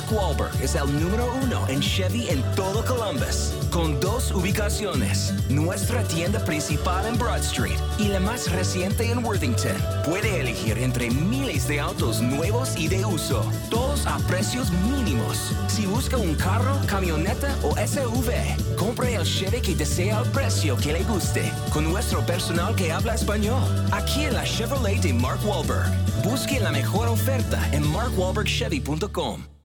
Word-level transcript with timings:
Mark 0.00 0.12
Wahlberg 0.12 0.62
es 0.62 0.74
el 0.76 0.98
número 0.98 1.30
uno 1.42 1.68
en 1.68 1.80
Chevy 1.80 2.30
en 2.30 2.42
todo 2.54 2.82
Columbus, 2.86 3.52
con 3.70 4.00
dos 4.00 4.30
ubicaciones, 4.30 5.34
nuestra 5.50 6.02
tienda 6.04 6.42
principal 6.42 7.04
en 7.06 7.18
Broad 7.18 7.40
Street 7.40 7.78
y 7.98 8.08
la 8.08 8.18
más 8.18 8.50
reciente 8.50 9.10
en 9.10 9.22
Worthington. 9.22 9.76
Puede 10.06 10.40
elegir 10.40 10.78
entre 10.78 11.10
miles 11.10 11.68
de 11.68 11.80
autos 11.80 12.22
nuevos 12.22 12.78
y 12.78 12.88
de 12.88 13.04
uso, 13.04 13.44
todos 13.68 14.06
a 14.06 14.16
precios 14.20 14.70
mínimos. 14.90 15.52
Si 15.68 15.84
busca 15.84 16.16
un 16.16 16.34
carro, 16.34 16.78
camioneta 16.86 17.54
o 17.62 17.76
SUV, 17.76 18.76
compre 18.76 19.16
el 19.16 19.24
Chevy 19.24 19.60
que 19.60 19.74
desea 19.74 20.18
al 20.18 20.30
precio 20.30 20.78
que 20.78 20.94
le 20.94 21.02
guste, 21.02 21.52
con 21.74 21.84
nuestro 21.84 22.24
personal 22.24 22.74
que 22.74 22.90
habla 22.90 23.16
español. 23.16 23.62
Aquí 23.92 24.24
en 24.24 24.34
la 24.34 24.44
Chevrolet 24.44 25.02
de 25.02 25.12
Mark 25.12 25.40
Wahlberg. 25.44 25.90
Busque 26.24 26.58
la 26.58 26.70
mejor 26.70 27.08
oferta 27.08 27.60
en 27.72 27.86
markwahlbergchevy.com. 27.90 29.59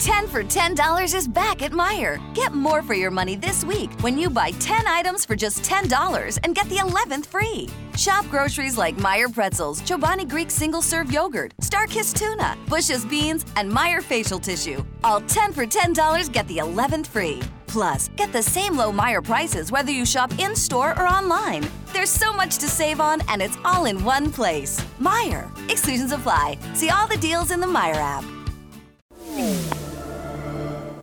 10 0.00 0.28
for 0.28 0.42
$10 0.42 1.14
is 1.14 1.28
back 1.28 1.60
at 1.60 1.72
Meijer. 1.72 2.18
Get 2.34 2.54
more 2.54 2.82
for 2.82 2.94
your 2.94 3.10
money 3.10 3.36
this 3.36 3.66
week 3.66 3.90
when 4.00 4.16
you 4.16 4.30
buy 4.30 4.50
10 4.52 4.86
items 4.86 5.26
for 5.26 5.36
just 5.36 5.62
$10 5.62 6.38
and 6.42 6.54
get 6.54 6.66
the 6.70 6.76
11th 6.76 7.26
free. 7.26 7.68
Shop 7.98 8.24
groceries 8.30 8.78
like 8.78 8.96
Meijer 8.96 9.32
pretzels, 9.32 9.82
Chobani 9.82 10.26
Greek 10.26 10.50
single 10.50 10.80
serve 10.80 11.12
yogurt, 11.12 11.52
Starkist 11.60 12.14
tuna, 12.14 12.56
Bush's 12.66 13.04
beans, 13.04 13.44
and 13.56 13.70
Meijer 13.70 14.02
facial 14.02 14.38
tissue. 14.38 14.82
All 15.04 15.20
10 15.20 15.52
for 15.52 15.66
$10 15.66 16.32
get 16.32 16.48
the 16.48 16.56
11th 16.56 17.06
free. 17.06 17.40
Plus, 17.66 18.08
get 18.16 18.32
the 18.32 18.42
same 18.42 18.78
low 18.78 18.90
Meijer 18.90 19.22
prices 19.22 19.70
whether 19.70 19.92
you 19.92 20.06
shop 20.06 20.32
in 20.38 20.56
store 20.56 20.98
or 20.98 21.06
online. 21.06 21.68
There's 21.92 22.10
so 22.10 22.32
much 22.32 22.56
to 22.56 22.68
save 22.68 23.00
on, 23.00 23.20
and 23.28 23.42
it's 23.42 23.58
all 23.66 23.84
in 23.84 24.02
one 24.02 24.32
place. 24.32 24.80
Meijer. 24.98 25.46
Exclusions 25.70 26.12
apply. 26.12 26.56
See 26.72 26.88
all 26.88 27.06
the 27.06 27.18
deals 27.18 27.50
in 27.50 27.60
the 27.60 27.66
Meijer 27.66 27.96
app. 27.96 28.24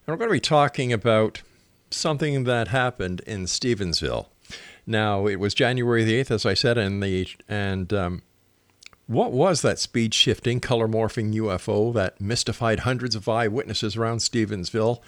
And 0.06 0.08
we're 0.08 0.18
going 0.18 0.30
to 0.30 0.34
be 0.34 0.40
talking 0.40 0.92
about 0.92 1.42
something 1.90 2.44
that 2.46 2.70
happened 2.70 3.22
in 3.22 3.46
Stevensville. 3.46 4.28
Now, 4.86 5.28
it 5.28 5.40
was 5.40 5.54
January 5.54 6.04
the 6.04 6.22
8th, 6.24 6.32
as 6.32 6.46
I 6.46 6.54
said, 6.54 6.78
and, 6.78 7.02
the, 7.02 7.28
and 7.48 7.94
um, 7.94 8.22
what 9.08 9.32
was 9.32 9.62
that 9.62 9.80
speed 9.80 10.14
shifting, 10.14 10.60
color 10.60 10.88
morphing 10.88 11.34
UFO 11.34 11.94
that 11.94 12.20
mystified 12.20 12.80
hundreds 12.80 13.16
of 13.16 13.28
eyewitnesses 13.28 13.96
around 13.96 14.20
Stevensville 14.20 15.02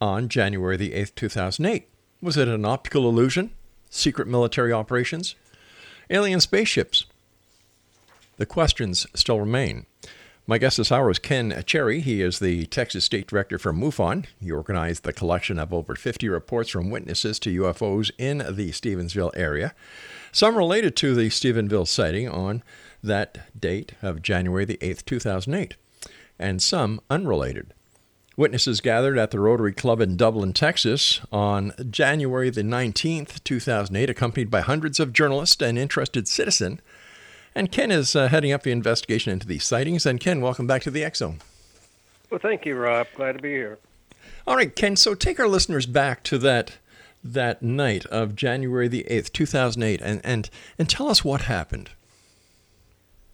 on 0.00 0.28
January 0.28 0.76
the 0.76 0.92
8th, 0.92 1.14
2008? 1.14 1.88
Was 2.20 2.36
it 2.36 2.48
an 2.48 2.64
optical 2.64 3.08
illusion? 3.08 3.50
Secret 3.90 4.28
military 4.28 4.72
operations? 4.72 5.34
Alien 6.10 6.40
spaceships? 6.40 7.06
The 8.36 8.46
questions 8.46 9.06
still 9.14 9.40
remain. 9.40 9.86
My 10.46 10.58
guest 10.58 10.76
this 10.76 10.92
hour 10.92 11.10
is 11.10 11.18
Ken 11.18 11.62
Cherry. 11.64 12.00
He 12.00 12.20
is 12.20 12.38
the 12.38 12.66
Texas 12.66 13.06
State 13.06 13.26
Director 13.26 13.58
for 13.58 13.72
MUFON. 13.72 14.26
He 14.42 14.52
organized 14.52 15.02
the 15.02 15.12
collection 15.14 15.58
of 15.58 15.72
over 15.72 15.94
50 15.94 16.28
reports 16.28 16.68
from 16.68 16.90
witnesses 16.90 17.38
to 17.40 17.62
UFOs 17.62 18.10
in 18.18 18.38
the 18.38 18.70
Stevensville 18.70 19.32
area, 19.34 19.74
some 20.32 20.54
related 20.54 20.96
to 20.96 21.14
the 21.14 21.30
Stevensville 21.30 21.88
sighting 21.88 22.28
on 22.28 22.62
that 23.02 23.58
date 23.58 23.92
of 24.02 24.20
January 24.20 24.66
the 24.66 24.76
8th, 24.82 25.06
2008, 25.06 25.76
and 26.38 26.62
some 26.62 27.00
unrelated. 27.08 27.72
Witnesses 28.36 28.82
gathered 28.82 29.16
at 29.16 29.30
the 29.30 29.40
Rotary 29.40 29.72
Club 29.72 30.02
in 30.02 30.14
Dublin, 30.14 30.52
Texas 30.52 31.22
on 31.32 31.72
January 31.88 32.50
the 32.50 32.62
19th, 32.62 33.42
2008, 33.44 34.10
accompanied 34.10 34.50
by 34.50 34.60
hundreds 34.60 35.00
of 35.00 35.14
journalists 35.14 35.62
and 35.62 35.78
interested 35.78 36.28
citizens 36.28 36.80
and 37.54 37.70
Ken 37.70 37.90
is 37.90 38.14
uh, 38.16 38.28
heading 38.28 38.52
up 38.52 38.62
the 38.62 38.70
investigation 38.72 39.32
into 39.32 39.46
these 39.46 39.64
sightings. 39.64 40.06
And 40.06 40.20
Ken, 40.20 40.40
welcome 40.40 40.66
back 40.66 40.82
to 40.82 40.90
the 40.90 41.04
X 41.04 41.18
Zone. 41.18 41.38
Well, 42.30 42.40
thank 42.40 42.64
you, 42.66 42.76
Rob. 42.76 43.06
Glad 43.14 43.36
to 43.36 43.42
be 43.42 43.50
here. 43.52 43.78
All 44.46 44.56
right, 44.56 44.74
Ken. 44.74 44.96
So 44.96 45.14
take 45.14 45.38
our 45.38 45.48
listeners 45.48 45.86
back 45.86 46.22
to 46.24 46.38
that 46.38 46.78
that 47.22 47.62
night 47.62 48.04
of 48.06 48.36
January 48.36 48.88
the 48.88 49.06
eighth, 49.08 49.32
two 49.32 49.46
thousand 49.46 49.82
eight, 49.82 50.00
and 50.02 50.20
and 50.24 50.50
and 50.78 50.88
tell 50.88 51.08
us 51.08 51.24
what 51.24 51.42
happened. 51.42 51.90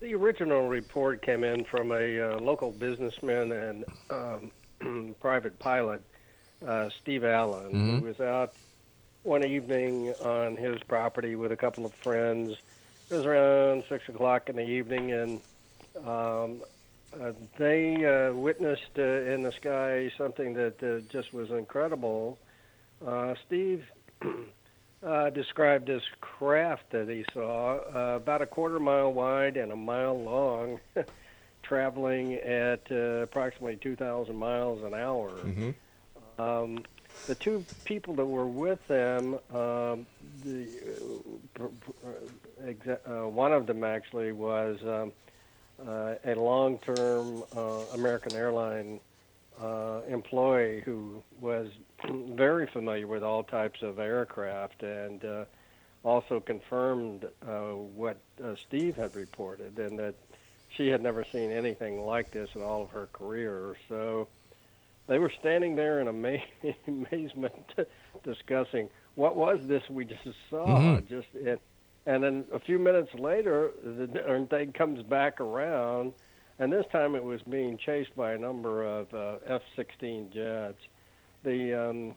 The 0.01 0.15
original 0.15 0.69
report 0.69 1.21
came 1.23 1.45
in 1.45 1.65
from 1.65 1.93
a 1.93 2.21
uh, 2.21 2.39
local 2.41 2.71
businessman 2.73 3.53
and 3.53 3.85
um, 4.81 5.15
private 5.21 5.59
pilot, 5.59 6.03
uh, 6.67 6.89
Steve 7.01 7.25
Allen, 7.25 7.73
Mhm. 7.73 8.01
who 8.01 8.07
was 8.07 8.21
out 8.21 8.53
one 9.25 9.45
evening 9.45 10.15
on 10.25 10.57
his 10.57 10.83
property 10.85 11.35
with 11.37 11.53
a 11.53 11.57
couple 11.57 11.85
of 11.85 11.93
friends. 11.95 12.57
It 13.11 13.17
was 13.17 13.27
around 13.27 13.83
six 13.89 14.09
o'clock 14.09 14.49
in 14.49 14.55
the 14.55 14.63
evening, 14.63 15.11
and 15.11 15.41
um, 16.07 16.63
uh, 17.21 17.33
they 17.59 18.05
uh, 18.05 18.33
witnessed 18.33 18.97
uh, 18.97 19.03
in 19.03 19.43
the 19.43 19.51
sky 19.51 20.13
something 20.17 20.55
that 20.55 20.81
uh, 20.81 21.01
just 21.11 21.35
was 21.35 21.51
incredible. 21.51 22.39
Uh, 23.05 23.35
Steve 23.45 23.85
uh, 25.03 25.31
described 25.31 25.89
this 25.89 26.05
craft 26.21 26.91
that 26.91 27.09
he 27.09 27.25
saw, 27.35 27.79
uh, 27.79 28.17
about 28.17 28.43
a 28.43 28.47
quarter 28.47 28.79
mile 28.79 29.13
wide 29.13 29.57
and 29.57 29.73
a 29.73 29.77
mile 29.77 30.17
long, 30.17 30.79
traveling 31.65 32.35
at 32.35 32.83
uh, 32.93 33.23
approximately 33.25 33.75
2,000 33.75 34.37
miles 34.37 34.85
an 34.85 34.95
hour. 34.95 35.31
Mm-hmm. 35.31 36.41
Um, 36.41 36.85
the 37.27 37.35
two 37.35 37.65
people 37.85 38.15
that 38.15 38.25
were 38.25 38.47
with 38.47 38.87
them, 38.87 39.35
um, 39.53 40.07
the 40.45 40.69
uh, 41.59 42.09
exa- 42.65 43.01
uh, 43.09 43.29
one 43.29 43.53
of 43.53 43.67
them 43.67 43.85
actually 43.85 44.33
was 44.33 44.79
um, 44.83 45.13
uh, 45.87 46.15
a 46.25 46.35
long-term 46.35 47.45
uh, 47.57 47.61
American 47.95 48.35
airline 48.35 49.01
uh, 49.61 50.01
employee 50.09 50.83
who 50.85 51.23
was 51.41 51.69
very 52.35 52.67
familiar 52.67 53.07
with 53.07 53.23
all 53.23 53.43
types 53.43 53.83
of 53.83 53.99
aircraft 53.99 54.83
and 54.83 55.25
uh, 55.25 55.45
also 56.05 56.41
confirmed 56.41 57.27
uh, 57.47 57.71
what 57.73 58.19
uh, 58.43 58.55
Steve 58.67 58.97
had 58.97 59.15
reported 59.15 59.79
and 59.79 59.99
that 59.99 60.15
she 60.77 60.89
had 60.89 61.03
never 61.03 61.25
seen 61.33 61.51
anything 61.51 62.01
like 62.03 62.31
this 62.31 62.49
in 62.55 62.63
all 62.63 62.83
of 62.83 62.91
her 62.91 63.09
career. 63.13 63.75
So 63.89 64.29
they 65.09 65.19
were 65.19 65.33
standing 65.41 65.75
there 65.77 66.01
in 66.01 66.09
ama- 66.09 66.39
amazement 66.87 67.55
discussing 68.25 68.89
what 69.17 69.37
was 69.37 69.59
this 69.67 69.83
we 69.91 70.05
just 70.05 70.23
saw. 70.49 70.67
Mhm. 70.67 71.09
Just 71.09 71.27
it, 71.35 71.61
and 72.07 72.23
then 72.23 72.45
a 72.53 72.59
few 72.59 72.79
minutes 72.79 73.13
later, 73.15 73.71
the 73.85 74.07
darn 74.07 74.47
thing 74.47 74.73
comes 74.73 75.03
back 75.03 75.41
around, 75.41 76.13
and 76.59 76.73
this 76.73 76.87
time 76.93 77.15
it 77.15 77.23
was 77.23 77.41
being 77.43 77.79
chased 77.79 78.15
by 78.17 78.33
a 78.33 78.39
number 78.39 78.85
of 78.85 79.13
uh, 79.13 79.37
F-16 79.47 80.33
jets. 80.33 80.81
The 81.43 81.89
um, 81.89 82.15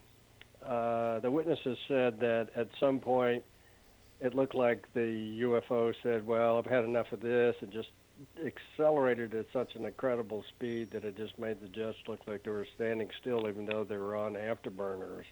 uh, 0.66 1.20
the 1.20 1.30
witnesses 1.32 1.78
said 1.88 2.20
that 2.20 2.50
at 2.56 2.68
some 2.80 3.00
point 3.00 3.44
it 4.22 4.34
looked 4.34 4.56
like 4.56 4.88
the 4.94 5.40
UFO 5.42 5.94
said, 6.02 6.26
"Well, 6.26 6.58
I've 6.58 6.66
had 6.66 6.86
enough 6.86 7.12
of 7.12 7.20
this," 7.20 7.56
and 7.62 7.72
just 7.72 7.90
accelerated 8.46 9.34
at 9.34 9.48
such 9.52 9.76
an 9.76 9.86
incredible 9.86 10.44
speed 10.50 10.92
that 10.92 11.04
it 11.04 11.18
just 11.18 11.38
made 11.38 11.60
the 11.62 11.68
jets 11.68 11.98
look 12.08 12.20
like 12.28 12.44
they 12.44 12.52
were 12.52 12.68
standing 12.76 13.10
still, 13.20 13.48
even 13.50 13.66
though 13.66 13.84
they 13.84 13.98
were 13.98 14.16
on 14.16 14.34
afterburners. 14.34 15.26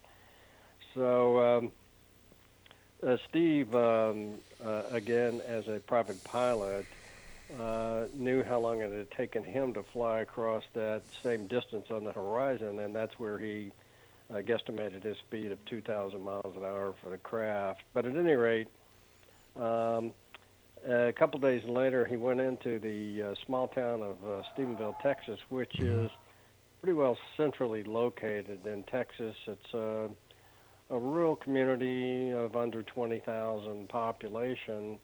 So 0.93 1.39
um, 1.39 1.71
uh, 3.05 3.17
Steve, 3.29 3.73
um, 3.75 4.35
uh, 4.63 4.83
again 4.91 5.41
as 5.47 5.67
a 5.67 5.79
private 5.79 6.23
pilot, 6.23 6.85
uh, 7.59 8.05
knew 8.13 8.43
how 8.43 8.59
long 8.59 8.81
it 8.81 8.91
had 8.91 9.11
taken 9.11 9.43
him 9.43 9.73
to 9.73 9.83
fly 9.83 10.21
across 10.21 10.63
that 10.73 11.01
same 11.21 11.47
distance 11.47 11.87
on 11.91 12.03
the 12.03 12.11
horizon, 12.11 12.79
and 12.79 12.95
that's 12.95 13.17
where 13.19 13.37
he 13.37 13.71
uh, 14.29 14.37
guesstimated 14.37 15.03
his 15.03 15.17
speed 15.17 15.51
of 15.51 15.63
2,000 15.65 16.23
miles 16.23 16.55
an 16.55 16.63
hour 16.63 16.93
for 17.03 17.09
the 17.09 17.17
craft. 17.17 17.81
But 17.93 18.05
at 18.05 18.15
any 18.15 18.33
rate, 18.33 18.67
um, 19.59 20.13
a 20.87 21.11
couple 21.11 21.39
days 21.39 21.63
later, 21.65 22.05
he 22.05 22.15
went 22.15 22.39
into 22.39 22.79
the 22.79 23.31
uh, 23.31 23.35
small 23.45 23.67
town 23.67 24.01
of 24.01 24.15
uh, 24.23 24.43
Stephenville, 24.55 24.99
Texas, 25.01 25.39
which 25.49 25.79
is 25.79 26.09
pretty 26.81 26.93
well 26.93 27.17
centrally 27.37 27.83
located 27.83 28.65
in 28.65 28.83
Texas. 28.83 29.35
It's 29.45 30.09
a 30.91 30.99
rural 30.99 31.35
community 31.35 32.31
of 32.31 32.55
under 32.55 32.83
20,000 32.83 33.87
population. 33.87 34.99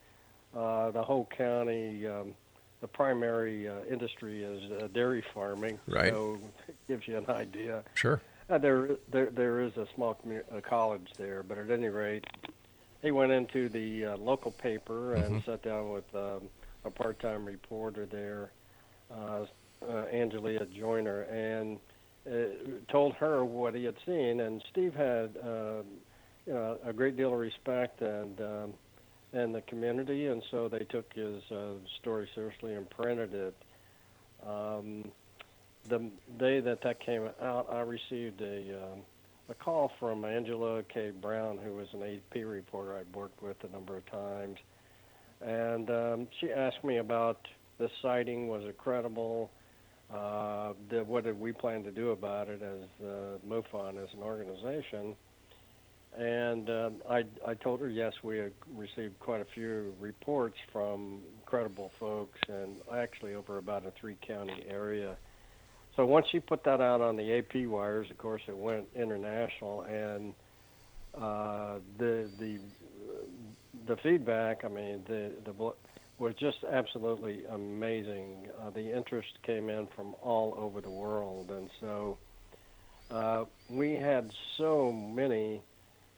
Uh, 0.56 0.92
the 0.92 1.02
whole 1.02 1.28
county, 1.36 2.06
um, 2.06 2.34
the 2.82 2.88
primary 2.88 3.68
uh, 3.68 3.84
industry 3.90 4.44
is 4.44 4.72
uh, 4.72 4.88
dairy 4.94 5.24
farming. 5.34 5.80
Right. 5.88 6.12
So 6.12 6.40
it 6.68 6.76
gives 6.88 7.08
you 7.08 7.18
an 7.18 7.30
idea. 7.30 7.84
Sure. 7.96 8.22
Uh, 8.50 8.58
there, 8.58 8.90
there, 9.12 9.28
there 9.28 9.62
is 9.62 9.76
a 9.78 9.88
small 9.96 10.18
commu- 10.26 10.64
college 10.64 11.08
there, 11.18 11.42
but 11.44 11.58
at 11.58 11.72
any 11.72 11.88
rate, 11.88 12.26
he 13.02 13.12
went 13.12 13.32
into 13.32 13.70
the 13.70 14.06
uh, 14.06 14.18
local 14.18 14.52
paper 14.52 15.16
and 15.16 15.44
sat 15.46 15.62
down 15.64 15.92
with 15.92 16.16
um, 16.16 16.42
a 16.84 16.90
part-time 16.90 17.46
reporter 17.46 18.06
there, 18.06 18.52
uh, 19.12 19.46
uh, 19.88 20.06
Angelia 20.14 20.70
Joiner, 20.74 21.22
and 21.24 21.80
told 22.90 23.14
her 23.16 23.44
what 23.46 23.76
he 23.76 23.84
had 23.84 23.96
seen. 24.06 24.40
And 24.42 24.64
Steve 24.72 24.94
had, 24.94 25.38
um, 25.44 25.86
you 26.46 26.54
know, 26.54 26.78
a 26.86 26.94
great 26.94 27.18
deal 27.18 27.34
of 27.34 27.40
respect 27.40 28.02
and 28.02 28.40
um, 28.42 28.74
and 29.34 29.54
the 29.54 29.62
community, 29.62 30.28
and 30.28 30.42
so 30.50 30.68
they 30.70 30.86
took 30.90 31.12
his 31.14 31.44
uh, 31.52 31.74
story 32.00 32.30
seriously 32.34 32.74
and 32.74 32.90
printed 32.90 33.34
it. 33.34 33.56
Um, 34.48 35.12
the 35.90 36.00
day 36.38 36.60
that 36.62 36.82
that 36.82 37.00
came 37.00 37.30
out, 37.42 37.68
I 37.72 37.82
received 37.82 38.42
a 38.42 38.84
um, 38.84 39.00
a 39.50 39.54
call 39.54 39.92
from 40.00 40.26
Angela 40.26 40.84
K. 40.84 41.12
Brown, 41.22 41.58
who 41.64 41.74
was 41.74 41.88
an 41.94 42.04
AP 42.04 42.44
reporter 42.46 42.98
I'd 42.98 43.16
worked 43.16 43.42
with 43.42 43.58
a 43.64 43.72
number 43.72 43.98
of 43.98 44.06
times, 44.06 44.58
and 45.42 45.90
um, 45.90 46.28
she 46.40 46.52
asked 46.52 46.84
me 46.84 46.98
about 46.98 47.48
the 47.78 47.90
sighting. 48.02 48.48
Was 48.48 48.64
it 48.64 48.78
credible? 48.78 49.52
Uh, 50.14 50.74
the, 50.90 51.04
what 51.04 51.26
did 51.26 51.40
we 51.40 51.52
plan 51.52 51.84
to 51.84 51.92
do 51.92 52.12
about 52.12 52.48
it 52.48 52.62
as 52.62 53.06
uh, 53.06 53.38
MUFON 53.46 54.02
as 54.02 54.10
an 54.14 54.24
organization? 54.24 55.16
And 56.18 56.70
um, 56.70 56.96
I, 57.10 57.24
I 57.46 57.54
told 57.54 57.82
her 57.82 57.90
yes, 57.90 58.14
we 58.24 58.38
had 58.38 58.54
received 58.76 59.20
quite 59.20 59.42
a 59.42 59.46
few 59.54 59.94
reports 60.00 60.56
from 60.72 61.20
credible 61.46 61.92
folks, 62.00 62.40
and 62.48 62.78
actually 62.96 63.36
over 63.36 63.58
about 63.58 63.86
a 63.86 63.92
three-county 64.00 64.64
area. 64.68 65.16
So 65.96 66.06
once 66.06 66.28
she 66.32 66.40
put 66.40 66.64
that 66.64 66.80
out 66.80 67.02
on 67.02 67.18
the 67.18 67.38
AP 67.38 67.68
wires, 67.68 68.10
of 68.10 68.18
course, 68.18 68.42
it 68.48 68.56
went 68.56 68.86
international, 68.96 69.82
and 69.82 70.34
uh, 71.16 71.80
the 71.98 72.30
the 72.40 72.60
the 73.88 73.98
feedback. 73.98 74.64
I 74.64 74.70
mean, 74.70 75.04
the 75.08 75.32
the 75.44 75.54
was 76.20 76.34
just 76.40 76.58
absolutely 76.72 77.44
amazing. 77.52 78.48
Uh, 78.62 78.70
the 78.72 78.96
interest 78.96 79.28
came 79.46 79.70
in 79.70 79.88
from 79.96 80.16
all 80.22 80.56
over 80.58 80.82
the 80.82 80.90
world, 80.90 81.52
and 81.52 81.70
so 81.80 82.18
uh, 83.12 83.46
we 83.70 83.94
had 83.94 84.30
so 84.58 84.92
many 84.92 85.62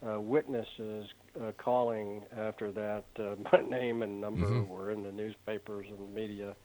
uh, 0.06 0.20
witnesses 0.20 1.06
uh, 1.40 1.52
calling 1.58 2.22
after 2.36 2.72
that. 2.72 3.04
Uh, 3.18 3.34
my 3.52 3.60
name 3.68 4.02
and 4.02 4.20
number 4.20 4.46
Mhm. 4.46 4.68
were 4.68 4.90
in 4.90 5.02
the 5.02 5.12
newspapers 5.12 5.86
and 5.88 6.14
media, 6.14 6.56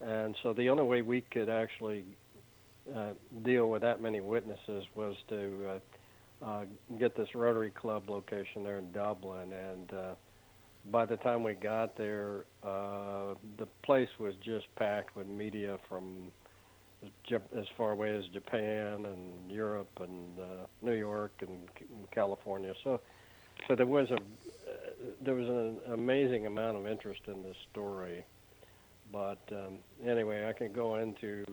and 0.00 0.36
so 0.42 0.52
the 0.52 0.68
only 0.68 0.84
way 0.84 1.02
we 1.02 1.20
could 1.20 1.48
actually 1.48 2.04
uh, 2.94 3.12
deal 3.44 3.70
with 3.70 3.82
that 3.82 4.00
many 4.00 4.20
witnesses 4.20 4.84
was 4.94 5.16
to 5.28 5.80
uh, 6.42 6.44
uh, 6.44 6.64
get 6.98 7.16
this 7.16 7.34
Rotary 7.34 7.70
Club 7.70 8.10
location 8.10 8.62
there 8.62 8.78
in 8.78 8.92
Dublin. 8.92 9.52
And 9.52 9.92
uh, 9.92 10.14
by 10.90 11.06
the 11.06 11.16
time 11.16 11.42
we 11.42 11.54
got 11.54 11.96
there, 11.96 12.44
uh, 12.62 13.34
the 13.58 13.66
place 13.82 14.08
was 14.18 14.34
just 14.44 14.66
packed 14.76 15.16
with 15.16 15.26
media 15.26 15.78
from 15.88 16.30
as 17.30 17.64
far 17.76 17.92
away 17.92 18.16
as 18.16 18.24
Japan 18.32 19.04
and 19.04 19.50
Europe 19.50 19.90
and 20.00 20.38
uh, 20.38 20.66
New 20.82 20.94
York 20.94 21.32
and 21.40 21.68
California. 22.10 22.72
So, 22.82 23.00
so 23.68 23.74
there 23.74 23.86
was 23.86 24.10
a 24.10 24.18
there 25.22 25.34
was 25.34 25.48
an 25.48 25.92
amazing 25.92 26.46
amount 26.46 26.76
of 26.76 26.86
interest 26.86 27.20
in 27.26 27.42
this 27.42 27.56
story. 27.70 28.24
But 29.12 29.40
um, 29.52 29.78
anyway, 30.04 30.48
I 30.48 30.52
can 30.52 30.72
go 30.72 30.96
into 30.96 31.44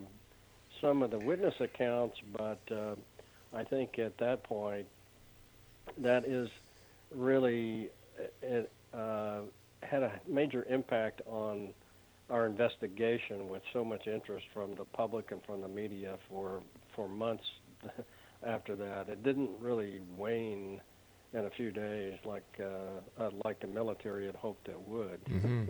some 0.80 1.04
of 1.04 1.12
the 1.12 1.20
witness 1.20 1.54
accounts, 1.60 2.18
but 2.38 2.62
uh, 2.72 2.96
I 3.54 3.64
think 3.64 4.00
at 4.00 4.18
that 4.20 4.44
point, 4.44 4.88
that 5.98 6.26
is 6.26 6.50
really 7.14 7.90
it 8.42 8.72
uh, 8.94 9.42
had 9.84 10.04
a 10.04 10.12
major 10.28 10.66
impact 10.70 11.22
on 11.26 11.74
our 12.30 12.46
investigation 12.46 13.50
with 13.50 13.62
so 13.74 13.84
much 13.84 14.08
interest 14.08 14.46
from 14.54 14.74
the 14.76 14.86
public 14.86 15.32
and 15.32 15.42
from 15.46 15.62
the 15.62 15.68
media 15.68 16.18
for 16.30 16.62
for 16.96 17.08
months 17.08 17.44
after 18.46 18.76
that. 18.76 19.10
It 19.10 19.24
didn't 19.24 19.52
really 19.60 20.02
wane 20.18 20.82
in 21.34 21.46
a 21.46 21.50
few 21.50 21.72
days 21.72 22.14
like 22.26 22.60
uh, 22.60 23.24
uh, 23.24 23.30
like 23.46 23.60
the 23.60 23.68
military 23.68 24.26
had 24.26 24.36
hoped 24.36 24.68
it 24.68 24.80
would. 24.88 25.24
Mm-hmm. 25.26 25.64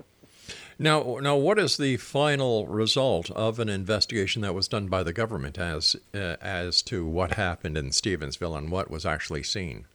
Now, 0.79 1.17
now, 1.21 1.35
what 1.35 1.59
is 1.59 1.77
the 1.77 1.97
final 1.97 2.65
result 2.67 3.29
of 3.31 3.59
an 3.59 3.69
investigation 3.69 4.41
that 4.41 4.55
was 4.55 4.67
done 4.67 4.87
by 4.87 5.03
the 5.03 5.13
government 5.13 5.57
as 5.59 5.95
uh, 6.13 6.37
as 6.41 6.81
to 6.83 7.05
what 7.05 7.33
happened 7.33 7.77
in 7.77 7.89
Stevensville 7.89 8.57
and 8.57 8.71
what 8.71 8.89
was 8.89 9.05
actually 9.05 9.43
seen? 9.43 9.85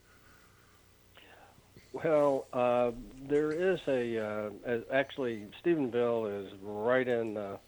Well, 2.04 2.46
uh, 2.52 2.90
there 3.26 3.50
is 3.52 3.80
a 3.88 4.18
uh, 4.18 4.50
actually 4.92 5.46
Stephenville 5.64 6.44
is 6.46 6.52
right 6.62 7.06
in 7.08 7.34
the 7.34 7.58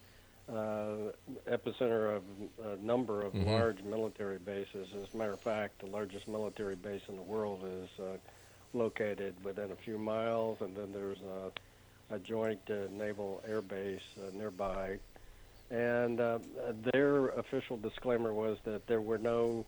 uh, 0.53 1.13
epicenter 1.51 2.17
of 2.17 2.23
a 2.65 2.77
number 2.85 3.23
of 3.23 3.33
Mhm. 3.33 3.47
large 3.47 3.83
military 3.83 4.39
bases. 4.39 4.89
As 4.95 5.15
a 5.15 5.17
matter 5.17 5.33
of 5.33 5.41
fact, 5.41 5.79
the 5.81 5.87
largest 5.87 6.29
military 6.29 6.75
base 6.75 7.03
in 7.09 7.17
the 7.17 7.23
world 7.23 7.65
is 7.65 8.01
uh, 8.01 8.17
located 8.75 9.35
within 9.45 9.71
a 9.73 9.77
few 9.77 9.99
miles, 9.99 10.61
and 10.61 10.77
then 10.77 10.93
there's 10.93 11.19
a, 11.23 12.15
a 12.15 12.19
joint 12.19 12.61
uh, 12.71 12.87
naval 12.91 13.43
air 13.47 13.63
base 13.63 14.01
uh, 14.19 14.31
nearby. 14.37 14.99
And 15.71 16.21
uh, 16.21 16.39
their 16.93 17.29
official 17.29 17.77
disclaimer 17.79 18.33
was 18.35 18.59
that 18.65 18.87
there 18.87 19.01
were 19.03 19.19
no 19.19 19.65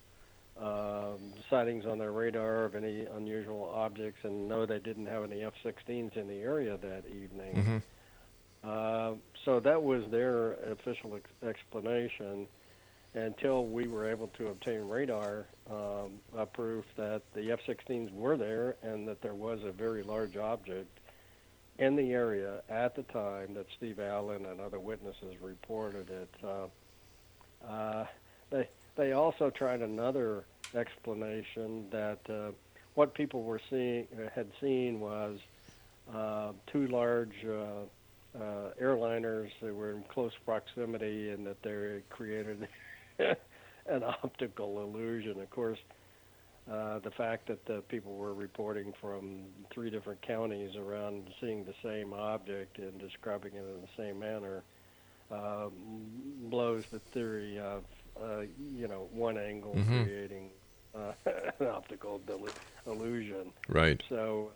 um, 0.61 1.33
sightings 1.49 1.87
on 1.87 1.99
their 1.99 2.13
radar 2.13 2.65
of 2.65 2.75
any 2.75 3.07
unusual 3.17 3.71
objects, 3.75 4.21
and 4.25 4.49
no, 4.49 4.67
they 4.67 4.79
didn't 4.79 5.07
have 5.07 5.25
any 5.25 5.43
F-16s 5.43 6.17
in 6.17 6.29
the 6.29 6.41
area 6.41 6.77
that 6.77 7.05
evening. 7.09 7.83
Uh, 8.63 9.13
so 9.45 9.59
that 9.61 9.83
was 9.83 10.03
their 10.11 10.53
official 10.71 11.17
ex- 11.17 11.31
explanation. 11.49 12.47
until 13.15 13.67
we 13.67 13.89
were 13.89 14.09
able 14.09 14.29
to 14.39 14.49
obtain 14.49 14.87
radar 14.89 15.47
um, 15.71 16.13
uh, 16.39 16.45
proof 16.45 16.85
that 16.97 17.23
the 17.35 17.51
F-16s 17.51 18.13
were 18.13 18.37
there 18.37 18.77
and 18.83 19.09
that 19.09 19.21
there 19.21 19.35
was 19.35 19.59
a 19.65 19.73
very 19.73 20.03
large 20.03 20.37
object 20.37 21.01
in 21.79 21.97
the 21.97 22.13
area 22.13 22.63
at 22.69 22.95
the 22.95 23.03
time 23.05 23.55
that 23.55 23.67
Steve 23.77 23.99
Allen 23.99 24.47
and 24.47 24.61
other 24.61 24.79
witnesses 24.79 25.35
reported 25.41 26.09
it. 26.11 26.31
Uh, 26.45 27.67
uh, 27.67 28.07
they 28.51 28.69
they 28.97 29.13
also 29.13 29.51
tried 29.51 29.81
another 29.81 30.45
explanation 30.75 31.87
that 31.91 32.21
uh, 32.29 32.51
what 32.95 33.15
people 33.15 33.43
were 33.43 33.61
seeing 33.71 34.07
had 34.35 34.49
seen 34.61 35.01
was 35.01 35.39
uh, 36.13 36.53
two 36.73 36.87
large 36.89 37.35
uh, 37.47 37.85
uh, 38.39 38.71
airliners 38.81 39.51
that 39.63 39.75
were 39.75 39.93
in 39.93 40.05
close 40.13 40.33
proximity 40.45 41.31
and 41.31 41.47
that 41.47 41.63
they 41.63 42.03
created 42.11 42.67
an 43.19 44.03
optical 44.05 44.83
illusion. 44.83 45.41
Of 45.41 45.51
course, 45.51 45.79
uh, 46.71 46.99
the 47.01 47.11
fact 47.11 47.49
that 47.49 47.65
the 47.67 47.83
people 47.89 48.15
were 48.17 48.35
reporting 48.35 48.93
from 49.01 49.47
three 49.73 49.91
different 49.91 50.21
counties 50.23 50.77
around 50.77 51.29
seeing 51.41 51.65
the 51.65 51.75
same 51.83 52.13
object 52.13 52.79
and 52.79 52.99
describing 52.99 53.55
it 53.55 53.65
in 53.65 53.81
the 53.83 53.89
same 53.97 54.19
manner 54.19 54.65
uh, 55.31 55.69
blows 56.51 56.85
the 56.93 57.01
theory 57.13 57.59
of, 57.59 57.85
uh, 58.23 58.41
you 58.59 58.87
know, 58.89 59.09
one 59.13 59.39
angle 59.39 59.81
Mhm. 59.81 60.11
creating 60.11 60.51
uh, 60.95 61.13
an 61.61 61.67
optical 61.67 62.21
delu- 62.27 62.53
illusion. 62.87 63.53
Right. 63.69 64.03
So, 64.09 64.51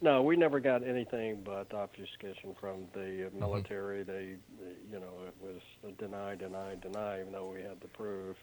no, 0.00 0.22
we 0.22 0.36
never 0.36 0.60
got 0.60 0.86
anything 0.86 1.40
but 1.44 1.72
obfuscation 1.74 2.54
from 2.60 2.86
the 2.94 3.30
military. 3.38 4.02
They, 4.04 4.36
they, 4.60 4.72
you 4.92 5.00
know, 5.00 5.12
it 5.26 5.34
was 5.42 5.60
deny, 5.98 6.34
deny, 6.36 6.76
deny, 6.80 7.20
even 7.20 7.32
though 7.32 7.50
we 7.52 7.62
had 7.62 7.80
the 7.80 7.88
proof. 7.88 8.36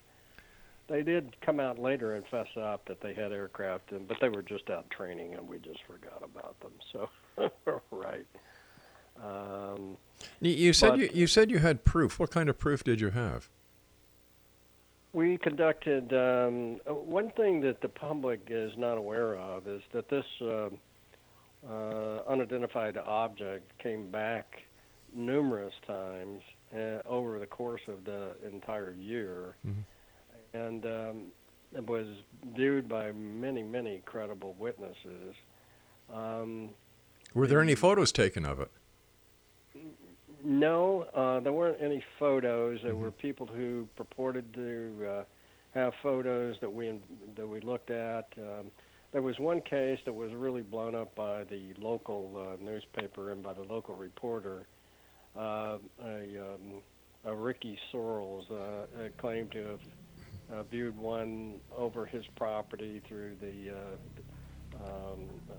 They 0.87 1.01
did 1.01 1.35
come 1.41 1.59
out 1.59 1.79
later 1.79 2.13
and 2.15 2.23
fess 2.27 2.47
up 2.61 2.85
that 2.87 3.01
they 3.01 3.13
had 3.15 3.31
aircraft, 3.31 3.91
and 3.91 4.07
but 4.07 4.17
they 4.21 4.29
were 4.29 4.43
just 4.43 4.69
out 4.69 4.87
training, 4.91 5.33
and 5.33 5.47
we 5.47 5.57
just 5.57 5.79
forgot 5.87 6.21
about 6.23 6.55
them. 6.59 6.73
So, 6.93 7.81
right. 7.91 8.25
Um, 9.23 9.97
You, 10.41 10.51
you 10.51 10.73
said 10.73 10.89
But- 10.91 10.99
you, 10.99 11.09
you 11.13 11.27
said 11.27 11.49
you 11.49 11.59
had 11.59 11.85
proof. 11.85 12.19
What 12.19 12.31
kind 12.31 12.49
of 12.49 12.57
proof 12.59 12.83
did 12.83 12.99
you 13.01 13.11
have? 13.11 13.49
We 15.15 15.37
conducted 15.37 16.11
um, 16.11 16.81
one 16.87 17.31
thing 17.37 17.61
that 17.61 17.79
the 17.79 17.87
public 17.87 18.41
is 18.49 18.73
not 18.77 18.97
aware 18.97 19.37
of 19.37 19.65
is 19.65 19.81
that 19.93 20.09
this 20.09 20.25
uh, 20.41 20.67
uh, 21.65 22.19
unidentified 22.27 22.97
object 22.97 23.71
came 23.81 24.11
back 24.11 24.63
numerous 25.13 25.73
times 25.87 26.41
uh, 26.75 26.97
over 27.07 27.39
the 27.39 27.45
course 27.45 27.79
of 27.87 28.03
the 28.03 28.31
entire 28.45 28.91
year, 28.91 29.55
and 30.53 30.85
um, 30.85 31.23
it 31.73 31.87
was 31.87 32.07
viewed 32.53 32.89
by 32.89 33.13
many, 33.13 33.63
many 33.63 34.01
credible 34.03 34.53
witnesses. 34.59 35.33
Um, 36.13 36.71
Were 37.33 37.47
there 37.47 37.61
any 37.61 37.75
photos 37.75 38.11
taken 38.11 38.45
of 38.45 38.59
it? 38.59 38.69
No, 40.45 41.07
uh, 41.15 41.39
there 41.39 41.51
weren't 41.51 41.81
any 41.81 42.03
photos. 42.19 42.79
There 42.83 42.95
were 42.95 43.09
people 43.09 43.47
who 43.47 43.87
purported 43.95 44.53
to 44.53 45.07
uh, 45.09 45.23
have 45.73 45.91
photos 46.03 46.55
that 46.61 46.71
we 46.71 46.99
that 47.35 47.47
we 47.47 47.61
looked 47.61 47.89
at. 47.89 48.27
Um, 48.37 48.67
there 49.11 49.23
was 49.23 49.39
one 49.39 49.61
case 49.61 49.97
that 50.05 50.13
was 50.13 50.31
really 50.33 50.61
blown 50.61 50.93
up 50.93 51.15
by 51.15 51.45
the 51.45 51.73
local 51.79 52.31
uh, 52.37 52.63
newspaper 52.63 53.31
and 53.31 53.41
by 53.41 53.53
the 53.53 53.63
local 53.63 53.95
reporter. 53.95 54.67
Uh, 55.35 55.77
a, 56.03 56.19
um, 56.37 56.81
a 57.25 57.35
Ricky 57.35 57.79
Sorrells 57.91 58.43
uh, 58.51 59.09
claimed 59.17 59.51
to 59.51 59.65
have 59.65 59.79
uh, 60.53 60.63
viewed 60.63 60.95
one 60.95 61.55
over 61.75 62.05
his 62.05 62.23
property 62.35 63.01
through 63.07 63.35
the 63.41 63.71
uh, 63.71 64.21
um, 64.83 65.29
uh, 65.49 65.53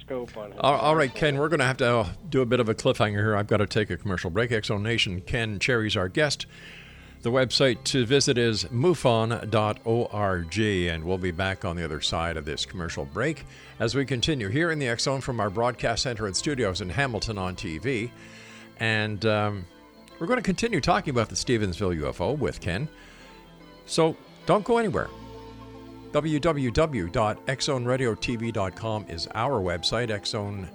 scope 0.00 0.36
on 0.36 0.52
his. 0.52 0.60
All, 0.60 0.74
all 0.74 0.96
right. 0.96 1.14
Ken, 1.14 1.36
we're 1.36 1.48
going 1.48 1.60
to 1.60 1.66
have 1.66 1.78
to 1.78 1.96
uh, 1.98 2.08
do 2.28 2.42
a 2.42 2.46
bit 2.46 2.60
of 2.60 2.68
a 2.68 2.74
cliffhanger 2.74 3.18
here. 3.18 3.36
I've 3.36 3.46
got 3.46 3.58
to 3.58 3.66
take 3.66 3.90
a 3.90 3.96
commercial 3.96 4.30
break. 4.30 4.50
Exo 4.50 4.80
Nation, 4.80 5.20
Ken 5.22 5.58
Cherry's 5.58 5.96
our 5.96 6.08
guest. 6.08 6.46
The 7.22 7.30
website 7.32 7.82
to 7.84 8.06
visit 8.06 8.38
is 8.38 8.64
mufon.org, 8.66 10.58
and 10.58 11.04
we'll 11.04 11.18
be 11.18 11.32
back 11.32 11.64
on 11.64 11.74
the 11.74 11.84
other 11.84 12.00
side 12.00 12.36
of 12.36 12.44
this 12.44 12.64
commercial 12.64 13.06
break 13.06 13.44
as 13.80 13.96
we 13.96 14.04
continue 14.04 14.48
here 14.48 14.70
in 14.70 14.78
the 14.78 14.86
X 14.86 15.02
Zone 15.02 15.20
from 15.20 15.40
our 15.40 15.50
broadcast 15.50 16.04
center 16.04 16.26
and 16.26 16.36
studios 16.36 16.80
in 16.80 16.88
Hamilton 16.88 17.36
on 17.36 17.56
TV. 17.56 18.10
And 18.78 19.26
um, 19.26 19.66
we're 20.20 20.28
going 20.28 20.38
to 20.38 20.44
continue 20.44 20.80
talking 20.80 21.10
about 21.10 21.28
the 21.28 21.34
Stevensville 21.34 22.00
UFO 22.00 22.38
with 22.38 22.60
Ken. 22.60 22.88
So 23.86 24.16
don't 24.46 24.64
go 24.64 24.78
anywhere. 24.78 25.08
www.xzoneradiotv.com 26.12 29.06
is 29.08 29.28
our 29.34 29.60
website. 29.60 30.08
Xzone, 30.08 30.68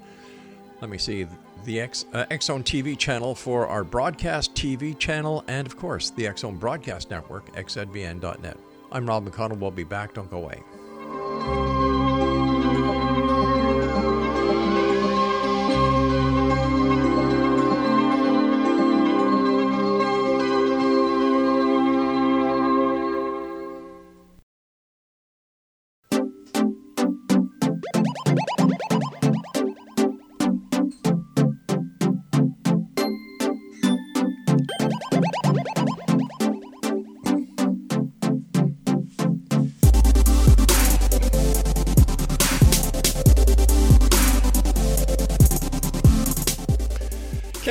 let 0.81 0.89
me 0.89 0.97
see, 0.97 1.25
the 1.65 1.79
X, 1.79 2.05
uh, 2.13 2.25
Xzone 2.29 2.63
TV 2.63 2.97
channel 2.97 3.35
for 3.35 3.67
our 3.67 3.83
broadcast 3.83 4.53
TV 4.53 4.97
channel, 4.97 5.43
and 5.47 5.65
of 5.65 5.77
course, 5.77 6.09
the 6.11 6.25
Xzone 6.25 6.59
Broadcast 6.59 7.09
Network, 7.09 7.53
xzbn.net. 7.55 8.57
I'm 8.91 9.07
Rob 9.07 9.27
McConnell. 9.27 9.59
We'll 9.59 9.71
be 9.71 9.83
back. 9.83 10.13
Don't 10.13 10.29
go 10.29 10.37
away. 10.37 11.72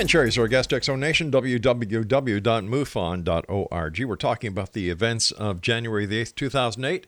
Ken 0.02 0.09
Cherry's 0.09 0.37
our 0.37 0.49
guest, 0.49 0.71
Exo 0.71 0.99
Nation, 0.99 1.30
www.mufon.org. 1.30 4.04
We're 4.04 4.16
talking 4.16 4.49
about 4.49 4.73
the 4.73 4.90
events 4.90 5.30
of 5.30 5.61
January 5.61 6.06
the 6.06 6.21
8th, 6.21 6.35
2008, 6.35 7.06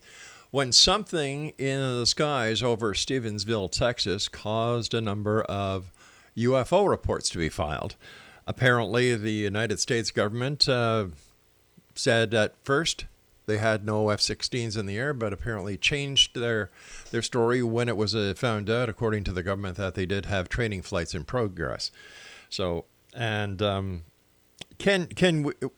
when 0.53 0.71
something 0.71 1.49
in 1.59 1.81
the 1.81 2.07
skies 2.07 2.63
over 2.63 2.95
Stevensville, 2.95 3.69
Texas, 3.69 4.29
caused 4.29 4.95
a 4.95 5.01
number 5.01 5.43
of 5.43 5.91
UFO 6.37 6.89
reports 6.89 7.29
to 7.31 7.39
be 7.39 7.49
filed. 7.49 7.97
Apparently, 8.47 9.17
the 9.17 9.33
United 9.33 9.81
States 9.81 10.13
government 10.13 10.69
uh, 10.69 11.07
said 11.97 12.33
at 12.33 12.55
first 12.63 13.07
they 13.47 13.59
had 13.59 13.85
no 13.85 14.11
F-16s 14.11 14.79
in 14.79 14.87
the 14.87 14.99
air, 14.99 15.13
but 15.13 15.33
apparently 15.33 15.77
changed 15.77 16.37
their 16.37 16.71
their 17.11 17.23
story 17.23 17.61
when 17.61 17.89
it 17.89 17.97
was 17.97 18.15
uh, 18.15 18.35
found 18.37 18.71
out, 18.71 18.89
according 18.89 19.25
to 19.25 19.33
the 19.33 19.43
government, 19.43 19.79
that 19.79 19.97
they 19.97 20.07
did 20.07 20.27
have 20.27 20.49
training 20.49 20.83
flights 20.83 21.13
in 21.13 21.25
progress. 21.25 21.91
So, 22.55 22.85
and 23.13 23.61
um, 23.61 24.05
Ken, 24.79 25.09
w- 25.09 25.71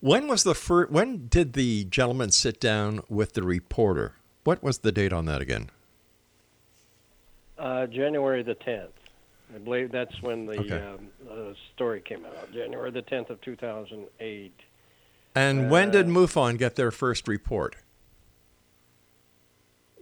when 0.00 0.28
was 0.28 0.44
the 0.44 0.54
first? 0.54 0.92
When 0.92 1.26
did 1.28 1.54
the 1.54 1.84
gentleman 1.84 2.30
sit 2.32 2.60
down 2.60 3.00
with 3.08 3.32
the 3.32 3.42
reporter? 3.42 4.16
What 4.44 4.62
was 4.62 4.78
the 4.80 4.92
date 4.92 5.14
on 5.14 5.24
that 5.24 5.40
again? 5.40 5.70
Uh, 7.56 7.86
January 7.86 8.42
the 8.42 8.56
10th. 8.56 8.88
I 9.54 9.58
believe 9.58 9.90
that's 9.90 10.20
when 10.20 10.44
the 10.44 10.58
Okay. 10.60 10.80
um, 10.80 11.08
uh, 11.30 11.54
story 11.74 12.02
came 12.02 12.26
out. 12.26 12.52
January 12.52 12.90
the 12.90 13.02
10th 13.02 13.30
of 13.30 13.40
2008. 13.40 14.52
And 15.34 15.70
when 15.70 15.90
did 15.90 16.08
MUFON 16.08 16.58
get 16.58 16.76
their 16.76 16.90
first 16.90 17.26
report? 17.26 17.76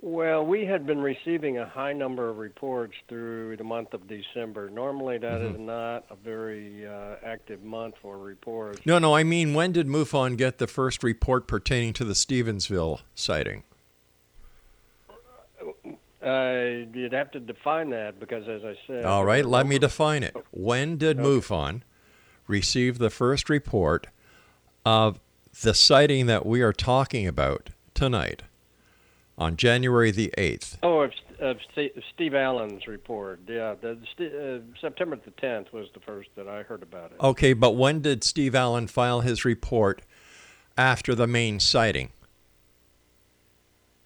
Well, 0.03 0.47
we 0.47 0.65
had 0.65 0.87
been 0.87 1.01
receiving 1.03 1.59
a 1.59 1.67
high 1.67 1.93
number 1.93 2.31
of 2.31 2.39
reports 2.39 2.95
through 3.07 3.59
the 3.59 3.65
month 3.65 3.93
of 3.93 4.09
December. 4.09 4.71
Normally, 4.71 5.19
that 5.19 5.43
is 5.43 5.59
not 5.59 6.07
a 6.09 6.17
very 6.17 6.87
uh, 6.87 7.17
active 7.23 7.63
month 7.63 7.97
for 8.01 8.17
reports. 8.17 8.81
No, 8.87 8.99
no, 8.99 9.15
I 9.15 9.25
mean 9.25 9.53
when 9.53 9.73
did 9.73 9.87
MUFON 9.87 10.39
get 10.39 10.57
the 10.57 10.67
first 10.67 11.03
report 11.03 11.47
pertaining 11.47 11.93
to 11.95 12.05
the 12.05 12.15
Stevensville 12.15 13.01
sighting? 13.15 13.65
Uh, 16.25 16.89
you'd 16.95 17.13
have 17.13 17.31
to 17.33 17.41
define 17.41 17.91
that 17.91 18.19
because, 18.19 18.49
as 18.49 18.65
I 18.65 18.77
said, 18.87 19.05
All 19.05 19.27
right, 19.27 19.45
let 19.45 19.67
me 19.67 19.79
define 19.79 20.23
it. 20.23 20.35
When 20.51 20.97
did 20.97 21.19
MUFON 21.19 21.83
receive 22.47 22.97
the 22.99 23.11
first 23.11 23.51
report 23.51 24.07
of 24.87 25.21
the 25.63 25.75
sighting 25.75 26.25
that 26.25 26.47
we 26.47 26.63
are 26.63 26.73
talking 26.73 27.27
about 27.27 27.69
tonight 27.93 28.43
on 29.41 29.57
January 29.57 30.11
the 30.11 30.33
8th? 30.37 30.77
Oh, 30.83 31.01
of, 31.01 31.13
of 31.41 31.57
Steve, 32.15 32.35
Allen's 32.35 32.87
report. 32.87 33.41
Yeah, 33.49 33.75
the, 33.81 33.99
uh, 34.21 34.79
September 34.81 35.17
the 35.17 35.31
10th 35.33 35.73
was 35.73 35.89
the 35.95 36.01
first 36.01 36.29
that 36.37 36.47
I 36.47 36.63
heard 36.63 36.83
about 36.83 37.13
it. 37.13 37.21
Okay, 37.21 37.55
but 37.55 37.73
when 37.73 38.03
did 38.03 38.23
Steve 38.23 38.55
Allen 38.55 38.87
file 38.87 39.23
his 39.23 39.45
report 39.45 40.03
after 40.77 41.15
the 41.15 41.27
main 41.27 41.59
sighting? 41.59 42.11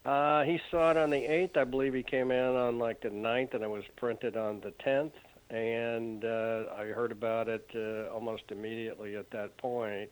Uh, 0.05 0.45
he 0.45 0.61
saw 0.71 0.91
it 0.91 0.97
on 0.97 1.11
the 1.11 1.17
8th. 1.17 1.57
I 1.57 1.65
believe 1.65 1.95
he 1.95 2.03
came 2.03 2.31
in 2.31 2.57
on 2.57 2.79
like 2.79 3.01
the 3.01 3.09
9th, 3.09 3.55
and 3.55 3.65
it 3.65 3.71
was 3.71 3.85
printed 3.97 4.37
on 4.37 4.61
the 4.61 4.73
10th. 4.87 5.13
And 5.51 6.25
uh, 6.25 6.65
I 6.77 6.87
heard 6.87 7.13
about 7.13 7.49
it 7.49 7.69
uh, 7.75 8.13
almost 8.13 8.45
immediately 8.51 9.17
at 9.17 9.31
that 9.31 9.57
point. 9.57 10.11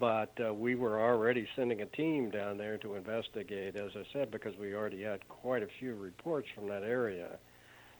But 0.00 0.32
uh, 0.44 0.52
we 0.52 0.74
were 0.74 1.00
already 1.00 1.46
sending 1.56 1.80
a 1.80 1.86
team 1.86 2.30
down 2.30 2.58
there 2.58 2.76
to 2.78 2.94
investigate, 2.96 3.76
as 3.76 3.92
I 3.94 4.04
said, 4.12 4.30
because 4.30 4.56
we 4.58 4.74
already 4.74 5.02
had 5.02 5.26
quite 5.28 5.62
a 5.62 5.68
few 5.78 5.94
reports 5.94 6.48
from 6.54 6.68
that 6.68 6.82
area. 6.82 7.38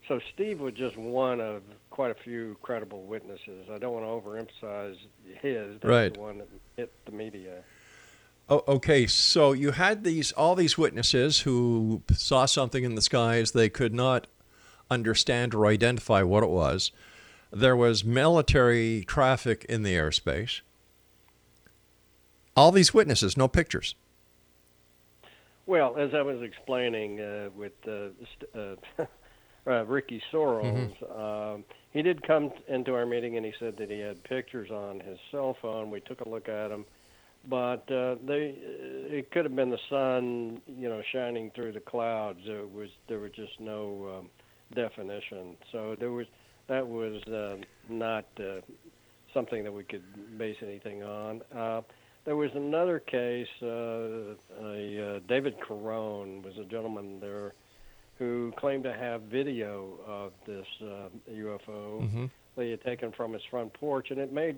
So 0.08 0.20
Steve 0.34 0.60
was 0.60 0.74
just 0.74 0.96
one 0.96 1.40
of 1.40 1.62
quite 1.90 2.10
a 2.10 2.14
few 2.14 2.56
credible 2.62 3.02
witnesses. 3.02 3.68
I 3.72 3.78
don't 3.78 3.92
want 3.92 4.04
to 4.04 4.28
overemphasize 4.28 4.96
his. 5.40 5.74
That's 5.80 5.84
Right. 5.84 6.14
the 6.14 6.20
one 6.20 6.38
that 6.38 6.48
hit 6.76 6.92
the 7.04 7.12
media. 7.12 7.62
Oh, 8.48 8.62
okay, 8.68 9.08
so 9.08 9.52
you 9.52 9.72
had 9.72 10.04
these 10.04 10.30
all 10.32 10.54
these 10.54 10.78
witnesses 10.78 11.40
who 11.40 12.02
saw 12.12 12.46
something 12.46 12.84
in 12.84 12.94
the 12.94 13.02
skies 13.02 13.50
they 13.50 13.68
could 13.68 13.92
not 13.92 14.28
understand 14.88 15.52
or 15.52 15.66
identify 15.66 16.22
what 16.22 16.44
it 16.44 16.50
was. 16.50 16.92
There 17.52 17.74
was 17.74 18.04
military 18.04 19.04
traffic 19.04 19.64
in 19.68 19.82
the 19.82 19.94
airspace. 19.94 20.60
All 22.56 22.72
these 22.72 22.94
witnesses, 22.94 23.36
no 23.36 23.48
pictures. 23.48 23.94
Well, 25.66 25.96
as 25.98 26.14
I 26.14 26.22
was 26.22 26.40
explaining 26.42 27.20
uh, 27.20 27.50
with 27.54 27.72
uh, 27.86 28.08
st- 28.54 28.78
uh, 28.98 29.04
uh, 29.70 29.84
Ricky 29.84 30.22
Sorrells, 30.32 30.94
um, 31.54 31.64
he 31.92 32.02
did 32.02 32.26
come 32.26 32.52
into 32.68 32.94
our 32.94 33.04
meeting 33.04 33.36
and 33.36 33.44
he 33.44 33.52
said 33.58 33.76
that 33.78 33.90
he 33.90 33.98
had 33.98 34.22
pictures 34.24 34.70
on 34.70 35.00
his 35.00 35.18
cell 35.30 35.56
phone. 35.60 35.90
We 35.90 36.00
took 36.00 36.20
a 36.20 36.28
look 36.28 36.48
at 36.48 36.68
them, 36.68 36.86
but 37.48 37.90
uh, 37.90 38.14
they 38.24 38.54
it 38.56 39.30
could 39.32 39.44
have 39.44 39.56
been 39.56 39.70
the 39.70 39.78
sun, 39.90 40.62
you 40.68 40.88
know, 40.88 41.02
shining 41.12 41.50
through 41.54 41.72
the 41.72 41.80
clouds. 41.80 42.38
There 42.46 42.66
was 42.66 42.90
there 43.08 43.18
was 43.18 43.32
just 43.32 43.58
no 43.58 44.18
um, 44.18 44.30
definition, 44.74 45.56
so 45.72 45.96
there 45.98 46.12
was 46.12 46.26
that 46.68 46.86
was 46.86 47.22
uh, 47.24 47.56
not 47.88 48.26
uh, 48.38 48.60
something 49.34 49.64
that 49.64 49.72
we 49.72 49.82
could 49.82 50.38
base 50.38 50.56
anything 50.62 51.02
on. 51.02 51.42
There 52.26 52.34
was 52.34 52.50
another 52.56 52.98
case. 52.98 53.46
Uh, 53.62 54.34
a 54.60 55.16
uh, 55.16 55.20
David 55.28 55.54
Carone 55.60 56.42
was 56.42 56.54
a 56.60 56.64
gentleman 56.64 57.20
there 57.20 57.54
who 58.18 58.52
claimed 58.58 58.82
to 58.82 58.92
have 58.92 59.22
video 59.22 60.00
of 60.04 60.32
this 60.44 60.66
uh, 60.82 61.08
UFO 61.32 62.28
that 62.56 62.64
he 62.64 62.70
had 62.72 62.82
taken 62.82 63.12
from 63.12 63.32
his 63.32 63.42
front 63.48 63.72
porch, 63.74 64.10
and 64.10 64.18
it 64.18 64.32
made 64.32 64.56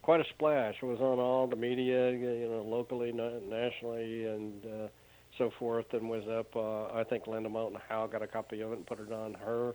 quite 0.00 0.20
a 0.20 0.24
splash. 0.30 0.76
It 0.80 0.86
was 0.86 1.00
on 1.00 1.18
all 1.18 1.46
the 1.46 1.56
media, 1.56 2.10
you 2.10 2.48
know, 2.48 2.64
locally, 2.66 3.12
nationally, 3.12 4.24
and 4.24 4.64
uh, 4.64 4.88
so 5.36 5.50
forth, 5.58 5.92
and 5.92 6.08
was 6.08 6.24
up. 6.26 6.56
Uh, 6.56 6.86
I 6.98 7.04
think 7.04 7.26
Linda 7.26 7.50
Moulton 7.50 7.80
Howe 7.86 8.06
got 8.06 8.22
a 8.22 8.26
copy 8.26 8.62
of 8.62 8.72
it 8.72 8.78
and 8.78 8.86
put 8.86 8.98
it 8.98 9.12
on 9.12 9.34
her 9.34 9.74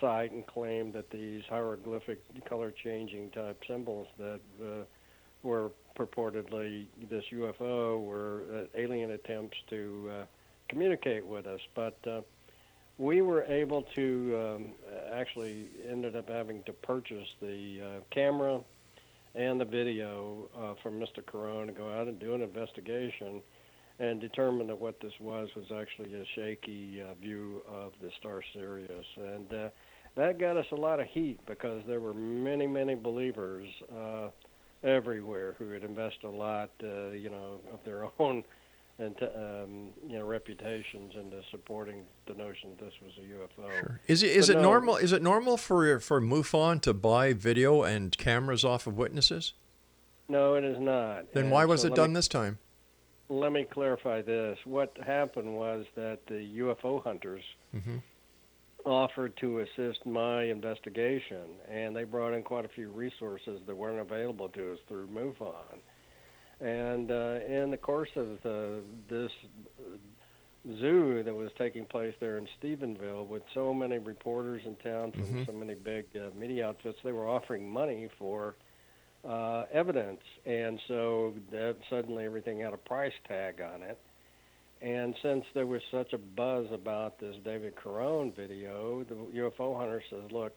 site 0.00 0.30
and 0.30 0.46
claimed 0.46 0.92
that 0.92 1.10
these 1.10 1.42
hieroglyphic 1.48 2.20
color-changing 2.48 3.30
type 3.30 3.60
symbols 3.66 4.06
that 4.18 4.40
uh, 4.62 4.84
were 5.46 5.70
purportedly 5.96 6.86
this 7.08 7.24
UFO 7.32 8.04
were 8.04 8.42
uh, 8.52 8.78
alien 8.78 9.12
attempts 9.12 9.56
to 9.70 10.10
uh, 10.12 10.24
communicate 10.68 11.24
with 11.24 11.46
us, 11.46 11.60
but. 11.74 11.98
Uh, 12.06 12.20
we 12.98 13.20
were 13.20 13.44
able 13.44 13.82
to 13.94 14.56
um, 14.56 14.66
actually 15.12 15.68
ended 15.90 16.16
up 16.16 16.28
having 16.28 16.62
to 16.64 16.72
purchase 16.72 17.28
the 17.40 17.80
uh, 17.82 18.00
camera 18.10 18.60
and 19.34 19.60
the 19.60 19.66
video 19.66 20.48
uh, 20.58 20.74
from 20.82 20.98
Mr. 20.98 21.22
Carone 21.22 21.66
to 21.66 21.72
go 21.72 21.92
out 21.92 22.08
and 22.08 22.18
do 22.18 22.34
an 22.34 22.40
investigation 22.40 23.42
and 23.98 24.20
determine 24.20 24.66
that 24.66 24.80
what 24.80 24.98
this 25.00 25.12
was 25.20 25.48
was 25.54 25.66
actually 25.78 26.14
a 26.14 26.24
shaky 26.34 27.02
uh, 27.02 27.14
view 27.20 27.62
of 27.68 27.92
the 28.00 28.10
star 28.18 28.42
Sirius. 28.54 29.06
And 29.16 29.70
that 30.16 30.38
got 30.38 30.56
us 30.56 30.66
a 30.72 30.76
lot 30.76 30.98
of 30.98 31.06
heat 31.06 31.38
because 31.46 31.82
there 31.86 32.00
were 32.00 32.14
many, 32.14 32.66
many 32.66 32.94
believers 32.94 33.68
everywhere 34.86 35.54
who 35.58 35.70
had 35.70 35.82
invested 35.82 36.24
a 36.24 36.30
lot, 36.30 36.70
uh, 36.82 37.08
you 37.10 37.28
know, 37.30 37.60
of 37.72 37.80
their 37.84 38.06
own 38.18 38.44
and 38.98 39.14
um, 39.22 39.90
you 40.08 40.18
know 40.18 40.24
reputations 40.24 41.12
into 41.16 41.42
supporting 41.50 42.02
the 42.26 42.32
notion 42.34 42.70
that 42.70 42.82
this 42.86 42.94
was 43.04 43.12
a 43.18 43.60
UFO. 43.60 43.70
Sure. 43.80 44.00
Is 44.06 44.22
it 44.22 44.30
is 44.30 44.46
But 44.46 44.56
it 44.56 44.56
no. 44.62 44.62
normal 44.70 44.96
is 44.96 45.12
it 45.12 45.22
normal 45.22 45.58
for 45.58 46.00
for 46.00 46.18
MUFON 46.20 46.80
to 46.82 46.94
buy 46.94 47.34
video 47.34 47.82
and 47.82 48.16
cameras 48.16 48.64
off 48.64 48.86
of 48.86 48.96
witnesses? 48.96 49.52
No, 50.30 50.54
it 50.54 50.64
is 50.64 50.78
not. 50.80 51.32
Then 51.34 51.44
And 51.44 51.52
why 51.52 51.66
was 51.66 51.82
so 51.82 51.88
it 51.88 51.94
done 51.94 52.10
me- 52.10 52.14
this 52.14 52.26
time? 52.28 52.58
Let 53.28 53.52
me 53.52 53.64
clarify 53.64 54.22
this. 54.22 54.56
What 54.64 54.96
happened 55.04 55.56
was 55.56 55.84
that 55.96 56.20
the 56.26 56.40
UFO 56.60 57.02
hunters 57.02 57.42
Mhm. 57.74 58.00
Offered 58.86 59.36
to 59.38 59.60
assist 59.60 60.06
my 60.06 60.44
investigation, 60.44 61.58
and 61.70 61.94
they 61.94 62.04
brought 62.04 62.32
in 62.32 62.42
quite 62.42 62.64
a 62.64 62.68
few 62.68 62.88
resources 62.90 63.60
that 63.66 63.76
weren't 63.76 64.00
available 64.00 64.48
to 64.50 64.72
us 64.72 64.78
through 64.88 65.08
MUFON. 65.08 65.78
And 66.60 67.10
uh, 67.10 67.38
in 67.46 67.70
the 67.70 67.76
course 67.76 68.08
of 68.16 68.38
the, 68.42 68.80
this 69.10 69.30
zoo 70.78 71.22
that 71.22 71.34
was 71.34 71.50
taking 71.58 71.84
place 71.84 72.14
there 72.20 72.38
in 72.38 72.48
Stephenville, 72.60 73.26
with 73.26 73.42
so 73.54 73.74
many 73.74 73.98
reporters 73.98 74.62
in 74.64 74.74
town 74.76 75.12
from 75.12 75.22
Mhm. 75.22 75.46
so 75.46 75.52
many 75.52 75.74
big 75.74 76.06
uh, 76.16 76.30
media 76.38 76.68
outfits, 76.68 76.98
they 77.04 77.12
were 77.12 77.28
offering 77.28 77.68
money 77.68 78.08
for 78.18 78.54
uh, 79.28 79.64
evidence, 79.72 80.20
and 80.44 80.80
so 80.86 81.34
that 81.50 81.76
suddenly 81.90 82.24
everything 82.24 82.60
had 82.60 82.72
a 82.72 82.76
price 82.78 83.12
tag 83.26 83.60
on 83.60 83.82
it. 83.82 83.98
And 84.82 85.14
since 85.22 85.44
there 85.54 85.66
was 85.66 85.82
such 85.90 86.12
a 86.12 86.18
buzz 86.18 86.66
about 86.70 87.18
this 87.18 87.34
David 87.44 87.74
Carone 87.76 88.34
video, 88.34 89.04
the 89.04 89.14
UFO 89.40 89.76
hunter 89.76 90.02
says, 90.10 90.30
"Look, 90.30 90.52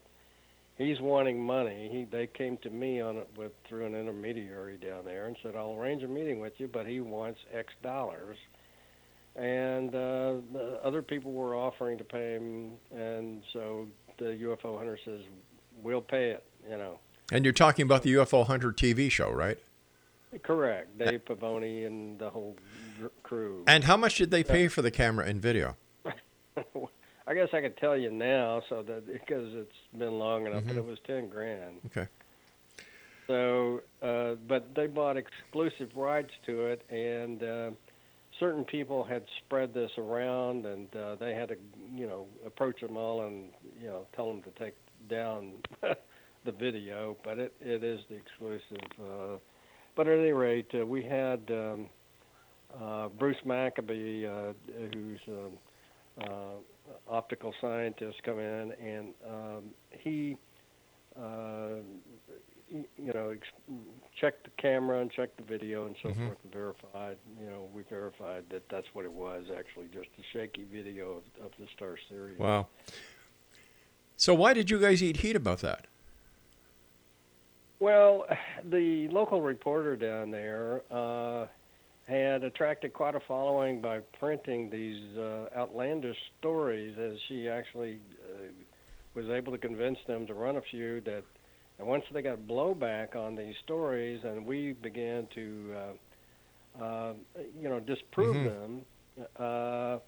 he's 0.76 1.00
wanting 1.00 1.42
money. 1.42 1.88
He 1.90 2.04
they 2.04 2.26
came 2.26 2.58
to 2.58 2.70
me 2.70 3.00
on 3.00 3.16
it 3.16 3.28
with 3.36 3.52
through 3.68 3.86
an 3.86 3.94
intermediary 3.94 4.76
down 4.76 5.04
there 5.04 5.26
and 5.26 5.36
said, 5.42 5.56
"I'll 5.56 5.74
arrange 5.74 6.02
a 6.02 6.08
meeting 6.08 6.38
with 6.38 6.52
you, 6.58 6.68
but 6.68 6.86
he 6.86 7.00
wants 7.00 7.40
X 7.52 7.72
dollars." 7.82 8.36
And 9.36 9.94
uh, 9.94 10.34
the 10.52 10.80
other 10.84 11.02
people 11.02 11.32
were 11.32 11.54
offering 11.54 11.96
to 11.98 12.04
pay 12.04 12.34
him, 12.34 12.72
and 12.94 13.42
so 13.52 13.86
the 14.18 14.36
UFO 14.42 14.76
hunter 14.76 14.98
says, 15.04 15.20
"We'll 15.82 16.02
pay 16.02 16.30
it." 16.30 16.44
You 16.68 16.76
know. 16.76 16.98
And 17.32 17.44
you're 17.44 17.54
talking 17.54 17.84
about 17.84 18.02
the 18.02 18.14
UFO 18.14 18.44
Hunter 18.46 18.72
TV 18.72 19.10
show, 19.10 19.30
right? 19.30 19.56
Correct. 20.42 20.98
Dave 20.98 21.24
Pavoni 21.24 21.86
and 21.86 22.18
the 22.18 22.28
whole 22.30 22.56
crew. 23.22 23.64
And 23.66 23.84
how 23.84 23.96
much 23.96 24.16
did 24.16 24.30
they 24.30 24.44
pay 24.44 24.68
for 24.68 24.82
the 24.82 24.90
camera 24.90 25.26
and 25.26 25.40
video? 25.40 25.76
I 27.26 27.34
guess 27.34 27.48
I 27.52 27.60
could 27.60 27.76
tell 27.76 27.96
you 27.96 28.10
now, 28.10 28.62
so 28.68 28.82
that 28.82 29.06
because 29.06 29.54
it's 29.54 29.76
been 29.96 30.18
long 30.18 30.46
enough, 30.46 30.64
but 30.66 30.74
Mhm. 30.74 30.78
it 30.78 30.84
was 30.84 30.98
ten 31.06 31.28
grand. 31.28 31.80
Okay. 31.86 32.08
So, 33.26 33.82
uh, 34.02 34.34
but 34.48 34.74
they 34.74 34.86
bought 34.88 35.16
exclusive 35.16 35.96
rights 35.96 36.32
to 36.46 36.66
it, 36.66 36.82
and 36.90 37.42
uh, 37.42 37.70
certain 38.40 38.64
people 38.64 39.04
had 39.04 39.22
spread 39.38 39.72
this 39.72 39.90
around, 39.98 40.66
and 40.66 40.94
uh, 40.96 41.14
they 41.16 41.34
had 41.34 41.50
to, 41.50 41.56
you 41.94 42.08
know, 42.08 42.26
approach 42.44 42.80
them 42.80 42.96
all 42.96 43.22
and 43.26 43.50
you 43.80 43.86
know 43.86 44.06
tell 44.16 44.26
them 44.26 44.42
to 44.42 44.50
take 44.58 44.74
down 45.08 45.52
the 46.44 46.52
video. 46.52 47.16
But 47.22 47.38
it 47.38 47.54
it 47.60 47.84
is 47.84 48.00
the 48.08 48.16
exclusive. 48.16 48.82
Uh, 49.00 49.36
but 49.94 50.08
at 50.08 50.18
any 50.18 50.32
rate, 50.32 50.70
uh, 50.74 50.84
we 50.84 51.02
had 51.04 51.40
um, 51.50 51.88
uh, 52.78 53.08
Bruce 53.08 53.36
Maccabee, 53.44 54.26
uh, 54.26 54.52
who's 54.92 55.20
um, 55.28 55.58
uh, 56.22 57.08
optical 57.08 57.54
scientist, 57.60 58.22
come 58.24 58.38
in, 58.38 58.72
and 58.82 59.14
um, 59.28 59.62
he. 59.90 60.36
Uh, 61.20 61.80
you 62.70 63.12
know, 63.12 63.30
ex- 63.30 63.48
checked 64.20 64.44
the 64.44 64.50
camera 64.62 65.00
and 65.00 65.10
checked 65.10 65.36
the 65.38 65.42
video 65.42 65.86
and 65.86 65.96
so 66.00 66.10
Mhm. 66.10 66.26
forth 66.26 66.38
and 66.44 66.52
verified, 66.52 67.18
you 67.40 67.50
know, 67.50 67.68
we 67.74 67.82
verified 67.82 68.44
that 68.50 68.68
that's 68.68 68.86
what 68.94 69.04
it 69.04 69.10
was 69.10 69.44
actually, 69.58 69.88
just 69.92 70.08
a 70.20 70.22
shaky 70.32 70.62
video 70.62 71.16
of, 71.16 71.44
of 71.46 71.50
the 71.58 71.66
Star 71.74 71.96
Sirius. 72.08 72.38
Wow. 72.38 72.68
So 74.16 74.34
why 74.34 74.54
did 74.54 74.70
you 74.70 74.78
guys 74.78 75.02
eat 75.02 75.16
heat 75.16 75.34
about 75.34 75.58
that? 75.62 75.88
Well, 77.80 78.26
the 78.64 79.08
local 79.08 79.42
reporter 79.42 79.96
down 79.96 80.30
there 80.30 80.82
uh, 80.92 81.46
had 82.10 82.44
attracted 82.44 82.92
quite 82.92 83.14
a 83.14 83.20
following 83.20 83.80
by 83.80 84.00
printing 84.18 84.68
these 84.70 85.16
uh, 85.16 85.46
outlandish 85.56 86.18
stories, 86.38 86.98
as 86.98 87.18
she 87.28 87.48
actually 87.48 88.00
uh, 88.24 88.52
was 89.14 89.28
able 89.28 89.52
to 89.52 89.58
convince 89.58 89.98
them 90.06 90.26
to 90.26 90.34
run 90.34 90.56
a 90.56 90.62
few 90.70 91.00
that. 91.02 91.24
And 91.78 91.88
once 91.88 92.04
they 92.12 92.20
got 92.20 92.40
blowback 92.40 93.16
on 93.16 93.36
these 93.36 93.54
stories, 93.64 94.20
and 94.22 94.44
we 94.44 94.74
began 94.74 95.26
to, 95.34 95.74
uh, 96.78 96.84
uh, 96.84 97.14
you 97.58 97.68
know, 97.70 97.80
disprove 97.80 98.36
Mhm. 98.36 98.44
them, 98.44 98.86
uh, 99.36 99.98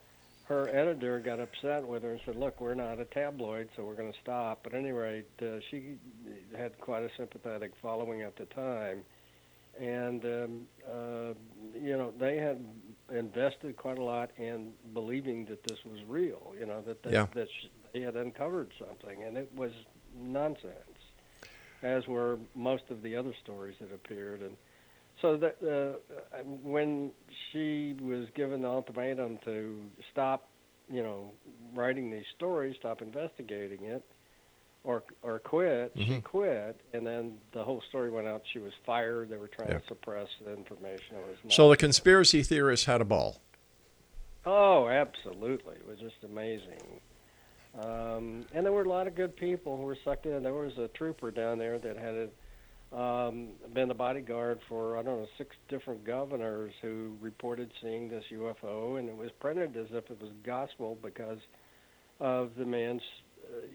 her 0.45 0.69
editor 0.69 1.19
got 1.21 1.41
upset 1.41 1.83
with 1.87 2.03
her 2.03 2.11
and 2.11 2.21
said, 2.27 2.37
"Look, 2.37 2.61
we're 2.61 2.75
not 2.75 3.01
a 3.01 3.07
tabloid, 3.07 3.71
so 3.75 3.85
we're 3.87 3.95
going 3.95 4.13
to 4.13 4.19
stop." 4.21 4.67
At 4.67 4.75
any 4.75 4.93
rate, 4.93 5.31
uh, 5.41 5.61
she 5.71 5.97
had 6.55 6.79
quite 6.79 7.05
a 7.05 7.11
sympathetic 7.17 7.75
following 7.77 8.21
at 8.21 8.37
the 8.37 8.45
time, 8.47 9.03
and 9.79 10.25
um, 10.25 10.67
uh, 10.89 11.33
you 11.81 11.97
know 11.97 12.13
they 12.19 12.37
had 12.37 12.65
invested 13.13 13.77
quite 13.77 13.99
a 13.99 14.03
lot 14.03 14.31
in 14.37 14.73
believing 14.95 15.45
that 15.47 15.63
this 15.65 15.79
was 15.85 15.99
real. 16.09 16.55
You 16.59 16.67
know 16.67 16.83
that 16.83 17.03
they, 17.03 17.13
Yeah. 17.13 17.27
that 17.35 17.49
sh- 17.49 17.69
they 17.93 18.01
had 18.01 18.17
uncovered 18.17 18.73
something, 18.79 19.23
and 19.23 19.37
it 19.37 19.51
was 19.55 19.73
nonsense, 20.15 20.99
as 21.83 22.07
were 22.07 22.39
most 22.55 22.85
of 22.91 23.03
the 23.03 23.17
other 23.17 23.35
stories 23.43 23.77
that 23.81 23.93
appeared. 23.93 24.43
And 24.43 24.57
so 25.21 25.37
that 25.39 25.57
uh, 25.63 26.39
when 26.63 27.13
she 27.53 27.95
was 28.01 28.29
given 28.35 28.63
the 28.63 28.69
ultimatum 28.69 29.39
to 29.45 29.83
stop, 30.11 30.49
you 30.91 31.03
know, 31.03 31.33
writing 31.75 32.11
these 32.11 32.25
stories, 32.37 32.77
stop 32.79 33.03
investigating 33.03 33.85
it, 33.85 34.05
or 34.85 35.03
or 35.23 35.39
quit, 35.39 35.93
she 35.97 36.21
quit, 36.21 36.81
and 36.93 37.07
then 37.07 37.39
the 37.53 37.63
whole 37.63 37.81
story 37.89 38.11
went 38.11 38.27
out. 38.27 38.43
She 38.53 38.59
was 38.59 38.73
fired. 38.85 39.29
They 39.31 39.37
were 39.37 39.49
trying 39.49 39.71
Yeah. 39.71 39.79
to 39.79 39.87
suppress 39.87 40.29
the 40.45 40.53
information. 40.53 41.17
So 41.49 41.71
the 41.71 41.77
conspiracy 41.77 42.43
theorists 42.43 42.87
had 42.87 43.01
a 43.01 43.05
ball. 43.05 43.41
Oh, 44.45 44.89
absolutely. 44.89 45.77
It 45.77 45.87
was 45.87 45.99
just 46.01 46.17
amazing. 46.25 47.01
Um, 47.81 48.45
and 48.53 48.67
there 48.67 48.73
were 48.73 48.83
a 48.83 48.89
lot 48.89 49.07
of 49.07 49.15
good 49.15 49.37
people 49.37 49.77
who 49.77 49.85
were 49.85 49.97
sucked 50.05 50.27
in. 50.27 50.43
There 50.43 50.53
was 50.53 50.77
a 50.79 50.89
trooper 50.89 51.31
down 51.31 51.59
there 51.59 51.79
that 51.79 51.97
had 51.97 52.31
um, 52.99 53.49
been 53.73 53.89
the 53.89 53.95
bodyguard 53.95 54.61
for, 54.69 54.99
I 54.99 55.03
don't 55.03 55.21
know, 55.21 55.29
six 55.39 55.57
different 55.69 56.05
governors 56.05 56.75
who 56.83 57.17
reported 57.23 57.71
seeing 57.81 58.09
this 58.09 58.25
UFO, 58.33 58.99
and 58.99 59.09
it 59.09 59.17
was 59.17 59.31
printed 59.41 59.77
as 59.77 59.87
if 59.93 60.11
it 60.11 60.21
was 60.21 60.31
gospel 60.45 60.99
because 61.03 61.39
of 62.21 62.51
the 62.59 62.67
man's, 62.67 63.01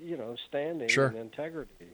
you 0.03 0.17
know, 0.17 0.35
standing 0.47 0.89
Sure. 0.89 1.07
and 1.07 1.17
integrity. 1.17 1.87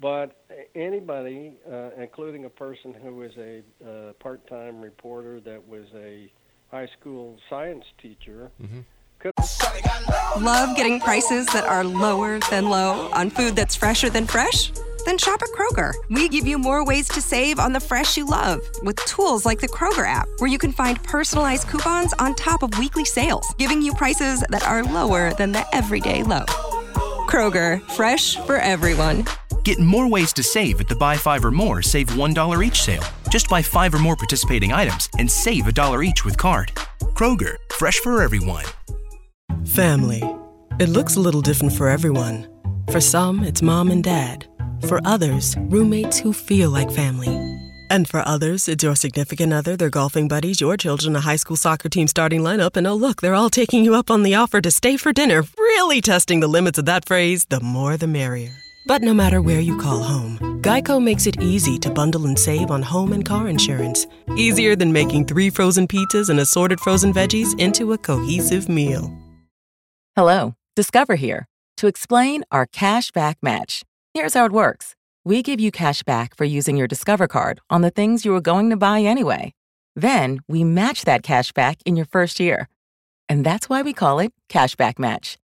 But 0.00 0.44
anybody, 0.74 1.52
uh, 1.70 1.90
including 1.98 2.46
a 2.46 2.50
person 2.50 2.94
who 2.94 3.16
was 3.16 3.32
a 3.36 3.62
uh, 3.84 4.12
part-time 4.14 4.80
reporter 4.80 5.40
that 5.40 5.68
was 5.68 5.84
a 5.94 6.32
high 6.70 6.88
school 6.98 7.36
science 7.50 7.84
teacher, 8.00 8.50
could 9.18 9.32
Love 10.40 10.74
getting 10.76 11.00
prices 11.00 11.46
that 11.48 11.64
are 11.64 11.84
lower 11.84 12.38
than 12.50 12.70
low 12.70 13.10
on 13.12 13.28
food 13.28 13.54
that's 13.54 13.76
fresher 13.76 14.08
than 14.08 14.26
fresh? 14.26 14.72
Then 15.04 15.18
shop 15.18 15.42
at 15.42 15.48
Kroger. 15.50 15.92
We 16.08 16.28
give 16.28 16.46
you 16.46 16.58
more 16.58 16.84
ways 16.84 17.08
to 17.08 17.20
save 17.20 17.58
on 17.58 17.72
the 17.72 17.80
fresh 17.80 18.16
you 18.16 18.26
love 18.26 18.60
with 18.82 18.96
tools 19.04 19.44
like 19.44 19.60
the 19.60 19.68
Kroger 19.68 20.06
app, 20.06 20.28
where 20.38 20.50
you 20.50 20.58
can 20.58 20.72
find 20.72 21.02
personalized 21.02 21.68
coupons 21.68 22.14
on 22.18 22.34
top 22.34 22.62
of 22.62 22.78
weekly 22.78 23.04
sales, 23.04 23.46
giving 23.58 23.82
you 23.82 23.92
prices 23.94 24.42
that 24.48 24.66
are 24.66 24.82
lower 24.84 25.34
than 25.34 25.52
the 25.52 25.64
everyday 25.74 26.22
low. 26.22 26.44
Kroger, 27.30 27.80
fresh 27.92 28.34
for 28.38 28.56
everyone. 28.56 29.24
Get 29.62 29.78
more 29.78 30.08
ways 30.08 30.32
to 30.32 30.42
save 30.42 30.80
at 30.80 30.88
the 30.88 30.96
Buy 30.96 31.16
Five 31.16 31.44
or 31.44 31.52
More 31.52 31.80
Save 31.80 32.08
$1 32.08 32.66
each 32.66 32.82
sale. 32.82 33.04
Just 33.30 33.48
buy 33.48 33.62
five 33.62 33.94
or 33.94 34.00
more 34.00 34.16
participating 34.16 34.72
items 34.72 35.08
and 35.16 35.30
save 35.30 35.68
a 35.68 35.72
dollar 35.72 36.02
each 36.02 36.24
with 36.24 36.36
card. 36.36 36.72
Kroger, 37.14 37.54
fresh 37.70 38.00
for 38.00 38.20
everyone. 38.20 38.64
Family. 39.64 40.22
It 40.80 40.88
looks 40.88 41.14
a 41.14 41.20
little 41.20 41.40
different 41.40 41.72
for 41.72 41.88
everyone. 41.88 42.48
For 42.90 43.00
some, 43.00 43.44
it's 43.44 43.62
mom 43.62 43.92
and 43.92 44.02
dad. 44.02 44.48
For 44.88 45.00
others, 45.04 45.56
roommates 45.58 46.18
who 46.18 46.32
feel 46.32 46.70
like 46.70 46.90
family. 46.90 47.59
And 47.90 48.08
for 48.08 48.26
others, 48.26 48.68
it's 48.68 48.82
your 48.82 48.96
significant 48.96 49.52
other, 49.52 49.76
their 49.76 49.90
golfing 49.90 50.28
buddies, 50.28 50.60
your 50.60 50.76
children, 50.76 51.16
a 51.16 51.20
high 51.20 51.36
school 51.36 51.56
soccer 51.56 51.88
team 51.88 52.06
starting 52.06 52.40
lineup, 52.40 52.76
and 52.76 52.86
oh, 52.86 52.94
look, 52.94 53.20
they're 53.20 53.34
all 53.34 53.50
taking 53.50 53.84
you 53.84 53.94
up 53.94 54.10
on 54.10 54.22
the 54.22 54.36
offer 54.36 54.60
to 54.60 54.70
stay 54.70 54.96
for 54.96 55.12
dinner, 55.12 55.42
really 55.58 56.00
testing 56.00 56.40
the 56.40 56.48
limits 56.48 56.78
of 56.78 56.86
that 56.86 57.04
phrase 57.04 57.44
the 57.50 57.60
more 57.60 57.96
the 57.96 58.06
merrier. 58.06 58.56
But 58.86 59.02
no 59.02 59.12
matter 59.12 59.42
where 59.42 59.60
you 59.60 59.76
call 59.76 60.02
home, 60.02 60.38
Geico 60.62 61.02
makes 61.02 61.26
it 61.26 61.42
easy 61.42 61.78
to 61.80 61.90
bundle 61.90 62.26
and 62.26 62.38
save 62.38 62.70
on 62.70 62.80
home 62.80 63.12
and 63.12 63.24
car 63.24 63.48
insurance. 63.48 64.06
Easier 64.36 64.74
than 64.74 64.92
making 64.92 65.26
three 65.26 65.50
frozen 65.50 65.86
pizzas 65.86 66.30
and 66.30 66.40
assorted 66.40 66.80
frozen 66.80 67.12
veggies 67.12 67.58
into 67.60 67.92
a 67.92 67.98
cohesive 67.98 68.68
meal. 68.68 69.12
Hello, 70.16 70.54
Discover 70.76 71.16
here 71.16 71.46
to 71.76 71.88
explain 71.88 72.44
our 72.50 72.64
cash 72.64 73.10
back 73.10 73.38
match. 73.42 73.82
Here's 74.14 74.34
how 74.34 74.44
it 74.44 74.52
works 74.52 74.94
we 75.24 75.42
give 75.42 75.60
you 75.60 75.70
cash 75.70 76.02
back 76.02 76.34
for 76.34 76.44
using 76.44 76.76
your 76.76 76.86
Discover 76.86 77.28
card 77.28 77.60
on 77.68 77.82
the 77.82 77.90
things 77.90 78.24
you 78.24 78.32
were 78.32 78.40
going 78.40 78.70
to 78.70 78.76
buy 78.76 79.00
anyway. 79.02 79.52
Then 79.94 80.40
we 80.48 80.64
match 80.64 81.04
that 81.04 81.22
cash 81.22 81.52
back 81.52 81.78
in 81.84 81.96
your 81.96 82.06
first 82.06 82.40
year. 82.40 82.68
And 83.28 83.44
that's 83.44 83.68
why 83.68 83.82
we 83.82 83.92
call 83.92 84.18
it 84.18 84.32
Cashback 84.48 84.98
Match. 84.98 85.36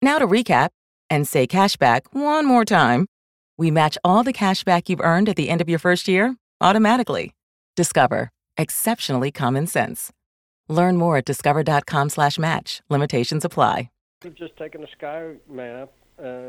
Now 0.00 0.18
to 0.18 0.26
recap 0.26 0.68
and 1.10 1.26
say 1.26 1.46
cashback 1.46 2.02
one 2.12 2.46
more 2.46 2.64
time. 2.64 3.06
We 3.58 3.70
match 3.70 3.98
all 4.04 4.22
the 4.22 4.32
cash 4.32 4.64
back 4.64 4.88
you've 4.88 5.00
earned 5.00 5.28
at 5.28 5.36
the 5.36 5.48
end 5.48 5.60
of 5.60 5.68
your 5.68 5.78
first 5.78 6.08
year 6.08 6.36
automatically. 6.60 7.34
Discover. 7.74 8.30
Exceptionally 8.56 9.30
common 9.30 9.66
sense. 9.66 10.12
Learn 10.68 10.96
more 10.96 11.18
at 11.18 11.24
discover.com/match. 11.24 12.82
Limitations 12.88 13.44
apply. 13.44 13.90
We've 14.24 14.34
just 14.34 14.56
taken 14.56 14.82
a 14.82 14.88
sky 14.88 15.34
map 15.48 15.90
uh, 16.18 16.45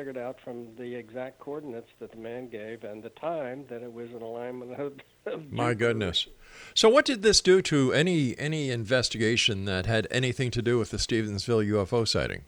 figured 0.00 0.16
out 0.16 0.38
from 0.42 0.66
the 0.78 0.94
exact 0.94 1.38
coordinates 1.40 1.90
that 1.98 2.10
the 2.10 2.16
man 2.16 2.48
gave 2.48 2.84
and 2.84 3.02
the 3.02 3.10
time 3.10 3.66
that 3.68 3.82
it 3.82 3.92
was 3.92 4.08
in 4.10 4.22
alignment 4.22 4.72
of. 4.80 4.94
of 5.26 5.52
My 5.52 5.74
goodness. 5.74 6.26
So 6.74 6.88
what 6.88 7.04
did 7.04 7.20
this 7.20 7.42
do 7.42 7.60
to 7.62 7.92
any 7.92 8.34
any 8.38 8.70
investigation 8.70 9.66
that 9.66 9.84
had 9.84 10.06
anything 10.10 10.50
to 10.52 10.62
do 10.62 10.78
with 10.78 10.90
the 10.90 10.96
Stevensville 10.96 11.68
UFO 11.68 12.08
sighting? 12.08 12.44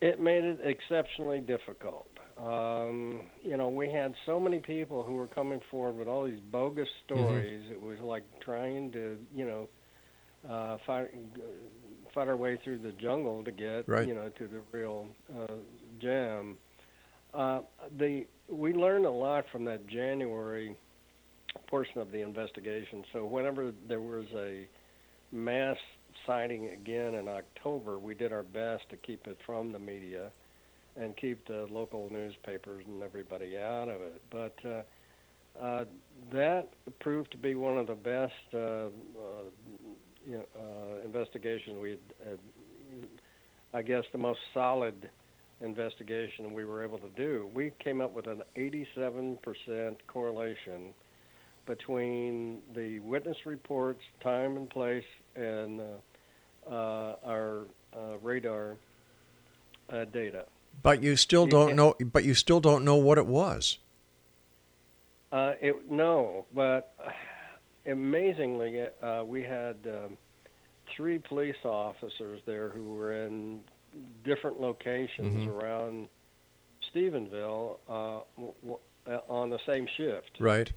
It 0.00 0.18
made 0.18 0.44
it 0.44 0.60
exceptionally 0.64 1.40
difficult. 1.40 2.08
Um, 2.38 3.20
you 3.44 3.58
know, 3.58 3.68
we 3.68 3.90
had 3.90 4.14
so 4.24 4.40
many 4.40 4.58
people 4.58 5.02
who 5.02 5.16
were 5.16 5.26
coming 5.26 5.60
forward 5.70 5.98
with 5.98 6.08
all 6.08 6.24
these 6.24 6.40
bogus 6.50 6.88
stories. 7.04 7.64
It 7.70 7.80
was 7.80 7.98
like 8.00 8.24
trying 8.40 8.90
to, 8.92 9.18
you 9.36 9.44
know, 9.44 9.68
uh, 10.48 10.78
fight, 10.86 11.08
fight 12.14 12.28
our 12.28 12.36
way 12.36 12.58
through 12.64 12.78
the 12.78 12.92
jungle 12.92 13.44
to 13.44 13.52
get, 13.52 13.86
Right. 13.86 14.08
you 14.08 14.14
know, 14.14 14.28
to 14.30 14.48
the 14.48 14.60
real 14.72 15.06
uh, 15.38 15.52
gem. 16.00 16.56
Uh, 17.34 17.60
the 17.98 18.26
we 18.48 18.74
learned 18.74 19.06
a 19.06 19.10
lot 19.10 19.44
from 19.50 19.64
that 19.64 19.86
January 19.86 20.76
portion 21.68 21.98
of 22.00 22.12
the 22.12 22.20
investigation. 22.20 23.04
So 23.12 23.24
whenever 23.24 23.72
there 23.88 24.00
was 24.00 24.26
a 24.34 24.66
mass 25.30 25.76
sighting 26.26 26.68
again 26.68 27.14
in 27.14 27.28
October, 27.28 27.98
we 27.98 28.14
did 28.14 28.32
our 28.32 28.42
best 28.42 28.88
to 28.90 28.96
keep 28.96 29.26
it 29.26 29.38
from 29.46 29.72
the 29.72 29.78
media 29.78 30.30
and 30.96 31.16
keep 31.16 31.46
the 31.46 31.66
local 31.70 32.08
newspapers 32.10 32.84
and 32.86 33.02
everybody 33.02 33.56
out 33.56 33.88
of 33.88 34.02
it. 34.02 34.22
But 34.30 34.54
uh, 34.64 34.82
uh, 35.64 35.84
that 36.32 36.68
proved 37.00 37.30
to 37.32 37.38
be 37.38 37.54
one 37.54 37.78
of 37.78 37.86
the 37.86 37.94
best 37.94 38.32
uh, 38.52 38.58
uh, 38.58 38.90
you 40.26 40.38
know, 40.38 40.44
uh, 40.54 41.04
investigations 41.04 41.78
we 41.80 41.90
had. 41.90 42.38
I 43.74 43.80
guess 43.80 44.04
the 44.12 44.18
most 44.18 44.40
solid 44.52 45.08
investigation 45.62 46.52
we 46.52 46.64
were 46.64 46.84
able 46.84 46.98
to 46.98 47.08
do. 47.16 47.50
We 47.54 47.72
came 47.78 48.00
up 48.00 48.12
with 48.12 48.26
an 48.26 48.42
87% 48.56 49.96
correlation 50.06 50.92
between 51.66 52.58
the 52.74 52.98
witness 53.00 53.36
reports, 53.46 54.02
time 54.20 54.56
and 54.56 54.68
place, 54.68 55.04
and 55.36 55.80
uh, 55.80 56.70
uh, 56.70 57.16
our 57.24 57.66
uh, 57.96 58.18
radar 58.20 58.76
uh, 59.92 60.04
data. 60.06 60.44
But 60.82 61.02
you 61.02 61.16
still 61.16 61.46
don't 61.46 61.76
know. 61.76 61.94
But 62.00 62.24
you 62.24 62.34
still 62.34 62.60
don't 62.60 62.84
know 62.84 62.96
what 62.96 63.18
it 63.18 63.26
was. 63.26 63.78
Uh, 65.30 65.52
it, 65.60 65.90
no, 65.90 66.46
but 66.54 66.94
amazingly, 67.86 68.84
uh, 69.02 69.22
we 69.24 69.42
had 69.42 69.76
um, 69.86 70.16
three 70.96 71.18
police 71.18 71.56
officers 71.64 72.40
there 72.46 72.68
who 72.68 72.94
were 72.94 73.24
in 73.24 73.60
different 74.24 74.60
locations 74.60 75.46
Mhm. 75.48 75.48
around 75.60 76.08
Stephenville 76.94 77.78
uh, 77.88 78.20
w- 78.36 78.54
w- 78.62 79.20
on 79.28 79.50
the 79.50 79.58
same 79.66 79.86
shift. 79.96 80.30
Right. 80.40 80.70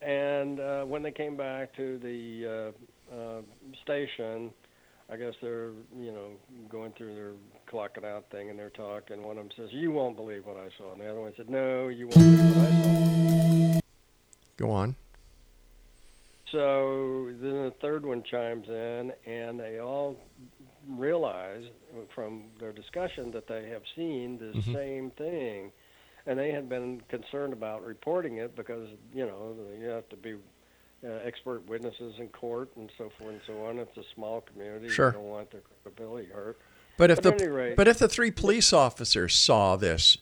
And 0.00 0.58
uh, 0.60 0.84
when 0.84 1.02
they 1.02 1.12
came 1.12 1.36
back 1.36 1.74
to 1.76 1.98
the 1.98 2.72
uh, 3.12 3.14
uh, 3.14 3.42
station, 3.82 4.52
I 5.10 5.16
guess 5.16 5.34
they're 5.42 5.70
you 5.96 6.10
know 6.12 6.28
going 6.68 6.92
through 6.92 7.14
their 7.14 7.32
clocking 7.70 8.04
out 8.04 8.24
thing 8.30 8.50
and 8.50 8.58
they're 8.58 8.70
talking. 8.70 9.22
One 9.22 9.38
of 9.38 9.44
them 9.48 9.52
says, 9.56 9.72
"You 9.72 9.92
won't 9.92 10.16
believe 10.16 10.44
what 10.46 10.56
I 10.56 10.68
saw," 10.78 10.92
and 10.92 11.00
the 11.00 11.08
other 11.10 11.20
one 11.20 11.32
said, 11.36 11.48
"No, 11.50 11.88
you 11.88 12.06
won't 12.08 12.14
believe 12.18 12.56
what 12.56 12.66
I 12.66 13.72
saw." 13.74 13.80
Go 14.56 14.70
on. 14.70 14.96
So 16.52 17.30
then 17.40 17.64
the 17.64 17.72
third 17.80 18.04
one 18.04 18.22
chimes 18.22 18.68
in, 18.68 19.12
and 19.26 19.58
they 19.58 19.78
all 19.80 20.16
realize 20.88 21.64
from 22.14 22.44
their 22.60 22.72
discussion 22.72 23.30
that 23.32 23.46
they 23.48 23.68
have 23.70 23.82
seen 23.96 24.38
the 24.38 24.58
Mhm. 24.58 24.72
same 24.74 25.10
thing, 25.12 25.72
and 26.26 26.38
they 26.38 26.50
had 26.52 26.68
been 26.68 27.00
concerned 27.08 27.52
about 27.52 27.84
reporting 27.84 28.36
it 28.36 28.54
because 28.54 28.88
you 29.14 29.24
know 29.26 29.56
you 29.80 29.86
have 29.86 30.08
to 30.10 30.16
be 30.16 30.34
uh, 31.04 31.08
expert 31.24 31.66
witnesses 31.66 32.14
in 32.20 32.28
court 32.28 32.68
and 32.76 32.88
so 32.96 33.10
forth 33.18 33.30
and 33.32 33.40
so 33.44 33.64
on. 33.64 33.78
It's 33.80 33.96
a 33.96 34.04
small 34.14 34.40
community; 34.42 34.88
Sure. 34.88 35.08
you 35.08 35.12
don't 35.14 35.24
want 35.24 35.50
their 35.50 35.62
credibility 35.82 36.28
hurt. 36.28 36.58
But 36.96 37.10
if 37.10 37.24
At 37.26 37.38
the 37.38 37.50
rate- 37.50 37.76
but 37.76 37.88
if 37.88 37.98
the 37.98 38.08
three 38.08 38.30
police 38.30 38.72
officers 38.72 39.34
saw 39.34 39.74
this, 39.76 40.18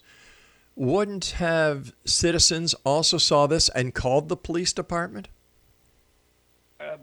wouldn't 0.76 1.32
have 1.32 1.92
citizens 2.06 2.74
also 2.84 3.18
saw 3.18 3.46
this 3.46 3.68
and 3.70 3.94
called 3.94 4.28
the 4.30 4.36
police 4.38 4.72
department? 4.72 5.28
Uh, 6.80 6.96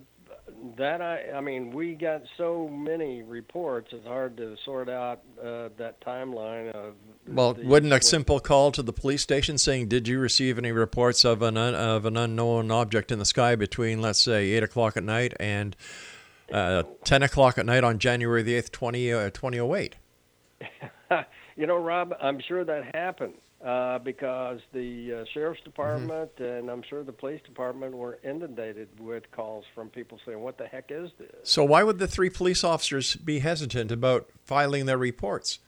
that 0.78 1.02
I, 1.02 1.38
I 1.38 1.42
mean, 1.42 1.72
we 1.72 1.94
got 1.94 2.22
so 2.38 2.68
many 2.68 3.22
reports. 3.22 3.90
It's 3.92 4.06
hard 4.06 4.38
to 4.38 4.56
sort 4.66 4.90
out 4.90 5.22
uh, 5.40 5.70
that 5.78 6.00
timeline 6.02 6.72
of. 6.72 6.94
Well, 7.28 7.54
the- 7.54 7.66
wouldn't 7.66 7.94
a 7.94 8.02
simple 8.02 8.40
call 8.40 8.72
to 8.72 8.82
the 8.82 8.94
police 8.94 9.22
station 9.22 9.58
saying, 9.58 9.88
"Did 9.88 10.08
you 10.08 10.20
receive 10.20 10.58
any 10.58 10.72
reports 10.72 11.24
of 11.26 11.42
an 11.42 11.58
un- 11.58 11.76
of 11.76 12.06
an 12.06 12.18
unknown 12.18 12.72
object 12.72 13.12
in 13.12 13.20
the 13.20 13.26
sky 13.26 13.56
between, 13.56 14.02
let's 14.02 14.20
say, 14.20 14.52
eight 14.52 14.64
o'clock 14.64 14.98
at 14.98 15.04
night 15.04 15.34
and 15.40 15.76
uh, 16.52 16.84
ten 17.04 17.24
o'clock 17.24 17.58
at 17.58 17.66
night 17.66 17.84
on 17.84 18.00
January 18.00 18.42
the 18.42 18.56
eighth, 18.56 18.72
20, 18.72 19.14
uh, 19.14 19.30
2008? 19.30 19.96
you 21.56 21.68
know, 21.68 21.78
Rob, 21.78 22.14
I'm 22.22 22.40
sure 22.48 22.64
that 22.66 22.96
happened 22.96 23.34
uh, 23.64 24.00
because 24.00 24.60
the 24.74 25.14
uh, 25.14 25.26
sheriff's 25.34 25.60
Mm-hmm. 25.62 25.70
department 25.70 26.32
and 26.40 26.70
I'm 26.70 26.84
sure 26.84 27.04
the 27.04 27.12
police 27.12 27.42
department 27.44 27.94
were 27.96 28.20
inundated 28.24 28.88
with 29.00 29.24
calls 29.32 29.66
from 29.74 29.90
people 29.90 30.20
saying, 30.26 30.40
"What 30.40 30.58
the 30.58 30.68
heck 30.68 30.86
is 30.90 31.10
this?" 31.18 31.30
So 31.44 31.64
why 31.64 31.84
would 31.84 32.00
the 32.00 32.08
three 32.08 32.30
police 32.30 32.64
officers 32.64 33.16
be 33.16 33.40
hesitant 33.40 33.92
about 33.92 34.30
filing 34.46 34.86
their 34.86 34.98
reports? 34.98 35.60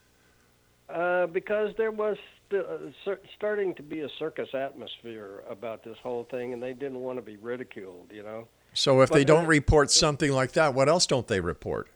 Uh, 0.89 1.27
because 1.27 1.73
there 1.77 1.91
was 1.91 2.17
st- 2.49 2.65
uh, 2.65 3.15
starting 3.35 3.75
to 3.75 3.83
be 3.83 4.01
a 4.01 4.09
circus 4.17 4.49
atmosphere 4.53 5.43
about 5.49 5.83
this 5.83 5.97
whole 6.01 6.23
thing, 6.25 6.53
and 6.53 6.61
they 6.63 6.73
didn't 6.73 6.99
want 6.99 7.17
to 7.17 7.21
be 7.21 7.37
ridiculed. 7.37 8.11
You 8.11 8.23
know. 8.23 8.47
So 8.73 9.01
if 9.01 9.09
they 9.09 9.23
don't 9.23 9.47
report 9.47 9.91
something 9.91 10.31
like 10.31 10.51
that, 10.53 10.73
what 10.73 10.89
else 10.89 11.05
don't 11.07 11.27
they 11.27 11.39
report? 11.39 11.89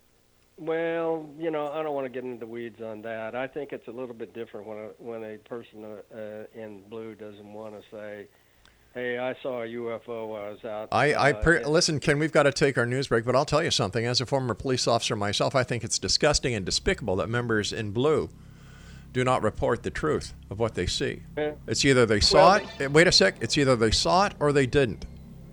Well, 0.57 1.27
you 1.39 1.49
know, 1.51 1.71
I 1.71 1.81
don't 1.81 1.95
want 1.95 2.05
to 2.05 2.09
get 2.09 2.23
into 2.23 2.39
the 2.39 2.45
weeds 2.45 2.79
on 2.81 3.01
that. 3.01 3.35
I 3.35 3.47
think 3.47 3.71
it's 3.73 3.87
a 3.87 3.91
little 3.91 4.13
bit 4.13 4.33
different 4.33 4.67
when 4.67 4.77
a 4.77 4.89
when 4.99 5.23
a 5.23 5.37
person 5.37 5.83
uh, 5.83 6.15
uh, 6.15 6.43
in 6.53 6.81
blue 6.89 7.15
doesn't 7.15 7.51
want 7.51 7.73
to 7.73 7.81
say, 7.91 8.27
"Hey, 8.93 9.17
I 9.17 9.33
saw 9.41 9.63
a 9.63 9.67
UFO 9.67 10.27
while 10.27 10.43
I 10.45 10.49
was 10.49 10.63
out." 10.63 10.89
I, 10.91 11.13
I 11.13 11.31
uh, 11.31 11.41
per- 11.41 11.55
in- 11.55 11.67
listen, 11.71 11.99
Ken. 11.99 12.19
We've 12.19 12.31
got 12.31 12.43
to 12.43 12.51
take 12.51 12.77
our 12.77 12.85
news 12.85 13.07
break, 13.07 13.25
but 13.25 13.35
I'll 13.35 13.45
tell 13.45 13.63
you 13.63 13.71
something. 13.71 14.05
As 14.05 14.21
a 14.21 14.27
former 14.27 14.53
police 14.53 14.87
officer 14.87 15.15
myself, 15.15 15.55
I 15.55 15.63
think 15.63 15.83
it's 15.83 15.97
disgusting 15.97 16.53
and 16.53 16.63
despicable 16.63 17.15
that 17.15 17.29
members 17.29 17.73
in 17.73 17.89
blue 17.91 18.29
do 19.11 19.23
not 19.23 19.41
report 19.43 19.81
the 19.83 19.91
truth 19.91 20.33
of 20.51 20.59
what 20.59 20.75
they 20.75 20.85
see. 20.85 21.23
Yeah. 21.37 21.53
It's 21.67 21.83
either 21.83 22.05
they 22.05 22.19
saw 22.19 22.53
Well, 22.53 22.55
it. 22.79 22.81
eh, 22.81 22.87
Wait 22.87 23.07
a 23.07 23.11
sec. 23.11 23.37
It's 23.41 23.57
either 23.57 23.75
they 23.75 23.91
saw 23.91 24.27
it 24.27 24.33
or 24.39 24.51
they 24.53 24.65
didn't. 24.67 25.05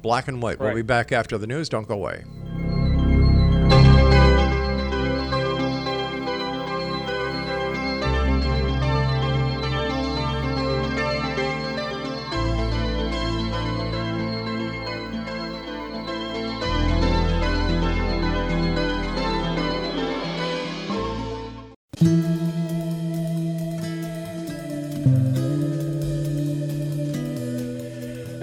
Black 0.03 0.29
and 0.29 0.41
white. 0.43 0.59
We'll 0.61 0.75
be 0.75 0.81
back 0.83 1.11
after 1.13 1.37
the 1.37 1.47
news. 1.47 1.69
Don't 1.69 1.87
go 1.89 1.95
away. 1.95 2.25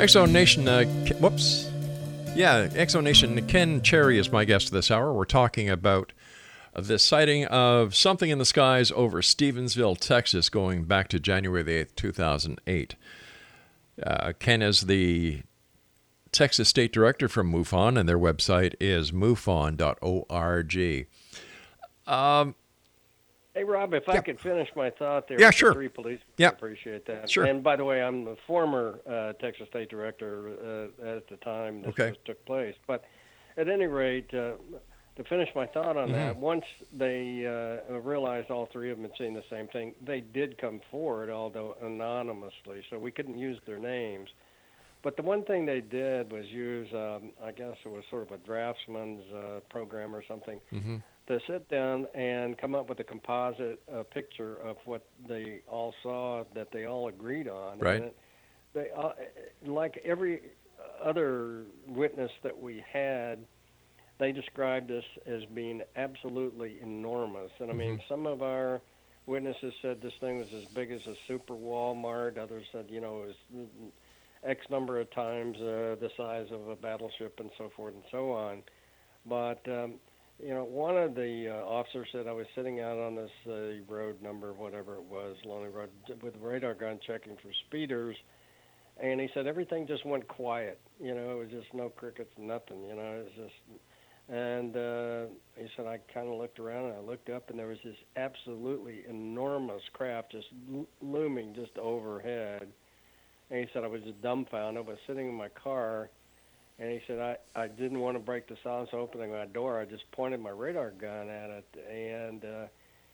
Exo 0.07 0.31
Nation, 0.31 0.69
uh, 0.69 0.85
whoops. 1.19 1.69
Yeah, 2.33 2.67
Exo 2.67 3.03
Nation, 3.03 3.45
Ken 3.45 3.81
Cherry 3.81 4.17
is 4.17 4.31
my 4.31 4.45
guest 4.45 4.71
this 4.71 4.89
hour. 4.89 5.11
We're 5.11 5.25
talking 5.25 5.69
about 5.69 6.13
the 6.73 6.97
sighting 6.97 7.43
of 7.47 7.93
something 7.93 8.29
in 8.29 8.37
the 8.37 8.45
skies 8.45 8.89
over 8.93 9.21
Stevensville, 9.21 9.99
Texas, 9.99 10.47
going 10.47 10.85
back 10.85 11.09
to 11.09 11.19
January 11.19 11.61
the 11.61 11.83
8th, 11.83 11.95
2008. 11.97 12.95
Uh, 14.01 14.31
Ken 14.39 14.61
is 14.61 14.83
the 14.83 15.41
Texas 16.31 16.69
State 16.69 16.93
Director 16.93 17.27
from 17.27 17.51
MUFON, 17.51 17.99
and 17.99 18.07
their 18.07 18.17
website 18.17 18.75
is 18.79 19.11
mufon.org. 19.11 21.07
Um, 22.07 22.55
Hey, 23.57 23.63
Rob, 23.63 23.95
if 23.95 24.07
I 24.07 24.19
could 24.19 24.39
finish 24.39 24.69
my 24.75 24.91
thought 24.91 25.27
there. 25.27 25.41
Yeah, 25.41 25.49
sure. 25.49 25.73
Three 25.73 25.87
police. 25.87 26.19
Yeah. 26.37 26.49
Appreciate 26.49 27.07
that. 27.07 27.27
Sure. 27.27 27.43
And 27.45 27.63
by 27.63 27.75
the 27.75 27.83
way, 27.83 28.03
I'm 28.03 28.23
the 28.23 28.37
former 28.45 28.99
uh, 29.09 29.33
Texas 29.33 29.67
State 29.69 29.89
Director 29.89 30.91
uh, 31.01 31.15
at 31.17 31.27
the 31.27 31.37
time 31.37 31.81
this, 31.81 31.89
Okay. 31.89 32.15
took 32.23 32.43
place. 32.45 32.75
But 32.85 33.03
at 33.57 33.67
any 33.67 33.87
rate, 33.87 34.31
uh, 34.31 34.51
to 35.15 35.23
finish 35.23 35.49
my 35.55 35.65
thought 35.65 35.97
on 35.97 36.11
that, 36.11 36.35
Mhm. 36.35 36.39
once 36.39 36.65
they 36.95 37.47
uh, 37.47 37.93
realized 38.01 38.51
all 38.51 38.67
three 38.67 38.91
of 38.91 38.97
them 38.99 39.09
had 39.09 39.17
seen 39.17 39.33
the 39.33 39.43
same 39.49 39.67
thing, 39.69 39.95
they 40.05 40.21
did 40.21 40.59
come 40.59 40.79
forward, 40.91 41.31
although 41.31 41.75
anonymously, 41.81 42.83
so 42.91 42.99
we 42.99 43.09
couldn't 43.09 43.39
use 43.39 43.59
their 43.65 43.79
names. 43.79 44.29
But 45.01 45.15
the 45.15 45.23
one 45.23 45.43
thing 45.45 45.65
they 45.65 45.81
did 45.81 46.31
was 46.31 46.45
use, 46.45 46.93
um, 46.93 47.31
I 47.43 47.53
guess 47.53 47.75
it 47.83 47.89
was 47.89 48.03
sort 48.11 48.21
of 48.21 48.31
a 48.33 48.37
draftsman's 48.37 49.23
uh, 49.33 49.61
program 49.69 50.15
or 50.15 50.21
something, 50.27 50.61
mhm. 50.71 51.01
To 51.27 51.39
sit 51.45 51.69
down 51.69 52.07
and 52.15 52.57
come 52.57 52.73
up 52.73 52.87
with 52.89 52.99
a 52.99 53.03
composite 53.03 53.81
uh, 53.93 54.03
picture 54.03 54.55
of 54.63 54.77
what 54.85 55.05
they 55.27 55.59
all 55.67 55.93
saw 56.01 56.43
that 56.55 56.71
they 56.71 56.85
all 56.85 57.09
agreed 57.09 57.47
on. 57.47 57.79
Right. 57.79 58.03
It, 58.03 58.17
they, 58.73 58.87
uh, 58.95 59.09
like 59.65 59.99
every 60.05 60.41
other 61.03 61.63
witness 61.87 62.31
that 62.43 62.57
we 62.57 62.83
had, 62.91 63.39
they 64.19 64.31
described 64.31 64.87
this 64.87 65.03
as 65.25 65.43
being 65.53 65.81
absolutely 65.95 66.77
enormous. 66.81 67.51
And 67.59 67.69
I 67.69 67.73
mean, 67.73 67.99
some 68.07 68.25
of 68.25 68.41
our 68.41 68.81
witnesses 69.25 69.73
said 69.81 70.01
this 70.01 70.13
thing 70.19 70.39
was 70.39 70.47
as 70.53 70.65
big 70.73 70.91
as 70.91 71.05
a 71.07 71.13
super 71.27 71.53
Walmart. 71.53 72.37
Others 72.37 72.65
said, 72.71 72.85
you 72.89 73.01
know, 73.01 73.23
it 73.23 73.35
was 73.53 73.67
X 74.43 74.65
number 74.69 74.99
of 74.99 75.11
times 75.11 75.57
uh, 75.57 75.95
the 75.99 76.09
size 76.15 76.47
of 76.51 76.67
a 76.69 76.75
battleship 76.75 77.39
and 77.39 77.51
so 77.57 77.69
forth 77.75 77.93
and 77.93 78.03
so 78.11 78.31
on. 78.31 78.63
But 79.25 79.61
um, 79.67 79.95
you 80.43 80.53
know, 80.53 80.63
one 80.63 80.97
of 80.97 81.15
the 81.15 81.49
uh, 81.49 81.65
officers 81.65 82.07
said 82.11 82.27
I 82.27 82.31
was 82.31 82.45
sitting 82.55 82.79
out 82.79 82.97
on 82.97 83.15
this 83.15 83.31
uh, 83.47 83.83
road 83.91 84.21
number, 84.21 84.53
whatever 84.53 84.95
it 84.95 85.03
was, 85.03 85.35
Lonely 85.45 85.69
Road, 85.69 85.89
with 86.21 86.35
a 86.35 86.39
radar 86.39 86.75
gun 86.75 86.99
checking 87.05 87.35
for 87.37 87.49
speeders, 87.67 88.15
and 89.01 89.19
he 89.19 89.29
said 89.33 89.47
everything 89.47 89.87
just 89.87 90.05
went 90.05 90.27
quiet. 90.27 90.79
You 90.99 91.15
know, 91.15 91.31
it 91.31 91.37
was 91.37 91.49
just 91.49 91.73
no 91.73 91.89
crickets, 91.89 92.31
nothing. 92.37 92.83
You 92.83 92.95
know, 92.95 93.19
it 93.19 93.23
was 93.25 93.33
just. 93.35 93.79
And 94.29 94.75
uh, 94.75 95.31
he 95.55 95.67
said 95.77 95.85
I 95.85 95.99
kind 96.13 96.27
of 96.27 96.37
looked 96.37 96.59
around 96.59 96.87
and 96.87 96.95
I 96.95 96.99
looked 96.99 97.29
up, 97.29 97.49
and 97.49 97.57
there 97.57 97.67
was 97.67 97.77
this 97.83 97.95
absolutely 98.17 99.05
enormous 99.09 99.81
craft 99.93 100.33
just 100.33 100.47
lo- 100.69 100.87
looming 101.01 101.53
just 101.55 101.77
overhead. 101.77 102.67
And 103.49 103.59
he 103.61 103.67
said 103.73 103.85
I 103.85 103.87
was 103.87 104.01
just 104.01 104.21
dumbfounded. 104.21 104.83
I 104.85 104.89
was 104.89 104.97
sitting 105.07 105.29
in 105.29 105.33
my 105.33 105.47
car, 105.47 106.09
and 106.79 106.91
he 106.91 106.99
said 107.07 107.19
I 107.19 107.37
I 107.55 107.67
didn't 107.67 107.99
want 107.99 108.15
to 108.15 108.19
break 108.19 108.47
the 108.47 108.57
silence 108.63 108.89
opening 108.93 109.31
my 109.31 109.45
door. 109.45 109.79
I 109.79 109.85
just 109.85 110.09
pointed 110.11 110.39
my 110.39 110.49
radar 110.51 110.91
gun 110.91 111.29
at 111.29 111.49
it, 111.49 111.65
and 111.89 112.45
uh, 112.45 112.67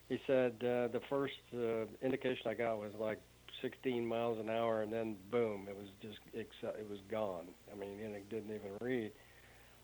he 0.10 0.20
said 0.28 0.54
uh, 0.60 0.88
the 0.90 1.02
first 1.10 1.34
uh, 1.54 1.86
indication 2.02 2.48
I 2.48 2.54
got 2.54 2.78
was 2.78 2.92
like 3.00 3.20
16 3.62 4.06
miles 4.06 4.40
an 4.40 4.50
hour, 4.50 4.82
and 4.82 4.92
then 4.92 5.16
boom, 5.32 5.68
it 5.70 5.76
was 5.76 5.88
just 6.02 6.18
it 6.34 6.90
was 6.90 7.00
gone. 7.10 7.46
I 7.72 7.80
mean, 7.80 8.00
and 8.04 8.16
it 8.16 8.30
didn't 8.30 8.54
even 8.54 8.72
read. 8.82 9.12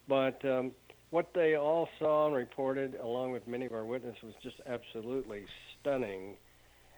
But 0.08 0.44
um, 0.44 0.72
what 1.10 1.30
they 1.34 1.56
all 1.56 1.88
saw 1.98 2.26
and 2.26 2.34
reported, 2.34 2.96
along 3.02 3.32
with 3.32 3.46
many 3.46 3.66
of 3.66 3.72
our 3.72 3.84
witnesses, 3.84 4.22
was 4.22 4.34
just 4.42 4.56
absolutely 4.66 5.44
stunning. 5.80 6.36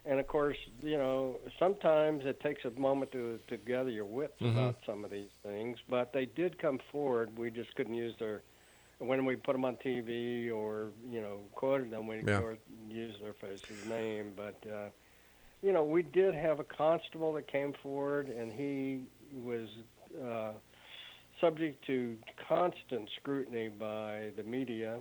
And 0.05 0.19
of 0.19 0.27
course, 0.27 0.57
you 0.83 0.99
know, 0.99 1.39
sometimes 1.59 2.25
it 2.25 2.41
takes 2.41 2.65
a 2.65 2.71
moment 2.71 3.13
to 3.13 3.39
to 3.49 3.57
gather 3.57 3.91
your 3.91 4.05
wits 4.05 4.41
Mhm. 4.41 4.53
about 4.53 4.77
some 4.85 5.05
of 5.05 5.11
these 5.11 5.31
things. 5.43 5.79
But 5.89 6.13
they 6.13 6.27
did 6.27 6.59
come 6.59 6.79
forward. 6.91 7.37
We 7.39 7.51
just 7.51 7.75
couldn't 7.77 7.95
use 7.95 8.17
their 8.19 8.43
when 8.99 9.25
we 9.25 9.37
put 9.37 9.53
them 9.53 9.65
on 9.65 9.77
TV 9.77 10.51
or 10.51 10.91
you 11.09 11.21
know 11.21 11.41
quoted 11.55 11.91
them. 11.91 12.07
We 12.09 12.17
Yeah. 12.17 12.41
couldn't 12.41 12.61
use 12.91 13.19
their 13.21 13.35
face's 13.35 13.85
name, 13.87 14.33
but. 14.37 14.57
uh 14.71 14.91
you 15.63 15.73
know, 15.73 15.85
we 15.85 16.03
did 16.03 16.35
have 16.35 16.59
a 16.59 16.65
constable 16.65 17.33
that 17.35 17.47
came 17.47 17.73
forward, 17.83 18.29
and 18.29 18.53
he 18.53 19.05
was 19.33 19.69
uh, 20.21 20.53
subject 21.41 21.85
to 21.87 22.17
constant 22.49 23.09
scrutiny 23.21 23.69
by 23.69 24.31
the 24.37 24.43
media. 24.43 24.99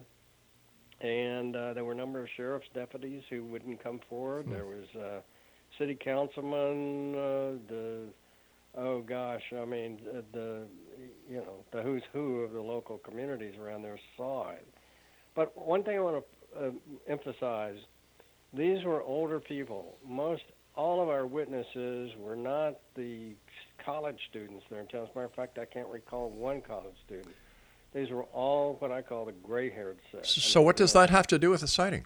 And 1.01 1.55
uh, 1.55 1.73
there 1.73 1.83
were 1.83 1.93
a 1.93 1.95
number 1.95 2.19
of 2.19 2.27
sheriff's 2.37 2.67
deputies 2.73 3.23
who 3.29 3.43
wouldn't 3.45 3.83
come 3.83 3.99
forward. 4.07 4.47
There 4.49 4.65
was 4.65 4.85
uh, 4.95 5.21
city 5.79 5.97
councilman, 5.99 7.15
uh, 7.15 7.51
the 7.67 7.99
oh 8.77 9.01
gosh, 9.01 9.41
I 9.51 9.65
mean 9.65 9.99
the, 10.05 10.23
the 10.31 10.61
you 11.29 11.37
know 11.37 11.65
the 11.71 11.81
who's 11.81 12.03
who 12.13 12.41
of 12.41 12.51
the 12.51 12.61
local 12.61 12.99
communities 12.99 13.55
around 13.59 13.81
there 13.81 13.99
saw 14.15 14.51
it. 14.51 14.67
But 15.35 15.57
one 15.57 15.83
thing 15.83 15.97
I 15.97 16.01
want 16.01 16.23
to 16.53 16.67
uh, 16.67 16.71
emphasize 17.07 17.77
these 18.53 18.83
were 18.83 19.01
older 19.01 19.39
people. 19.39 19.95
Most 20.07 20.43
all 20.75 21.01
of 21.01 21.09
our 21.09 21.25
witnesses 21.25 22.11
were 22.17 22.35
not 22.35 22.79
the 22.95 23.33
college 23.83 24.19
students 24.29 24.63
there 24.69 24.79
in 24.81 24.87
town. 24.87 25.03
As 25.03 25.09
a 25.15 25.17
matter 25.17 25.25
of 25.25 25.33
fact, 25.33 25.57
I 25.57 25.65
can't 25.65 25.87
recall 25.87 26.29
one 26.29 26.61
college 26.61 26.95
student. 27.05 27.33
These 27.93 28.09
were 28.09 28.23
all 28.23 28.75
what 28.79 28.91
I 28.91 29.01
call 29.01 29.25
the 29.25 29.33
gray-haired 29.33 29.99
set. 30.11 30.25
So 30.25 30.61
what 30.61 30.77
does 30.77 30.93
that 30.93 31.09
have 31.09 31.27
to 31.27 31.37
do 31.39 31.49
with 31.49 31.61
the 31.61 31.67
sighting? 31.67 32.05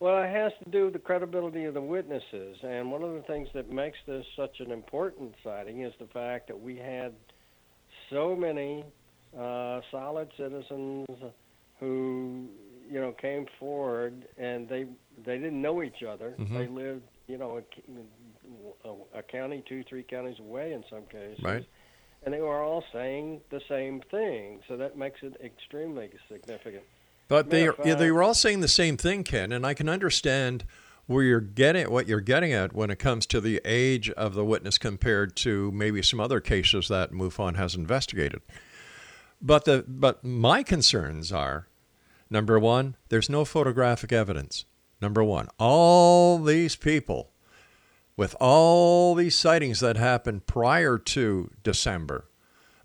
Well, 0.00 0.22
it 0.22 0.30
has 0.30 0.52
to 0.64 0.70
do 0.70 0.84
with 0.86 0.94
the 0.94 0.98
credibility 0.98 1.64
of 1.64 1.74
the 1.74 1.80
witnesses. 1.80 2.58
And 2.62 2.90
one 2.90 3.02
of 3.02 3.14
the 3.14 3.22
things 3.22 3.48
that 3.54 3.70
makes 3.70 3.98
this 4.06 4.26
such 4.36 4.60
an 4.60 4.70
important 4.70 5.34
sighting 5.44 5.82
is 5.82 5.92
the 5.98 6.06
fact 6.06 6.48
that 6.48 6.60
we 6.60 6.76
had 6.76 7.12
so 8.10 8.34
many 8.34 8.84
uh, 9.38 9.80
solid 9.90 10.28
citizens 10.36 11.06
who, 11.78 12.48
you 12.90 13.00
know, 13.00 13.12
came 13.12 13.46
forward 13.58 14.26
and 14.36 14.68
they 14.68 14.86
they 15.24 15.38
didn't 15.38 15.62
know 15.62 15.82
each 15.82 16.02
other. 16.02 16.34
Mhm. 16.38 16.58
They 16.58 16.66
lived, 16.66 17.02
you 17.28 17.38
know, 17.38 17.62
a, 18.84 18.88
a, 18.88 19.20
a 19.20 19.22
county, 19.22 19.62
two, 19.68 19.84
three 19.84 20.02
counties 20.02 20.38
away 20.40 20.72
in 20.72 20.84
some 20.90 21.04
cases. 21.04 21.42
Right. 21.42 21.64
And 22.24 22.32
they 22.32 22.40
were 22.40 22.62
all 22.62 22.84
saying 22.92 23.40
the 23.50 23.60
same 23.68 24.00
thing. 24.10 24.60
So 24.68 24.76
that 24.76 24.96
makes 24.96 25.20
it 25.22 25.34
extremely 25.42 26.10
significant. 26.30 26.84
But 27.28 27.50
they 27.50 27.66
of 27.66 27.76
yeah, 27.84 27.94
they 27.94 28.10
were 28.10 28.22
all 28.22 28.34
saying 28.34 28.60
the 28.60 28.68
same 28.68 28.96
thing, 28.96 29.24
Ken, 29.24 29.52
and 29.52 29.66
I 29.66 29.74
can 29.74 29.88
understand 29.88 30.64
where 31.06 31.24
you're 31.24 31.40
getting 31.40 31.90
what 31.90 32.06
you're 32.06 32.20
getting 32.20 32.52
at 32.52 32.74
when 32.74 32.90
it 32.90 32.98
comes 32.98 33.26
to 33.26 33.40
the 33.40 33.60
age 33.64 34.10
of 34.10 34.34
the 34.34 34.44
witness 34.44 34.78
compared 34.78 35.34
to 35.36 35.72
maybe 35.72 36.02
some 36.02 36.20
other 36.20 36.40
cases 36.40 36.88
that 36.88 37.12
MUFON 37.12 37.56
has 37.56 37.74
investigated. 37.74 38.40
But 39.40 39.64
the 39.64 39.84
but 39.88 40.22
my 40.22 40.62
concerns 40.62 41.32
are 41.32 41.66
number 42.30 42.58
one, 42.58 42.96
there's 43.08 43.28
no 43.28 43.44
photographic 43.44 44.12
evidence. 44.12 44.64
Number 45.00 45.24
one, 45.24 45.48
all 45.58 46.38
these 46.38 46.76
people 46.76 47.31
with 48.16 48.34
all 48.40 49.14
these 49.14 49.34
sightings 49.34 49.80
that 49.80 49.96
happened 49.96 50.46
prior 50.46 50.98
to 50.98 51.50
December, 51.62 52.28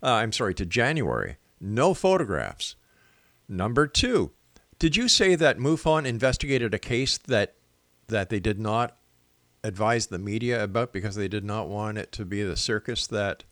uh, 0.02 0.12
I'm 0.12 0.32
sorry, 0.32 0.54
to 0.54 0.66
January, 0.66 1.36
no 1.60 1.94
photographs. 1.94 2.76
Number 3.48 3.86
two, 3.86 4.32
did 4.78 4.96
you 4.96 5.08
say 5.08 5.34
that 5.34 5.58
MUFON 5.58 6.06
investigated 6.06 6.72
a 6.74 6.78
case 6.78 7.18
that 7.18 7.54
that 8.08 8.30
they 8.30 8.40
did 8.40 8.58
not 8.58 8.96
advise 9.62 10.06
the 10.06 10.18
media 10.18 10.62
about 10.62 10.92
because 10.92 11.14
they 11.14 11.28
did 11.28 11.44
not 11.44 11.68
want 11.68 11.98
it 11.98 12.10
to 12.12 12.24
be 12.24 12.42
the 12.42 12.56
circus 12.56 13.06
that 13.06 13.44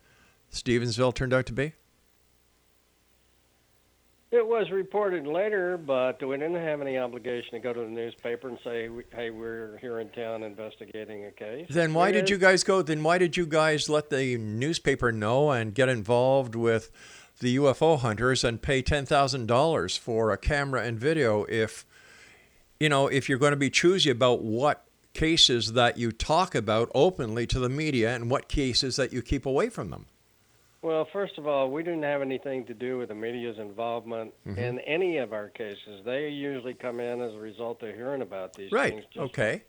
Stevensville 0.51 1.15
turned 1.15 1.35
out 1.35 1.45
to 1.47 1.53
be? 1.53 1.73
It 4.33 4.45
was 4.45 4.71
reported 4.73 5.25
later, 5.25 5.79
but 5.79 6.21
we 6.27 6.37
didn't 6.37 6.57
have 6.57 6.81
any 6.81 6.99
obligation 6.99 7.53
to 7.53 7.59
go 7.61 7.73
to 7.73 7.81
the 7.81 7.87
newspaper 7.87 8.49
and 8.49 8.59
say, 8.65 8.89
"Hey, 9.15 9.31
we're 9.31 9.79
here 9.81 10.01
in 10.01 10.09
town 10.09 10.43
investigating 10.43 11.27
a 11.27 11.31
case." 11.31 11.69
Then 11.71 11.95
why 11.95 12.11
did 12.11 12.29
you 12.29 12.37
guys 12.37 12.65
go? 12.65 12.83
Then 12.83 13.05
why 13.05 13.19
did 13.19 13.37
you 13.37 13.47
guys 13.47 13.89
let 13.89 14.11
the 14.11 14.37
newspaper 14.37 15.13
know 15.13 15.53
and 15.53 15.75
get 15.75 15.89
involved 15.89 16.57
with 16.57 16.91
the 17.39 17.57
UFO 17.57 17.97
hunters 17.99 18.43
and 18.43 18.61
pay 18.61 18.83
ten 18.83 19.07
thousand 19.07 19.47
dollars 19.47 19.97
for 19.97 20.33
a 20.33 20.39
camera 20.39 20.83
and 20.83 20.99
video 20.99 21.45
if 21.45 21.87
you 22.81 22.89
know 22.89 23.07
if 23.07 23.29
you're 23.29 23.39
going 23.39 23.53
to 23.53 23.57
be 23.57 23.71
choosy 23.71 24.11
about 24.11 24.43
what 24.43 24.87
cases 25.13 25.75
that 25.75 25.99
you 25.99 26.11
talk 26.11 26.55
about 26.55 26.91
openly 26.95 27.47
to 27.47 27.61
the 27.61 27.69
media 27.69 28.15
and 28.15 28.29
what 28.29 28.49
cases 28.49 28.97
that 28.97 29.13
you 29.13 29.23
keep 29.23 29.47
away 29.47 29.69
from 29.69 29.91
them? 29.91 30.07
Well, 30.87 31.05
first 31.13 31.37
of 31.37 31.49
all, 31.49 31.69
we 31.73 31.83
didn't 31.83 32.05
have 32.05 32.23
anything 32.23 32.65
to 32.67 32.73
do 32.73 32.97
with 32.97 33.09
the 33.09 33.15
media's 33.17 33.59
involvement 33.59 34.33
Mhm. 34.47 34.57
in 34.57 34.79
any 34.81 35.17
of 35.19 35.33
our 35.33 35.49
cases. 35.49 36.05
They 36.05 36.29
usually 36.29 36.75
come 36.75 37.01
in 37.01 37.21
as 37.21 37.35
a 37.35 37.41
result 37.41 37.83
of 37.83 37.93
hearing 37.93 38.23
about 38.23 38.53
these 38.55 38.71
Right. 38.71 38.93
things. 38.93 39.05
just- 39.07 39.31
Okay. 39.37 39.63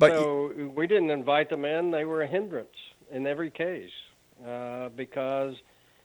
But 0.00 0.10
you- 0.14 0.18
so 0.18 0.70
we 0.74 0.88
didn't 0.88 1.10
invite 1.10 1.48
them 1.48 1.64
in. 1.64 1.92
They 1.92 2.04
were 2.04 2.22
a 2.22 2.26
hindrance 2.26 2.74
in 3.12 3.24
every 3.24 3.50
case 3.52 3.92
uh, 4.44 4.88
because 4.88 5.62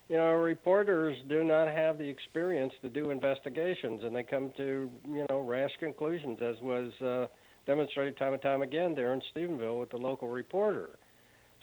you 0.07 0.17
know 0.17 0.33
reporters 0.35 1.17
do 1.23 1.43
not 1.43 1.67
have 1.69 1.97
the 1.97 2.07
experience 2.07 2.75
to 2.83 2.89
do 2.89 3.09
investigations, 3.09 4.03
and 4.03 4.15
they 4.15 4.21
come 4.21 4.51
to 4.51 4.91
you 5.07 5.25
know 5.31 5.39
rash 5.39 5.75
conclusions, 5.77 6.43
as 6.43 6.61
was 6.61 6.93
uh, 7.01 7.25
demonstrated 7.65 8.15
time 8.17 8.33
and 8.33 8.41
time 8.43 8.61
again 8.61 8.93
there 8.93 9.13
in 9.13 9.21
Stephenville 9.21 9.79
with 9.79 9.89
the 9.89 9.97
local 9.97 10.27
reporter. 10.27 10.91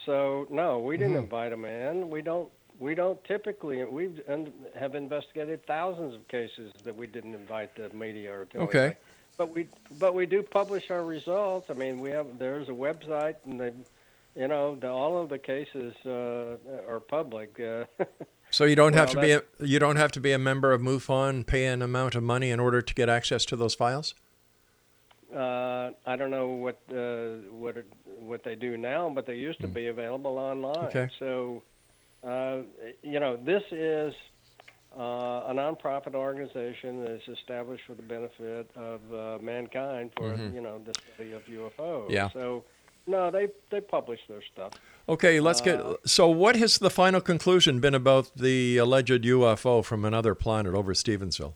So 0.04 0.48
no, 0.50 0.80
we 0.80 0.96
didn't 0.96 1.14
Mhm. 1.14 1.18
invite 1.22 1.50
them 1.52 1.64
in. 1.64 2.10
We 2.10 2.20
don't. 2.20 2.50
We 2.78 2.94
don't 2.94 3.22
typically. 3.24 3.84
We 3.84 4.10
have 4.76 4.94
investigated 4.94 5.64
thousands 5.66 6.14
of 6.14 6.26
cases 6.28 6.72
that 6.84 6.96
we 6.96 7.06
didn't 7.06 7.34
invite 7.34 7.74
the 7.76 7.88
media 7.90 8.32
or 8.32 8.44
to 8.46 8.58
Okay. 8.60 8.96
But 9.36 9.54
we 9.54 9.68
but 9.98 10.14
we 10.14 10.26
do 10.26 10.42
publish 10.42 10.90
our 10.90 11.04
results. 11.04 11.70
I 11.70 11.74
mean, 11.74 12.00
we 12.00 12.10
have 12.10 12.38
there's 12.38 12.68
a 12.68 12.72
website 12.72 13.36
and 13.44 13.60
they, 13.60 13.72
you 14.36 14.48
know, 14.48 14.76
the, 14.76 14.88
all 14.88 15.20
of 15.20 15.28
the 15.28 15.38
cases 15.38 15.94
uh, 16.06 16.56
are 16.88 17.00
public. 17.00 17.58
Uh, 17.60 17.84
So 18.50 18.64
you 18.64 18.76
don't 18.76 18.94
have 18.94 19.10
to 19.10 19.20
be 19.20 19.32
a, 19.32 19.42
you 19.58 19.80
don't 19.80 19.96
have 19.96 20.12
to 20.12 20.20
be 20.20 20.30
a 20.30 20.38
member 20.38 20.72
of 20.72 20.80
MUFON, 20.80 21.44
pay 21.44 21.66
an 21.66 21.82
amount 21.82 22.14
of 22.14 22.22
money 22.22 22.50
in 22.50 22.60
order 22.60 22.80
to 22.82 22.94
get 22.94 23.08
access 23.08 23.44
to 23.46 23.56
those 23.56 23.74
files. 23.74 24.14
uh, 25.34 25.90
I 26.06 26.14
don't 26.16 26.30
know 26.30 26.48
what 26.48 26.78
uh, 26.92 27.50
what 27.50 27.76
what 28.20 28.44
they 28.44 28.54
do 28.54 28.76
now, 28.76 29.10
but 29.10 29.26
they 29.26 29.34
used 29.34 29.60
to 29.60 29.68
be 29.68 29.88
available 29.88 30.38
online. 30.38 30.74
Hmm. 30.90 30.98
Okay. 30.98 31.08
So, 31.18 31.62
uh, 32.26 32.62
you 33.02 33.20
know, 33.20 33.36
this 33.36 33.62
is 33.70 34.14
uh, 34.96 35.50
a 35.50 35.52
nonprofit 35.54 36.14
organization 36.14 37.00
that 37.02 37.10
is 37.10 37.28
established 37.28 37.84
for 37.86 37.94
the 37.94 38.02
benefit 38.02 38.70
of 38.76 39.00
uh, 39.12 39.38
mankind 39.42 40.10
for 40.16 40.30
Mhm. 40.36 40.54
you 40.54 40.60
know 40.60 40.78
the 40.84 40.94
study 41.14 41.32
of 41.32 41.42
UFOs. 41.46 42.10
Yeah. 42.10 42.28
So, 42.30 42.64
no, 43.06 43.30
they 43.30 43.48
they 43.70 43.80
publish 43.80 44.20
their 44.28 44.42
stuff. 44.52 44.72
Okay, 45.08 45.40
let's 45.40 45.60
get. 45.60 45.80
Uh, 45.80 45.96
So, 46.06 46.28
what 46.28 46.56
has 46.56 46.78
the 46.78 46.90
final 46.90 47.20
conclusion 47.20 47.80
been 47.80 47.94
about 47.94 48.30
the 48.36 48.78
alleged 48.78 49.24
UFO 49.24 49.82
from 49.84 50.04
another 50.04 50.34
planet 50.34 50.74
over 50.74 50.94
Stevensville? 50.94 51.54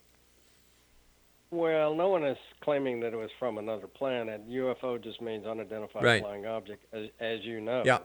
Well, 1.50 1.94
no 1.94 2.09
one 2.09 2.24
is 2.24 2.37
claiming 2.61 3.00
that 3.00 3.14
it 3.14 3.16
was 3.16 3.31
from 3.38 3.57
another 3.57 3.87
planet. 3.87 4.46
UFO 4.50 4.98
just 5.02 5.22
means 5.22 5.46
unidentified 5.46 6.04
Right. 6.04 6.20
flying 6.22 6.44
object, 6.46 6.85
as, 6.92 7.09
as 7.20 7.42
you 7.44 7.61
know. 7.61 7.83
Yeah. 7.87 8.00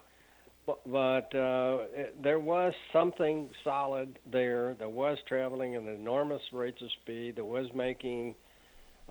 But, 0.65 0.79
but 0.85 1.35
uh, 1.37 1.77
it, 1.93 2.23
there 2.23 2.39
was 2.39 2.73
something 2.93 3.49
solid 3.63 4.19
there 4.31 4.75
that 4.79 4.91
was 4.91 5.17
traveling 5.27 5.75
at 5.75 5.83
enormous 5.83 6.41
rates 6.53 6.81
of 6.81 6.89
speed, 7.01 7.35
that 7.35 7.45
was 7.45 7.67
making, 7.73 8.35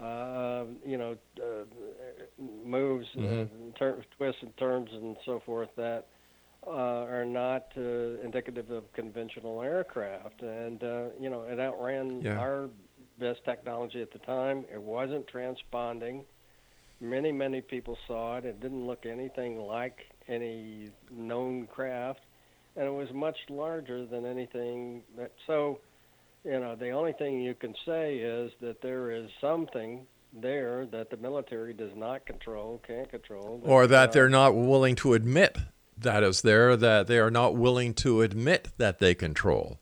uh, 0.01 0.65
you 0.87 0.97
know, 0.99 1.17
uh, 1.41 1.65
moves, 2.65 3.07
uh, 3.17 3.45
tur- 3.79 4.05
twists 4.17 4.43
and 4.43 4.57
turns, 4.57 4.89
and 4.93 5.17
so 5.25 5.41
forth 5.45 5.69
that 5.77 6.07
uh, 6.67 6.71
are 6.71 7.25
not 7.25 7.67
uh, 7.77 8.21
indicative 8.25 8.71
of 8.71 8.91
conventional 8.95 9.63
aircraft. 9.63 10.43
And, 10.43 10.83
uh, 10.83 11.05
you 11.21 11.29
know, 11.31 11.43
it 11.43 11.59
outran 11.61 12.23
Yeah. 12.23 12.39
our 12.39 12.71
best 13.19 13.45
technology 13.45 14.01
at 14.01 14.13
the 14.13 14.19
time. 14.21 14.65
It 14.73 14.81
wasn't 14.81 15.27
transponding. 15.29 16.25
Many, 17.01 17.33
many 17.33 17.61
people 17.61 17.99
saw 18.07 18.39
it. 18.39 18.45
It 18.45 18.61
didn't 18.61 18.87
look 18.87 19.07
anything 19.07 19.59
like 19.59 19.99
any 20.29 20.91
known 21.11 21.67
craft, 21.67 22.21
and 22.77 22.87
it 22.87 22.93
was 22.93 23.09
much 23.13 23.37
larger 23.49 24.07
than 24.07 24.25
anything 24.25 25.03
that. 25.17 25.33
So, 25.47 25.81
you 26.45 26.59
know, 26.59 26.75
the 26.75 26.91
only 26.91 27.13
thing 27.13 27.41
you 27.41 27.55
can 27.55 27.75
say 27.87 28.17
is 28.17 28.53
that 28.61 28.83
there 28.83 29.11
is 29.11 29.29
something 29.41 30.07
there 30.33 30.87
that 30.87 31.11
the 31.11 31.17
military 31.19 31.75
does 31.75 31.93
not 31.95 32.25
control, 32.27 32.81
can't 32.87 33.11
control, 33.11 33.61
Or 33.65 33.87
that 33.87 34.11
uh, 34.11 34.13
they're 34.13 34.29
not 34.29 34.55
willing 34.55 34.97
to 34.97 35.15
admit 35.15 35.59
that 35.99 36.23
is 36.23 36.43
there, 36.43 36.77
that 36.77 37.07
they 37.07 37.19
are 37.19 37.31
not 37.31 37.55
willing 37.55 37.95
to 37.95 38.23
admit 38.23 38.69
that 38.79 38.99
they 38.99 39.15
control. 39.15 39.79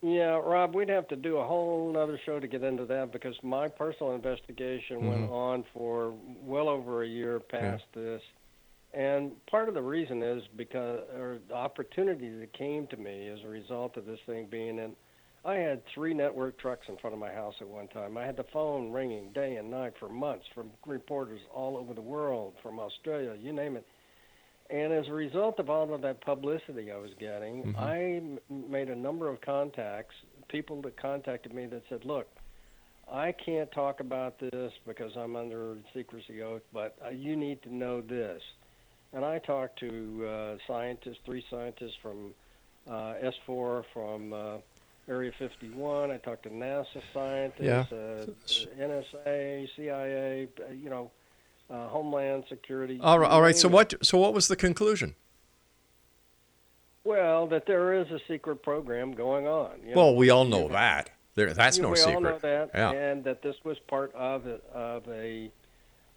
Yeah, 0.00 0.38
Rob, 0.38 0.74
we'd 0.74 0.90
have 0.90 1.08
to 1.08 1.16
do 1.16 1.38
a 1.38 1.46
whole 1.46 1.96
other 1.96 2.20
show 2.26 2.38
to 2.38 2.46
get 2.46 2.62
into 2.62 2.84
that 2.86 3.10
because 3.10 3.34
my 3.42 3.68
personal 3.68 4.12
investigation 4.12 5.06
went 5.06 5.30
Mhm. 5.30 5.32
on 5.32 5.62
for 5.72 6.12
well 6.42 6.68
over 6.68 7.02
a 7.02 7.06
year 7.06 7.40
past 7.40 7.84
this. 7.94 8.22
And 8.94 9.32
part 9.46 9.68
of 9.68 9.74
the 9.74 9.82
reason 9.82 10.22
is 10.22 10.42
because, 10.56 11.00
or 11.16 11.38
the 11.48 11.54
opportunity 11.54 12.30
that 12.38 12.52
came 12.52 12.86
to 12.88 12.96
me 12.96 13.28
as 13.28 13.38
a 13.44 13.48
result 13.48 13.96
of 13.96 14.06
this 14.06 14.20
thing 14.24 14.46
being 14.48 14.78
in, 14.78 14.94
I 15.44 15.56
had 15.56 15.82
three 15.94 16.14
network 16.14 16.58
trucks 16.58 16.86
in 16.88 16.96
front 16.98 17.12
of 17.12 17.20
my 17.20 17.32
house 17.32 17.54
at 17.60 17.66
one 17.66 17.88
time. 17.88 18.16
I 18.16 18.24
had 18.24 18.36
the 18.36 18.44
phone 18.52 18.92
ringing 18.92 19.30
day 19.32 19.56
and 19.56 19.70
night 19.70 19.94
for 19.98 20.08
months 20.08 20.46
from 20.54 20.70
reporters 20.86 21.40
all 21.52 21.76
over 21.76 21.92
the 21.92 22.00
world, 22.00 22.54
from 22.62 22.78
Australia, 22.78 23.34
you 23.38 23.52
name 23.52 23.76
it. 23.76 23.84
And 24.70 24.92
as 24.92 25.06
a 25.08 25.12
result 25.12 25.58
of 25.58 25.68
all 25.68 25.92
of 25.92 26.00
that 26.02 26.22
publicity 26.22 26.90
I 26.90 26.96
was 26.96 27.12
getting, 27.18 27.64
Mhm. 27.64 27.78
I 27.78 28.02
m- 28.14 28.38
made 28.48 28.88
a 28.88 28.96
number 28.96 29.28
of 29.28 29.40
contacts, 29.42 30.14
people 30.48 30.80
that 30.82 30.96
contacted 30.96 31.52
me 31.52 31.66
that 31.66 31.82
said, 31.88 32.06
"Look, 32.06 32.28
I 33.06 33.32
can't 33.32 33.70
talk 33.72 34.00
about 34.00 34.38
this 34.38 34.72
because 34.86 35.14
I'm 35.16 35.36
under 35.36 35.76
secrecy 35.92 36.42
oath, 36.42 36.62
but 36.72 36.96
uh, 37.04 37.10
you 37.10 37.36
need 37.36 37.60
to 37.62 37.74
know 37.74 38.00
this." 38.00 38.42
And 39.14 39.24
I 39.24 39.38
talked 39.38 39.78
to 39.80 40.26
uh, 40.26 40.56
scientists, 40.66 41.18
three 41.24 41.44
scientists 41.48 41.94
from 42.02 42.34
uh, 42.90 43.14
S4 43.48 43.84
from 43.92 44.32
uh, 44.32 44.56
Area 45.08 45.30
51. 45.38 46.10
I 46.10 46.16
talked 46.18 46.42
to 46.44 46.50
NASA 46.50 47.00
scientists, 47.12 47.60
Yeah. 47.60 47.84
uh, 47.92 48.26
NSA, 49.26 49.68
CIA, 49.76 50.48
you 50.82 50.90
know, 50.90 51.10
uh, 51.70 51.88
Homeland 51.88 52.44
Security. 52.48 52.98
All 53.02 53.18
right. 53.20 53.30
All 53.30 53.40
right. 53.40 53.56
So 53.56 53.68
what? 53.68 53.94
So 54.02 54.18
what 54.18 54.34
was 54.34 54.48
the 54.48 54.56
conclusion? 54.56 55.14
Well, 57.04 57.46
that 57.48 57.66
there 57.66 57.94
is 57.94 58.10
a 58.10 58.18
secret 58.26 58.62
program 58.62 59.12
going 59.12 59.46
on. 59.46 59.72
you 59.86 59.94
Well, 59.94 60.12
know. 60.12 60.16
we 60.18 60.30
all 60.30 60.44
know 60.44 60.68
that. 60.68 61.10
There, 61.34 61.52
that's 61.52 61.78
no 61.78 61.90
we 61.90 61.96
secret. 61.96 62.14
all 62.14 62.20
know 62.20 62.38
that, 62.38 62.70
Yeah. 62.74 62.92
and 62.92 63.24
that 63.24 63.42
this 63.42 63.56
was 63.64 63.78
part 63.88 64.14
of 64.14 64.46
a, 64.46 64.60
of 64.72 65.06
a 65.08 65.50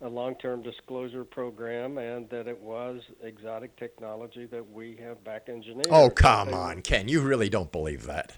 a 0.02 0.08
long-term 0.08 0.62
disclosure 0.62 1.24
program 1.24 1.98
and 1.98 2.30
that 2.30 2.48
it 2.48 2.60
was 2.60 3.02
exotic 3.24 3.76
technology 3.78 4.46
that 4.46 4.72
we 4.72 4.96
have 5.02 5.24
back 5.24 5.50
engineered. 5.50 5.88
Oh, 5.90 6.10
come 6.10 6.54
on, 6.54 6.82
Ken. 6.82 7.08
You 7.08 7.22
really 7.22 7.50
don't 7.50 7.72
believe 7.72 8.06
that. 8.06 8.38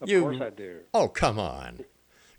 Of 0.00 0.08
you, 0.08 0.22
course 0.22 0.40
I 0.40 0.50
do. 0.50 0.78
Oh, 0.94 1.08
come 1.08 1.38
on. 1.38 1.84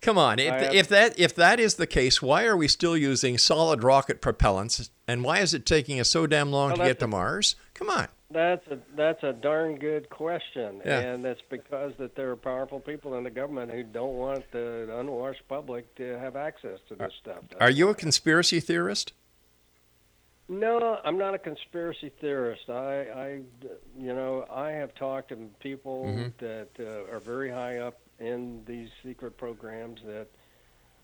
Come 0.02 0.18
on. 0.18 0.40
If, 0.40 0.54
I 0.54 0.58
if 0.74 0.88
that 0.88 1.20
if 1.20 1.36
that 1.36 1.60
is 1.60 1.76
the 1.76 1.86
case, 1.88 2.22
why 2.22 2.46
are 2.46 2.56
we 2.56 2.68
still 2.70 2.96
using 2.96 3.38
solid 3.38 3.84
rocket 3.84 4.22
propellants 4.22 4.90
and 5.08 5.24
why 5.24 5.40
is 5.40 5.54
it 5.54 5.66
taking 5.66 6.00
us 6.00 6.10
so 6.10 6.26
damn 6.26 6.52
long 6.52 6.70
Well, 6.70 6.78
to 6.78 6.84
get 6.86 7.00
to 7.00 7.08
Mars? 7.08 7.56
Come 7.74 7.90
on. 7.90 8.08
That's 8.32 8.66
a 8.68 8.78
that's 8.96 9.24
a 9.24 9.34
darn 9.34 9.78
good 9.80 10.10
question, 10.12 10.82
Yeah. 10.86 11.00
and 11.00 11.26
that's 11.26 11.42
because 11.50 11.94
that 11.98 12.16
there 12.16 12.30
are 12.30 12.36
powerful 12.36 12.80
people 12.80 13.16
in 13.16 13.24
the 13.24 13.32
government 13.32 13.72
who 13.72 13.82
don't 13.82 14.18
want 14.18 14.44
the 14.52 14.88
unwashed 15.00 15.48
public 15.48 15.96
to 15.96 16.20
have 16.20 16.36
access 16.36 16.80
to 16.90 16.96
this 16.96 17.12
stuff. 17.20 17.40
Are 17.60 17.72
you 17.72 17.90
a 17.90 17.96
conspiracy 17.96 18.60
theorist? 18.60 19.14
No, 20.48 21.00
I'm 21.04 21.18
not 21.18 21.34
a 21.34 21.40
conspiracy 21.40 22.12
theorist. 22.22 22.70
I, 22.70 23.02
I, 23.02 23.42
you 23.98 24.14
know, 24.14 24.46
I 24.52 24.72
have 24.72 24.94
talked 24.96 25.30
to 25.30 25.36
people 25.60 26.06
Mhm. 26.06 26.34
that 26.38 26.70
uh, 26.80 27.12
are 27.12 27.20
very 27.20 27.50
high 27.50 27.78
up 27.78 28.00
in 28.20 28.64
these 28.66 28.90
secret 29.04 29.38
programs 29.38 30.02
that 30.06 30.28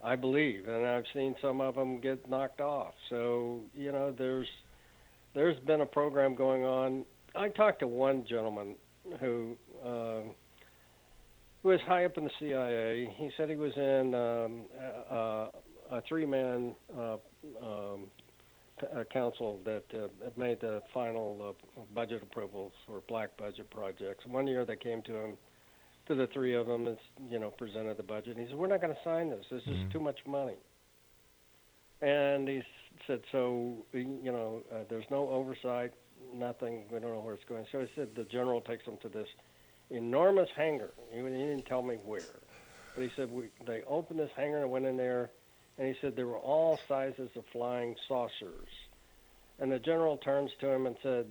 I 0.03 0.15
believe, 0.15 0.67
and 0.67 0.85
I've 0.85 1.05
seen 1.13 1.35
some 1.41 1.59
of 1.61 1.73
them 1.75 1.99
get 2.01 2.27
knocked 2.29 2.61
off. 2.61 2.93
So, 3.09 3.61
you 3.75 3.91
know, 3.91 4.11
there's 4.11 4.47
there's 5.33 5.59
been 5.59 5.81
a 5.81 5.85
program 5.85 6.33
going 6.35 6.63
on. 6.63 7.05
I 7.37 7.49
talked 7.49 7.79
to 7.79 7.87
one 7.87 8.25
gentleman 8.27 8.75
who 9.19 9.55
uh, 9.83 10.21
who 11.63 11.69
was 11.69 11.79
high 11.87 12.05
up 12.05 12.17
in 12.17 12.25
the 12.25 12.29
CIA. 12.39 13.13
He 13.17 13.29
said 13.37 13.49
he 13.49 13.55
was 13.55 13.73
in 13.75 14.13
um, 14.13 14.65
uh, 15.11 15.97
a 15.97 16.01
three-man 16.07 16.75
uh, 16.95 17.17
um, 17.61 18.07
uh, 18.81 19.03
council 19.11 19.59
that 19.65 19.83
uh, 19.93 20.07
made 20.37 20.59
the 20.61 20.81
final 20.93 21.55
uh, 21.77 21.81
budget 21.93 22.21
approvals 22.21 22.71
for 22.85 23.01
black 23.07 23.35
budget 23.37 23.69
projects. 23.71 24.25
One 24.27 24.47
year 24.47 24.65
they 24.65 24.75
came 24.75 25.01
to 25.03 25.15
him, 25.15 25.37
to 26.07 26.15
the 26.15 26.27
three 26.33 26.55
of 26.55 26.67
them, 26.67 26.87
and 26.87 26.97
you 27.29 27.39
know 27.39 27.49
presented 27.51 27.97
the 27.97 28.03
budget. 28.03 28.37
He 28.37 28.45
said, 28.45 28.55
"We're 28.55 28.67
not 28.67 28.81
going 28.81 28.93
to 28.93 28.99
sign 29.03 29.29
this. 29.29 29.45
This 29.49 29.63
is 29.63 29.91
too 29.91 29.99
much 29.99 30.19
money." 30.27 30.57
And 32.01 32.47
he 32.47 32.61
said, 33.07 33.21
"So 33.31 33.85
you 33.93 34.31
know, 34.31 34.61
uh, 34.71 34.79
there's 34.89 35.05
no 35.09 35.29
oversight, 35.29 35.93
nothing. 36.33 36.85
We 36.91 36.99
don't 36.99 37.13
know 37.13 37.19
where 37.19 37.35
it's 37.35 37.43
going." 37.45 37.65
So 37.71 37.79
he 37.79 37.87
said 37.95 38.15
the 38.15 38.23
general 38.23 38.61
takes 38.61 38.85
them 38.85 38.97
to 38.97 39.09
this 39.09 39.27
enormous 39.89 40.49
hangar. 40.55 40.91
He, 41.11 41.21
didn't 41.21 41.65
tell 41.65 41.81
me 41.81 41.95
where, 42.05 42.39
but 42.95 43.03
he 43.03 43.11
said 43.15 43.31
we, 43.31 43.45
they 43.65 43.83
opened 43.83 44.19
this 44.19 44.31
hangar 44.35 44.61
and 44.61 44.71
went 44.71 44.85
in 44.85 44.97
there, 44.97 45.29
and 45.77 45.87
he 45.87 45.95
said 46.01 46.15
there 46.15 46.27
were 46.27 46.37
all 46.37 46.79
sizes 46.87 47.29
of 47.35 47.45
flying 47.51 47.95
saucers. 48.07 48.69
And 49.59 49.71
the 49.71 49.79
general 49.79 50.17
turns 50.17 50.51
to 50.59 50.67
him 50.67 50.85
and 50.85 50.97
said, 51.01 51.27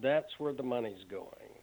"That's 0.00 0.38
where 0.38 0.52
the 0.52 0.62
money's 0.62 1.04
going." 1.04 1.56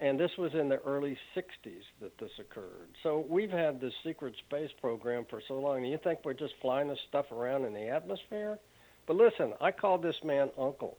And 0.00 0.18
this 0.18 0.36
was 0.36 0.54
in 0.54 0.68
the 0.68 0.80
early 0.82 1.16
60s 1.34 1.84
that 2.00 2.18
this 2.18 2.32
occurred. 2.38 2.88
So 3.02 3.24
we've 3.28 3.50
had 3.50 3.80
this 3.80 3.94
secret 4.04 4.34
space 4.36 4.70
program 4.80 5.24
for 5.24 5.40
so 5.46 5.60
long. 5.60 5.78
And 5.78 5.88
you 5.88 5.98
think 5.98 6.20
we're 6.24 6.34
just 6.34 6.54
flying 6.60 6.88
this 6.88 6.98
stuff 7.08 7.30
around 7.30 7.64
in 7.64 7.72
the 7.72 7.88
atmosphere? 7.88 8.58
But 9.06 9.16
listen, 9.16 9.54
I 9.60 9.70
called 9.70 10.02
this 10.02 10.22
man 10.24 10.50
uncle. 10.58 10.98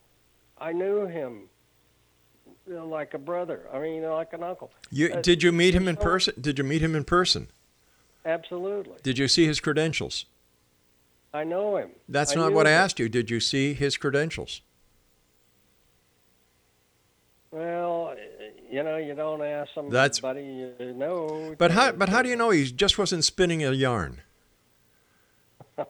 I 0.57 0.71
knew 0.71 1.05
him 1.05 1.49
you 2.67 2.73
know, 2.73 2.87
like 2.87 3.13
a 3.13 3.17
brother. 3.19 3.67
I 3.71 3.79
mean, 3.79 3.95
you 3.95 4.01
know, 4.01 4.15
like 4.15 4.33
an 4.33 4.41
uncle. 4.43 4.71
You 4.89 5.13
Uh, 5.13 5.21
did 5.21 5.43
you 5.43 5.51
meet 5.51 5.75
him 5.75 5.87
in 5.87 5.95
so- 5.97 6.01
person? 6.03 6.33
Did 6.39 6.57
you 6.57 6.63
meet 6.63 6.81
him 6.81 6.95
in 6.95 7.03
person? 7.03 7.47
Absolutely. 8.25 8.95
Did 9.03 9.19
you 9.19 9.27
see 9.27 9.45
his 9.45 9.59
credentials? 9.59 10.25
I 11.33 11.43
know 11.43 11.77
him. 11.77 11.91
That's 12.09 12.31
I 12.31 12.39
not 12.39 12.53
what 12.53 12.65
I 12.65 12.71
asked 12.71 12.97
you. 12.97 13.07
Did 13.07 13.29
you 13.29 13.39
see 13.39 13.73
his 13.73 13.97
credentials? 13.97 14.61
Well, 17.51 18.15
you 18.69 18.83
know, 18.83 18.97
you 18.97 19.13
don't 19.15 19.41
ask 19.43 19.71
somebody 19.73 19.93
That's- 19.93 20.21
you 20.79 20.93
know. 20.93 21.55
But 21.57 21.71
how 21.71 21.91
but 21.91 22.09
how 22.09 22.21
do 22.21 22.29
you 22.29 22.35
know 22.35 22.49
he 22.49 22.71
just 22.71 22.97
wasn't 22.97 23.23
spinning 23.23 23.63
a 23.63 23.71
yarn? 23.71 24.21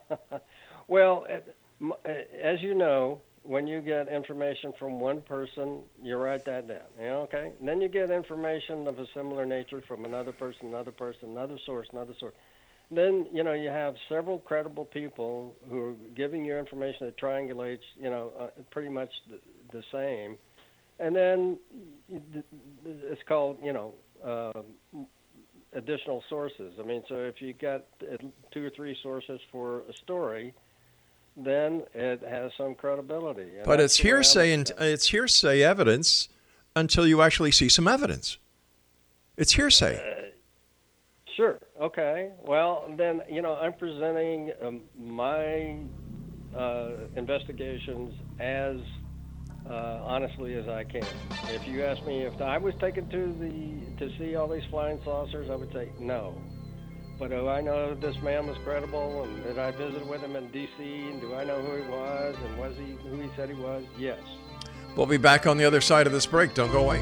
Well, 0.87 1.25
uh, 1.81 2.09
as 2.39 2.61
you 2.61 2.75
know, 2.75 3.21
when 3.45 3.67
you 3.67 3.81
get 3.81 4.07
information 4.07 4.73
from 4.79 4.99
one 4.99 5.21
person, 5.21 5.81
you 6.01 6.17
write 6.17 6.45
that 6.45 6.67
down. 6.67 6.87
You 6.99 7.05
know, 7.05 7.19
okay? 7.21 7.51
And 7.59 7.67
then 7.67 7.81
you 7.81 7.87
get 7.87 8.09
information 8.09 8.87
of 8.87 8.99
a 8.99 9.05
similar 9.13 9.45
nature 9.45 9.81
from 9.87 10.05
another 10.05 10.31
person, 10.31 10.67
another 10.67 10.91
person, 10.91 11.29
another 11.29 11.57
source, 11.65 11.87
another 11.91 12.13
source. 12.19 12.33
Then 12.91 13.25
you 13.33 13.43
know 13.43 13.53
you 13.53 13.69
have 13.69 13.95
several 14.09 14.37
credible 14.39 14.85
people 14.85 15.55
who 15.69 15.81
are 15.81 15.95
giving 16.15 16.45
you 16.45 16.57
information 16.57 17.07
that 17.07 17.17
triangulates, 17.17 17.79
you 17.99 18.09
know, 18.11 18.31
uh, 18.39 18.47
pretty 18.69 18.89
much 18.89 19.09
the, 19.29 19.39
the 19.71 19.83
same, 19.91 20.37
and 20.99 21.15
then 21.15 21.57
it's 22.85 23.21
called, 23.27 23.57
you 23.63 23.73
know, 23.73 23.93
uh, 24.23 24.61
additional 25.73 26.23
sources. 26.29 26.73
I 26.79 26.83
mean, 26.83 27.03
so 27.09 27.15
if 27.15 27.41
you 27.41 27.53
got 27.53 27.85
two 28.53 28.65
or 28.65 28.69
three 28.69 28.95
sources 29.01 29.39
for 29.51 29.79
a 29.89 29.93
story, 30.03 30.53
then 31.37 31.83
it 31.93 32.21
has 32.23 32.51
some 32.57 32.75
credibility. 32.75 33.47
But 33.63 33.79
it's 33.79 33.97
the 33.97 34.03
way 34.03 34.09
I 34.09 34.15
hearsay 34.15 34.53
and 34.53 34.71
it's 34.79 35.09
hearsay 35.09 35.61
evidence 35.61 36.29
until 36.75 37.05
you 37.07 37.21
actually 37.21 37.51
see 37.51 37.69
some 37.69 37.87
evidence. 37.87 38.37
It's 39.37 39.53
hearsay. 39.53 40.31
Sure. 41.35 41.59
Okay. 41.81 42.31
Well, 42.45 42.89
then 42.97 43.21
you 43.29 43.41
know 43.41 43.55
I'm 43.55 43.73
presenting 43.73 44.53
um, 44.63 44.81
my 44.97 45.77
uh, 46.55 46.91
investigations 47.17 48.13
as 48.39 48.77
uh, 49.69 49.99
honestly 50.03 50.55
as 50.55 50.67
I 50.69 50.85
can. 50.85 51.05
If 51.49 51.67
you 51.67 51.83
ask 51.83 52.05
me 52.05 52.21
if 52.21 52.39
I 52.39 52.57
was 52.57 52.73
taken 52.79 53.09
to 53.09 53.33
the 53.33 54.05
to 54.05 54.17
see 54.17 54.35
all 54.35 54.47
these 54.47 54.63
flying 54.69 54.99
saucers, 55.03 55.49
I 55.49 55.55
would 55.55 55.73
say 55.73 55.89
no. 55.99 56.35
But 57.17 57.29
do 57.29 57.47
I 57.47 57.61
know 57.61 57.89
that 57.89 58.01
this 58.01 58.21
man 58.21 58.47
was 58.47 58.57
credible, 58.65 59.23
and 59.23 59.43
did 59.43 59.57
I 59.57 59.71
visit 59.71 60.05
with 60.05 60.21
him 60.21 60.35
in 60.35 60.49
D.C. 60.51 60.83
and 60.83 61.21
do 61.21 61.33
I 61.33 61.45
know 61.45 61.61
who 61.61 61.81
he 61.81 61.89
was, 61.89 62.35
and 62.45 62.57
was 62.57 62.75
he 62.75 62.97
who 63.07 63.19
he 63.21 63.29
said 63.37 63.49
he 63.49 63.55
was? 63.55 63.83
Yes. 63.97 64.19
We'll 64.97 65.05
be 65.05 65.17
back 65.17 65.47
on 65.47 65.57
the 65.57 65.65
other 65.65 65.81
side 65.81 66.07
of 66.07 66.13
this 66.13 66.25
break. 66.25 66.53
Don't 66.53 66.71
go 66.71 66.83
away. 66.83 67.01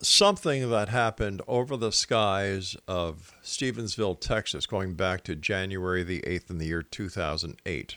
something 0.00 0.70
that 0.70 0.88
happened 0.88 1.42
over 1.46 1.76
the 1.76 1.92
skies 1.92 2.74
of 2.88 3.34
Stevensville, 3.42 4.18
Texas, 4.18 4.64
going 4.64 4.94
back 4.94 5.24
to 5.24 5.36
January 5.36 6.02
the 6.02 6.22
8th 6.22 6.48
in 6.48 6.56
the 6.56 6.68
year 6.68 6.82
2008. 6.82 7.96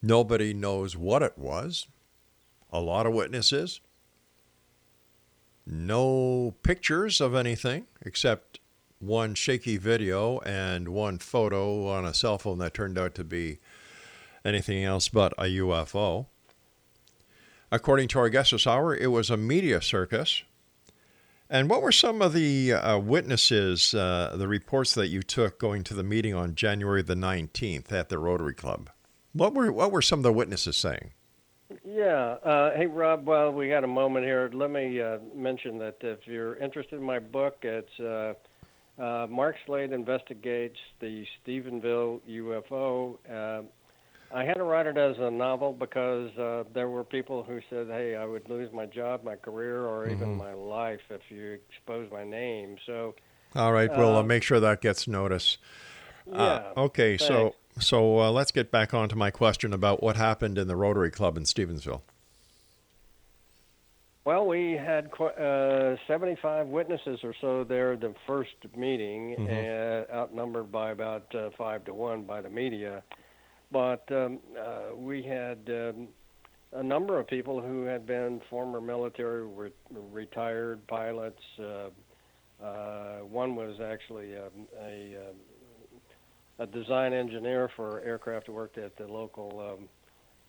Nobody 0.00 0.54
knows 0.54 0.96
what 0.96 1.22
it 1.22 1.36
was. 1.36 1.86
A 2.72 2.80
lot 2.80 3.06
of 3.06 3.14
witnesses. 3.14 3.80
No 5.66 6.54
pictures 6.62 7.20
of 7.20 7.34
anything 7.34 7.86
except 8.02 8.60
one 9.00 9.34
shaky 9.34 9.76
video 9.76 10.38
and 10.40 10.88
one 10.88 11.18
photo 11.18 11.88
on 11.88 12.04
a 12.04 12.14
cell 12.14 12.38
phone 12.38 12.58
that 12.58 12.74
turned 12.74 12.98
out 12.98 13.14
to 13.14 13.24
be 13.24 13.58
anything 14.44 14.84
else 14.84 15.08
but 15.08 15.32
a 15.38 15.44
UFO. 15.44 16.26
According 17.70 18.08
to 18.08 18.18
our 18.18 18.28
guest 18.28 18.52
this 18.52 18.66
hour, 18.66 18.96
it 18.96 19.08
was 19.08 19.30
a 19.30 19.36
media 19.36 19.82
circus. 19.82 20.42
And 21.50 21.70
what 21.70 21.82
were 21.82 21.92
some 21.92 22.20
of 22.20 22.32
the 22.32 22.72
uh, 22.74 22.98
witnesses, 22.98 23.94
uh, 23.94 24.34
the 24.36 24.48
reports 24.48 24.94
that 24.94 25.08
you 25.08 25.22
took 25.22 25.58
going 25.58 25.84
to 25.84 25.94
the 25.94 26.02
meeting 26.02 26.34
on 26.34 26.54
January 26.54 27.02
the 27.02 27.14
19th 27.14 27.90
at 27.92 28.08
the 28.08 28.18
Rotary 28.18 28.54
Club? 28.54 28.90
What 29.32 29.54
were 29.54 29.70
what 29.72 29.92
were 29.92 30.02
some 30.02 30.18
of 30.20 30.22
the 30.24 30.32
witnesses 30.32 30.76
saying? 30.76 31.12
Yeah. 31.84 32.36
Uh, 32.44 32.70
hey, 32.76 32.86
Rob. 32.86 33.26
Well, 33.26 33.52
we 33.52 33.68
got 33.68 33.84
a 33.84 33.88
moment 33.88 34.24
here. 34.24 34.50
Let 34.52 34.70
me 34.70 35.00
uh, 35.00 35.18
mention 35.34 35.78
that 35.78 35.96
if 36.00 36.20
you're 36.24 36.56
interested 36.56 36.96
in 36.96 37.02
my 37.02 37.18
book, 37.18 37.58
it's 37.62 38.00
uh, 38.00 38.34
uh, 39.00 39.26
Marc 39.28 39.56
Slade 39.66 39.92
investigates 39.92 40.78
the 41.00 41.24
Stephenville 41.46 42.20
UFO. 42.28 43.18
Uh, 43.30 43.62
I 44.34 44.44
had 44.44 44.54
to 44.54 44.64
write 44.64 44.86
it 44.86 44.98
as 44.98 45.16
a 45.18 45.30
novel 45.30 45.72
because 45.72 46.36
uh, 46.38 46.64
there 46.74 46.88
were 46.88 47.04
people 47.04 47.42
who 47.42 47.60
said, 47.70 47.86
"Hey, 47.88 48.14
I 48.16 48.24
would 48.24 48.48
lose 48.48 48.70
my 48.72 48.86
job, 48.86 49.24
my 49.24 49.36
career, 49.36 49.86
or 49.86 50.08
even 50.08 50.28
Mhm. 50.28 50.38
my 50.38 50.52
life 50.52 51.00
if 51.10 51.22
you 51.30 51.58
expose 51.70 52.10
my 52.10 52.24
name." 52.24 52.76
So, 52.86 53.14
All 53.54 53.72
right, 53.72 53.90
we'll 53.96 54.22
make 54.24 54.42
sure 54.42 54.60
that 54.60 54.80
gets 54.82 55.08
notice. 55.08 55.58
Uh, 56.30 56.60
yeah, 56.76 56.82
okay, 56.82 57.16
so 57.16 57.54
so 57.80 58.20
uh, 58.20 58.30
let's 58.30 58.50
get 58.50 58.70
back 58.70 58.92
on 58.94 59.08
to 59.08 59.16
my 59.16 59.30
question 59.30 59.72
about 59.72 60.02
what 60.02 60.16
happened 60.16 60.58
in 60.58 60.68
the 60.68 60.76
Rotary 60.76 61.10
Club 61.10 61.36
in 61.36 61.44
Stevensville. 61.44 62.02
Well, 64.24 64.46
we 64.46 64.72
had 64.72 65.10
uh, 65.18 65.96
75 66.06 66.66
witnesses 66.66 67.20
or 67.22 67.34
so 67.40 67.64
there 67.64 67.96
the 67.96 68.14
first 68.26 68.56
meeting, 68.76 69.34
Mhm. 69.38 69.48
uh, 70.10 70.14
outnumbered 70.14 70.70
by 70.70 70.90
about 70.90 71.34
uh, 71.34 71.48
five 71.56 71.84
to 71.86 71.94
one 71.94 72.24
by 72.24 72.42
the 72.42 72.50
media. 72.50 73.02
But 73.72 74.04
um, 74.12 74.40
uh, 74.58 74.94
we 74.96 75.22
had 75.22 75.58
um, 75.68 76.08
a 76.72 76.82
number 76.82 77.18
of 77.18 77.26
people 77.26 77.60
who 77.62 77.84
had 77.84 78.04
been 78.04 78.40
former 78.50 78.80
military, 78.82 79.46
re- 79.46 79.72
retired 79.90 80.86
pilots. 80.88 81.42
Uh, 81.58 81.88
uh, 82.62 83.20
one 83.20 83.56
was 83.56 83.80
actually 83.80 84.36
um, 84.36 84.66
a, 84.78 85.16
um, 85.16 85.36
a 86.58 86.66
design 86.66 87.12
engineer 87.12 87.70
for 87.76 88.00
aircraft 88.00 88.46
who 88.46 88.52
worked 88.52 88.78
at 88.78 88.96
the 88.96 89.06
local 89.06 89.78
um, 89.78 89.88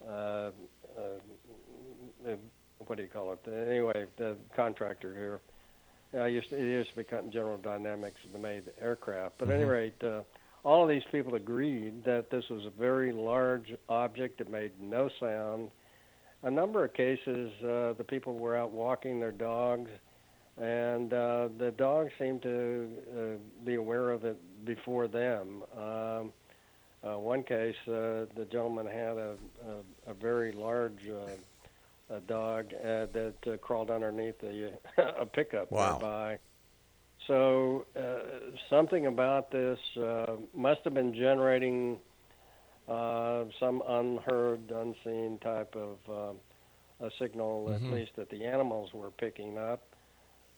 uh, 0.08 0.52
uh, 0.98 2.36
what 2.86 2.98
do 2.98 3.04
you 3.04 3.10
call 3.10 3.34
it? 3.34 3.40
Anyway, 3.70 4.06
the 4.18 4.36
contractor 4.56 5.14
here. 5.14 5.42
I 6.22 6.28
used 6.28 6.50
to, 6.50 6.58
it 6.58 6.64
used 6.64 6.90
to 6.92 6.96
be 6.96 7.32
General 7.32 7.58
Dynamics 7.58 8.18
that 8.32 8.42
made 8.42 8.66
the 8.66 8.84
aircraft. 8.84 9.36
But 9.38 9.50
at 9.50 9.56
any 9.56 9.66
Mhm. 9.66 9.70
rate, 9.70 10.04
uh, 10.04 10.24
all 10.64 10.84
of 10.84 10.90
these 10.90 11.04
people 11.12 11.36
agreed 11.36 12.04
that 12.04 12.30
this 12.30 12.50
was 12.50 12.66
a 12.66 12.72
very 12.72 13.12
large 13.12 13.76
object 13.90 14.40
that 14.40 14.50
made 14.50 14.80
no 14.82 15.10
sound. 15.20 15.72
A 16.44 16.50
number 16.50 16.84
of 16.84 16.94
cases, 16.94 17.52
uh, 17.64 17.94
the 17.94 18.04
people 18.04 18.36
were 18.36 18.56
out 18.56 18.72
walking 18.72 19.20
their 19.20 19.32
dogs, 19.32 19.92
and 20.60 21.14
uh, 21.14 21.50
the 21.58 21.72
dogs 21.78 22.12
seemed 22.20 22.42
to 22.44 22.90
uh, 23.18 23.22
be 23.66 23.76
aware 23.76 24.12
of 24.12 24.26
it 24.26 24.38
before 24.66 25.08
them. 25.08 25.64
Um, 25.78 26.34
uh, 27.04 27.18
one 27.18 27.44
case, 27.44 27.76
uh, 27.88 28.26
the 28.36 28.48
gentleman 28.52 28.86
had 28.88 29.18
a, 29.18 29.36
a, 30.08 30.12
a 30.12 30.14
very 30.14 30.52
large 30.52 31.00
uh, 31.10 31.38
a 32.16 32.20
dog 32.22 32.66
uh, 32.74 33.08
that 33.14 33.34
uh, 33.48 33.58
crawled 33.58 33.90
underneath 33.92 34.36
a, 34.44 34.72
a 35.22 35.26
pickup 35.26 35.72
Wow. 35.72 36.04
nearby. 36.04 36.38
So 37.28 37.86
uh, 37.96 38.56
something 38.70 39.08
about 39.08 39.52
this 39.52 39.80
uh, 39.98 40.36
must 40.56 40.82
have 40.84 40.94
been 40.94 41.14
generating 41.14 42.00
uh, 42.88 43.46
some 43.60 43.82
unheard, 43.88 44.72
unseen 44.72 45.40
type 45.42 45.76
of 45.76 45.98
uh, 46.10 47.06
a 47.06 47.10
signal, 47.20 47.72
Mhm. 47.72 47.76
at 47.76 47.90
least 47.92 48.12
that 48.18 48.30
the 48.30 48.46
animals 48.46 48.90
were 48.94 49.12
picking 49.12 49.58
up. 49.58 49.84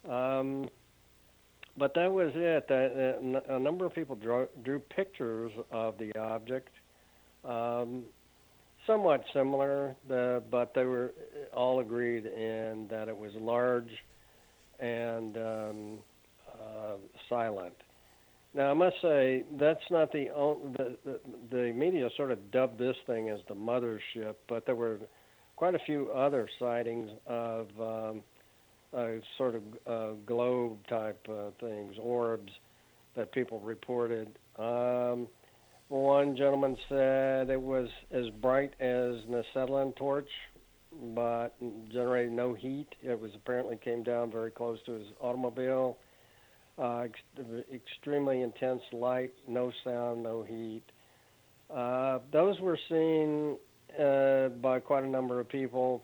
Um, 0.10 0.70
but 1.78 1.94
that 1.96 2.12
was 2.12 2.32
it. 2.36 2.66
A, 2.70 3.54
uh, 3.54 3.60
number 3.60 3.86
of 3.86 3.94
people 3.94 4.16
drew, 4.16 4.48
drew 4.64 4.80
pictures 4.80 5.52
of 5.72 5.98
the 5.98 6.18
object, 6.20 6.70
um, 7.46 8.04
somewhat 8.86 9.24
similar, 9.34 9.96
the, 10.08 10.44
but 10.52 10.74
they 10.74 10.84
were 10.84 11.14
all 11.54 11.80
agreed 11.80 12.26
in 12.26 12.88
that 12.90 13.08
it 13.08 13.18
was 13.18 13.32
large 13.36 13.90
and 14.80 15.38
um, 15.38 15.98
uh, 16.52 16.96
silent. 17.30 17.76
Now, 18.54 18.72
I 18.72 18.74
must 18.74 18.96
say 19.02 19.46
that's 19.58 19.80
not 19.90 20.12
the, 20.12 20.30
only, 20.36 20.74
the 20.78 20.98
the 21.06 21.20
the 21.52 21.74
media 21.74 22.10
sort 22.18 22.32
of 22.32 22.52
dubbed 22.52 22.78
this 22.78 22.98
thing 23.08 23.30
as 23.30 23.40
the 23.48 23.56
mothership, 23.56 24.36
but 24.50 24.66
there 24.66 24.76
were 24.76 25.00
quite 25.56 25.74
a 25.74 25.80
few 25.86 26.10
other 26.12 26.50
sightings 26.60 27.10
of 27.28 27.68
um, 27.80 28.24
uh, 28.96 29.08
sort 29.38 29.56
of 29.56 29.62
uh, 29.88 30.14
globe 30.26 30.78
type 30.88 31.26
uh, 31.30 31.52
things, 31.60 31.96
orbs 32.02 32.52
that 33.16 33.32
people 33.32 33.60
reported. 33.60 34.28
Um, 34.58 35.28
one 35.90 36.38
gentleman 36.38 36.78
said 36.88 37.50
it 37.50 37.62
was 37.62 37.90
as 38.12 38.30
bright 38.42 38.74
as 38.80 39.16
an 39.28 39.44
acetylene 39.44 39.94
torch, 39.94 40.30
but 41.14 41.50
generated 41.92 42.32
no 42.32 42.54
heat. 42.54 42.88
It 43.04 43.20
was 43.20 43.32
apparently 43.36 43.78
came 43.84 44.04
down 44.04 44.32
very 44.32 44.52
close 44.52 44.80
to 44.86 44.94
his 44.94 45.08
automobile. 45.20 45.98
Uh, 46.78 47.00
ex- 47.00 47.66
extremely 47.74 48.42
intense 48.42 48.82
light, 48.94 49.32
no 49.48 49.72
sound, 49.84 50.24
no 50.24 50.44
heat. 50.44 50.84
Uh, 51.70 52.20
those 52.32 52.60
were 52.60 52.80
seen 52.90 53.58
uh, 54.00 54.50
by 54.62 54.80
quite 54.80 55.04
a 55.04 55.10
number 55.10 55.40
of 55.40 55.50
people, 55.50 56.02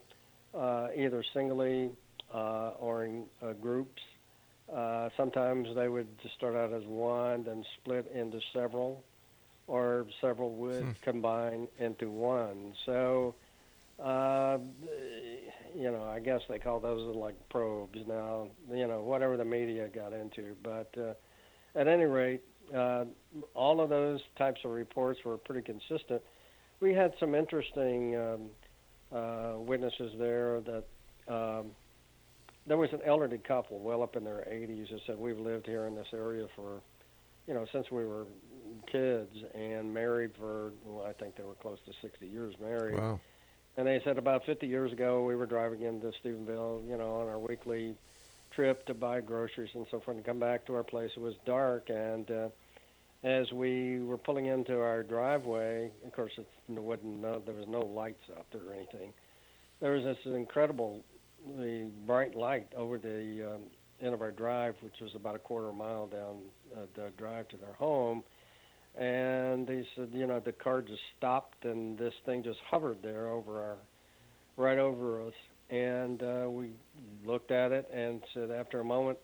uh, 0.54 0.88
either 0.96 1.24
singly 1.34 1.90
uh, 2.38 2.72
or 2.80 3.06
in 3.06 3.26
uh, 3.42 3.54
groups. 3.54 4.02
Uh, 4.74 5.10
sometimes 5.18 5.68
they 5.76 5.88
would 5.90 6.08
just 6.22 6.36
start 6.36 6.56
out 6.56 6.74
as 6.74 6.84
one, 6.88 7.44
then 7.44 7.64
split 7.78 8.12
into 8.14 8.40
several, 8.54 9.04
or 9.68 10.06
several 10.22 10.52
would 10.56 10.88
Hmm. 10.88 10.92
combine 11.04 11.68
into 11.80 12.10
one. 12.12 12.74
So, 12.86 13.36
uh, 14.04 14.58
you 15.76 15.92
know, 15.92 16.04
I 16.04 16.20
guess 16.20 16.42
they 16.50 16.60
call 16.60 16.80
those 16.80 17.16
like 17.16 17.36
probes 17.50 18.00
now. 18.08 18.48
You 18.72 18.88
know, 18.88 19.02
whatever 19.02 19.38
the 19.38 19.46
media 19.46 19.88
got 19.94 20.14
into, 20.14 20.56
but 20.64 20.90
uh, 20.98 21.14
at 21.80 21.88
any 21.88 22.06
rate, 22.06 22.42
uh, 22.76 23.06
all 23.56 23.82
of 23.82 23.90
those 23.90 24.20
types 24.38 24.60
of 24.66 24.72
reports 24.72 25.20
were 25.26 25.38
pretty 25.38 25.62
consistent. 25.62 26.22
We 26.80 26.94
had 26.94 27.14
some 27.20 27.36
interesting 27.36 28.16
um, 28.16 28.50
uh, 29.18 29.54
witnesses 29.60 30.14
there 30.20 30.62
that 30.62 30.84
um, 31.28 31.72
there 32.68 32.78
was 32.78 32.92
an 32.92 33.00
elderly 33.06 33.38
couple, 33.38 33.80
well 33.80 34.04
up 34.04 34.16
in 34.16 34.24
their 34.24 34.46
80s, 34.50 34.92
that 34.92 35.00
said 35.08 35.18
we've 35.18 35.40
lived 35.40 35.66
here 35.66 35.86
in 35.86 35.96
this 35.96 36.08
area 36.14 36.48
for, 36.56 36.82
you 37.48 37.54
know, 37.54 37.66
since 37.72 37.90
we 37.90 38.06
were 38.06 38.26
kids 38.92 39.32
and 39.56 39.94
married 39.94 40.32
for, 40.38 40.74
well, 40.86 41.06
I 41.06 41.14
think 41.14 41.36
they 41.38 41.44
were 41.44 41.56
close 41.56 41.80
to 41.86 41.94
60 42.02 42.28
years 42.28 42.56
married. 42.60 43.00
Wow. 43.00 43.20
And 43.78 43.88
they 43.88 44.02
said 44.04 44.18
about 44.18 44.46
50 44.46 44.68
years 44.68 44.92
ago, 44.92 45.24
we 45.24 45.36
were 45.36 45.46
driving 45.46 45.84
into 45.84 46.12
Stephenville, 46.24 46.88
you 46.88 46.98
know, 46.98 47.22
on 47.22 47.28
our 47.28 47.40
weekly 47.40 47.96
trip 48.52 48.86
to 48.88 48.94
buy 48.94 49.22
groceries 49.22 49.70
and 49.74 49.86
so 49.92 50.00
forth, 50.00 50.18
and 50.18 50.26
come 50.26 50.40
back 50.40 50.66
to 50.66 50.76
our 50.76 50.84
place. 50.84 51.12
It 51.16 51.20
was 51.22 51.36
dark, 51.46 51.90
and 51.90 52.30
uh, 52.32 52.50
as 53.24 53.52
we 53.52 54.00
were 54.00 54.18
pulling 54.18 54.48
into 54.48 54.80
our 54.80 55.04
driveway, 55.04 55.92
of 56.06 56.12
course, 56.14 56.32
it's, 56.38 56.50
there 56.68 56.82
wasn't 56.82 57.22
no, 57.22 57.42
there 57.46 57.54
was 57.54 57.68
no 57.68 57.82
lights 57.82 58.24
up 58.36 58.46
there 58.52 58.62
or 58.68 58.74
anything. 58.74 59.14
There 59.80 59.92
was 59.92 60.04
this 60.04 60.18
incredible, 60.26 61.04
the 61.58 61.90
bright 62.06 62.36
light 62.36 62.68
over 62.76 62.98
the 62.98 63.54
um, 63.54 63.62
end 64.02 64.14
of 64.14 64.22
our 64.22 64.32
drive, 64.32 64.76
which 64.82 64.96
was 65.02 65.12
about 65.16 65.36
a 65.36 65.40
quarter 65.40 65.72
mile 65.72 66.08
down 66.08 66.38
uh, 66.76 66.86
the 66.96 67.12
drive 67.18 67.48
to 67.50 67.58
their 67.58 67.74
home. 67.74 68.24
And 69.00 69.68
they 69.68 69.86
said, 69.96 70.10
you 70.12 70.26
know, 70.26 70.40
the 70.40 70.52
car 70.52 70.82
just 70.82 71.02
stopped, 71.18 71.66
and 71.66 71.98
this 71.98 72.14
thing 72.26 72.44
just 72.44 72.60
hovered 72.70 72.98
there 73.04 73.28
over 73.28 73.62
our, 73.62 73.78
right 74.58 74.80
over 74.80 75.22
us. 75.26 75.34
And 75.70 76.24
uh, 76.24 76.50
we 76.50 76.72
looked 77.26 77.52
at 77.52 77.72
it 77.72 77.90
and 77.94 78.22
said, 78.34 78.50
after 78.50 78.80
a 78.80 78.84
moment, 78.84 79.20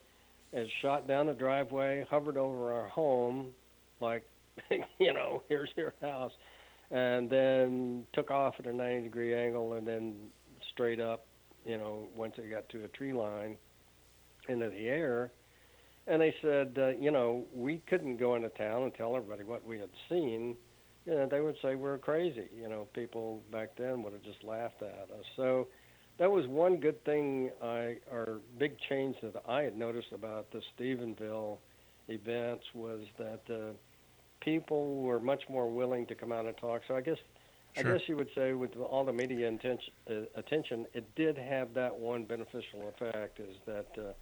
it 0.52 0.68
shot 0.82 1.08
down 1.08 1.26
the 1.26 1.32
driveway, 1.32 2.06
hovered 2.08 2.36
over 2.36 2.72
our 2.72 2.86
home, 2.88 3.48
like, 4.00 4.22
you 4.98 5.12
know, 5.12 5.42
here's 5.48 5.70
your 5.76 5.94
house, 6.00 6.32
and 6.92 7.28
then 7.28 8.04
took 8.12 8.30
off 8.30 8.54
at 8.60 8.66
a 8.66 8.72
90 8.72 9.02
degree 9.02 9.34
angle 9.34 9.72
and 9.72 9.86
then 9.86 10.14
straight 10.72 11.00
up, 11.00 11.26
you 11.64 11.78
know, 11.78 12.08
once 12.14 12.34
it 12.38 12.50
got 12.50 12.68
to 12.70 12.84
a 12.84 12.88
tree 12.88 13.12
line 13.12 13.56
into 14.48 14.68
the 14.68 14.88
air. 14.88 15.32
And 16.06 16.20
they 16.20 16.34
said, 16.42 16.74
uh, 16.78 16.88
you 16.88 17.10
know, 17.10 17.44
we 17.54 17.82
couldn't 17.88 18.18
go 18.18 18.34
into 18.34 18.50
town 18.50 18.82
and 18.82 18.94
tell 18.94 19.16
everybody 19.16 19.42
what 19.44 19.66
we 19.66 19.78
had 19.78 19.88
seen. 20.08 20.56
You 21.06 21.14
know, 21.14 21.28
they 21.30 21.40
would 21.40 21.56
say 21.62 21.74
we're 21.76 21.98
crazy. 21.98 22.48
You 22.60 22.68
know, 22.68 22.86
people 22.94 23.42
back 23.50 23.70
then 23.76 24.02
would 24.02 24.12
have 24.12 24.22
just 24.22 24.44
laughed 24.44 24.82
at 24.82 25.08
us. 25.10 25.24
So 25.36 25.68
that 26.18 26.30
was 26.30 26.46
one 26.46 26.76
good 26.76 27.02
thing 27.04 27.50
I 27.62 27.96
or 28.10 28.40
big 28.58 28.76
change 28.88 29.16
that 29.22 29.34
I 29.48 29.62
had 29.62 29.76
noticed 29.76 30.12
about 30.12 30.50
the 30.50 30.60
Stephenville 30.78 31.58
events 32.08 32.64
was 32.74 33.00
that 33.18 33.40
uh, 33.50 33.72
people 34.40 35.02
were 35.02 35.20
much 35.20 35.42
more 35.48 35.70
willing 35.70 36.06
to 36.06 36.14
come 36.14 36.32
out 36.32 36.46
and 36.46 36.56
talk. 36.56 36.82
So 36.86 36.96
I 36.96 37.00
guess 37.00 37.18
Sure. 37.76 37.94
I 37.94 37.98
guess 37.98 38.08
you 38.08 38.16
would 38.16 38.30
say 38.36 38.52
with 38.52 38.76
all 38.76 39.04
the 39.04 39.12
media 39.12 39.48
intention, 39.48 39.92
uh, 40.08 40.14
attention, 40.36 40.86
it 40.94 41.12
did 41.16 41.36
have 41.36 41.74
that 41.74 41.94
one 41.94 42.24
beneficial 42.24 42.88
effect 42.88 43.40
is 43.40 43.56
that 43.66 43.88
uh, 43.98 44.12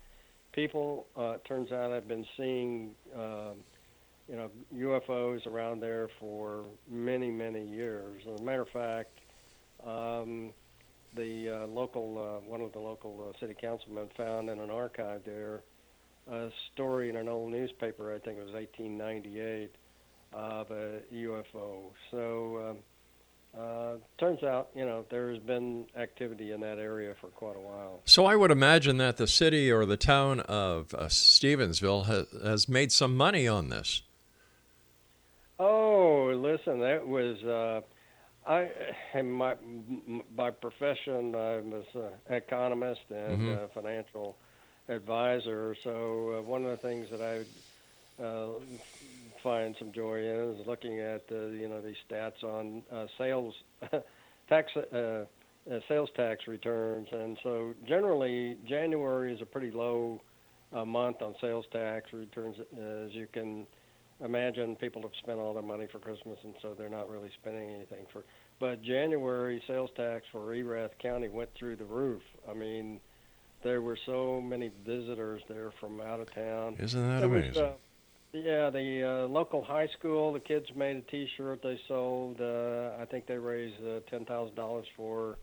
people, 0.52 1.06
uh, 1.16 1.36
turns 1.46 1.70
out, 1.70 1.92
have 1.92 2.08
been 2.08 2.24
seeing, 2.36 2.94
uh, 3.14 3.50
you 4.26 4.36
know, 4.36 4.50
UFOs 4.74 5.46
around 5.46 5.80
there 5.80 6.08
for 6.18 6.64
many, 6.90 7.30
many 7.30 7.66
years. 7.66 8.22
As 8.32 8.40
a 8.40 8.42
matter 8.42 8.62
of 8.62 8.70
fact, 8.70 9.18
um, 9.86 10.54
the 11.14 11.50
uh, 11.50 11.66
local, 11.66 12.16
uh, 12.18 12.48
one 12.48 12.62
of 12.62 12.72
the 12.72 12.78
local 12.78 13.28
uh, 13.28 13.38
city 13.38 13.54
councilmen 13.60 14.08
found 14.16 14.48
in 14.48 14.60
an 14.60 14.70
archive 14.70 15.22
there 15.26 15.62
a 16.30 16.48
story 16.72 17.10
in 17.10 17.16
an 17.16 17.28
old 17.28 17.50
newspaper. 17.50 18.14
I 18.14 18.18
think 18.18 18.38
it 18.38 18.44
was 18.44 18.54
1898 18.54 19.74
of 20.32 20.70
a 20.70 21.00
UFO. 21.12 21.90
So. 22.10 22.70
Um, 22.70 22.76
uh, 23.58 23.94
turns 24.18 24.42
out, 24.42 24.70
you 24.74 24.84
know, 24.84 25.04
there's 25.10 25.38
been 25.38 25.86
activity 25.96 26.52
in 26.52 26.60
that 26.60 26.78
area 26.78 27.14
for 27.20 27.28
quite 27.28 27.56
a 27.56 27.60
while. 27.60 28.00
So 28.04 28.24
I 28.24 28.34
would 28.36 28.50
imagine 28.50 28.96
that 28.98 29.18
the 29.18 29.26
city 29.26 29.70
or 29.70 29.84
the 29.84 29.96
town 29.98 30.40
of 30.40 30.94
uh, 30.94 31.04
Stevensville 31.08 32.06
has, 32.06 32.26
has 32.42 32.68
made 32.68 32.92
some 32.92 33.16
money 33.16 33.46
on 33.46 33.68
this. 33.68 34.02
Oh, 35.58 36.32
listen, 36.34 36.80
that 36.80 37.06
was 37.06 37.42
uh, 37.44 37.82
I. 38.46 38.70
My 39.22 39.54
by 40.34 40.50
profession, 40.50 41.34
I 41.36 41.58
was 41.58 41.84
an 41.94 42.34
economist 42.34 43.02
and 43.10 43.38
Mhm. 43.42 43.64
a 43.64 43.68
financial 43.68 44.36
advisor. 44.88 45.76
So 45.84 46.38
uh, 46.38 46.42
one 46.42 46.64
of 46.64 46.70
the 46.70 46.76
things 46.78 47.08
that 47.10 47.20
I 47.20 47.44
uh, 48.22 48.48
find 49.42 49.74
some 49.78 49.92
joy 49.92 50.18
in 50.18 50.56
is 50.60 50.66
looking 50.66 51.00
at 51.00 51.22
uh, 51.30 51.46
you 51.46 51.68
know 51.68 51.80
these 51.80 51.96
stats 52.10 52.42
on 52.42 52.82
uh, 52.92 53.06
sales 53.18 53.54
tax 54.48 54.70
uh, 54.76 54.96
uh, 54.96 55.24
sales 55.88 56.10
tax 56.16 56.46
returns, 56.46 57.08
and 57.12 57.38
so 57.42 57.74
generally 57.86 58.56
January 58.68 59.32
is 59.32 59.40
a 59.40 59.46
pretty 59.46 59.70
low 59.70 60.20
uh, 60.72 60.84
month 60.84 61.22
on 61.22 61.34
sales 61.40 61.64
tax 61.72 62.12
returns, 62.12 62.56
as 62.60 63.12
you 63.12 63.26
can 63.32 63.66
imagine. 64.24 64.74
People 64.76 65.02
have 65.02 65.12
spent 65.22 65.38
all 65.38 65.54
their 65.54 65.62
money 65.62 65.86
for 65.90 65.98
Christmas, 65.98 66.38
and 66.44 66.54
so 66.62 66.74
they're 66.76 66.88
not 66.88 67.08
really 67.08 67.30
spending 67.40 67.70
anything 67.70 68.06
for. 68.12 68.24
But 68.58 68.82
January 68.82 69.62
sales 69.66 69.90
tax 69.96 70.24
for 70.32 70.52
Erath 70.54 70.92
County 71.00 71.28
went 71.28 71.50
through 71.58 71.76
the 71.76 71.84
roof. 71.84 72.22
I 72.48 72.54
mean, 72.54 73.00
there 73.62 73.82
were 73.82 73.98
so 74.06 74.40
many 74.40 74.70
visitors 74.84 75.42
there 75.48 75.72
from 75.80 76.00
out 76.00 76.20
of 76.20 76.32
town. 76.34 76.76
Isn't 76.78 77.08
that 77.08 77.20
There 77.20 77.28
was, 77.28 77.44
amazing? 77.44 77.62
uh, 77.64 77.72
yeah, 78.32 78.70
the 78.70 79.24
uh, 79.24 79.28
local 79.28 79.62
high 79.62 79.88
school, 79.98 80.32
the 80.32 80.40
kids 80.40 80.66
made 80.74 80.96
a 80.96 81.02
T-shirt 81.02 81.60
they 81.62 81.78
sold. 81.88 82.40
Uh, 82.40 82.90
I 83.00 83.04
think 83.10 83.26
they 83.26 83.36
raised 83.36 83.76
uh, 83.84 84.00
ten 84.10 84.24
thousand 84.24 84.54
dollars 84.54 84.86
for 84.96 85.36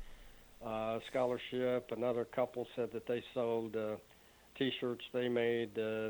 uh, 0.66 1.00
scholarship. 1.10 1.92
Another 1.96 2.26
couple 2.26 2.68
said 2.76 2.90
that 2.94 3.08
they 3.08 3.24
sold 3.34 3.76
uh, 3.76 3.96
T-shirts 4.58 5.04
they 5.14 5.30
made. 5.30 5.78
Uh, 5.78 6.10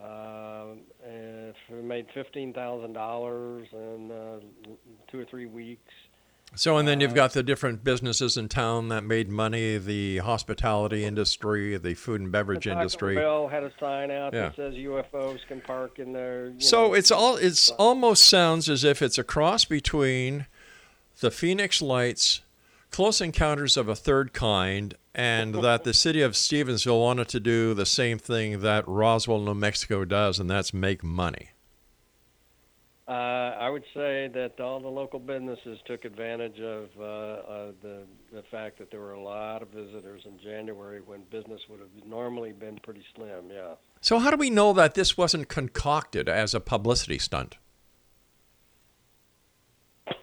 uh, 0.00 0.74
made 1.82 2.06
fifteen 2.14 2.52
thousand 2.52 2.92
dollars 2.92 3.66
in 3.72 4.10
uh, 4.10 4.38
two 5.10 5.20
or 5.20 5.24
three 5.30 5.46
weeks. 5.46 5.92
So, 6.56 6.78
and 6.78 6.88
then 6.88 7.00
you've 7.00 7.14
got 7.14 7.32
the 7.32 7.42
different 7.42 7.84
businesses 7.84 8.36
in 8.36 8.48
town 8.48 8.88
that 8.88 9.04
made 9.04 9.28
money 9.28 9.76
the 9.76 10.18
hospitality 10.18 11.04
industry, 11.04 11.76
the 11.76 11.94
food 11.94 12.22
and 12.22 12.32
beverage 12.32 12.64
Taco 12.64 12.78
industry. 12.78 13.14
Bell 13.14 13.46
had 13.48 13.62
a 13.62 13.70
sign 13.78 14.10
out 14.10 14.32
Yeah. 14.32 14.48
that 14.48 14.56
says 14.56 14.74
UFOs 14.74 15.40
can 15.46 15.60
park 15.60 15.98
in 15.98 16.12
there. 16.12 16.52
So 16.58 16.88
know. 16.88 16.94
it's 16.94 17.10
all 17.10 17.36
it's 17.36 17.68
almost 17.70 18.24
sounds 18.24 18.70
as 18.70 18.84
if 18.84 19.02
it's 19.02 19.18
a 19.18 19.24
cross 19.24 19.66
between 19.66 20.46
the 21.20 21.30
Phoenix 21.30 21.82
Lights, 21.82 22.40
Close 22.90 23.20
Encounters 23.20 23.76
of 23.76 23.88
a 23.88 23.94
Third 23.94 24.32
Kind, 24.32 24.94
and 25.14 25.54
that 25.62 25.84
the 25.84 25.94
city 25.94 26.22
of 26.22 26.32
Stevensville 26.32 27.00
wanted 27.00 27.28
to 27.28 27.40
do 27.40 27.74
the 27.74 27.86
same 27.86 28.18
thing 28.18 28.60
that 28.60 28.88
Roswell, 28.88 29.40
New 29.40 29.54
Mexico 29.54 30.04
does, 30.06 30.38
and 30.38 30.48
that's 30.48 30.72
make 30.72 31.04
money. 31.04 31.50
Uh, 33.08 33.12
I 33.60 33.70
would 33.70 33.84
say 33.94 34.28
that 34.34 34.58
all 34.58 34.80
the 34.80 34.88
local 34.88 35.20
businesses 35.20 35.78
took 35.86 36.04
advantage 36.04 36.58
of 36.58 36.88
uh, 36.98 37.04
uh, 37.04 37.72
the 37.80 38.02
the 38.32 38.42
fact 38.50 38.78
that 38.78 38.90
there 38.90 38.98
were 38.98 39.12
a 39.12 39.22
lot 39.22 39.62
of 39.62 39.68
visitors 39.68 40.22
in 40.24 40.40
January 40.42 41.00
when 41.00 41.22
business 41.30 41.60
would 41.68 41.78
have 41.78 42.04
normally 42.04 42.52
been 42.52 42.80
pretty 42.82 43.04
slim. 43.14 43.44
Yeah. 43.48 43.74
So 44.00 44.18
how 44.18 44.32
do 44.32 44.36
we 44.36 44.50
know 44.50 44.72
that 44.72 44.94
this 44.94 45.16
wasn't 45.16 45.46
concocted 45.46 46.28
as 46.28 46.52
a 46.52 46.58
publicity 46.58 47.18
stunt? 47.18 47.58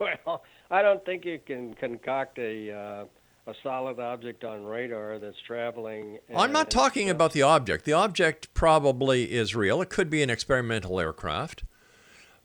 well, 0.00 0.42
I 0.68 0.82
don't 0.82 1.04
think 1.04 1.24
you 1.24 1.38
can 1.46 1.74
concoct 1.74 2.40
a 2.40 2.72
uh, 2.72 3.04
a 3.46 3.54
solid 3.62 4.00
object 4.00 4.42
on 4.42 4.64
radar 4.64 5.20
that's 5.20 5.40
traveling. 5.46 6.18
I'm 6.34 6.50
not 6.50 6.62
and- 6.62 6.70
talking 6.70 7.08
about 7.08 7.34
the 7.34 7.42
object. 7.42 7.84
The 7.84 7.92
object 7.92 8.52
probably 8.52 9.30
is 9.30 9.54
real. 9.54 9.80
It 9.80 9.90
could 9.90 10.10
be 10.10 10.24
an 10.24 10.30
experimental 10.30 10.98
aircraft. 10.98 11.62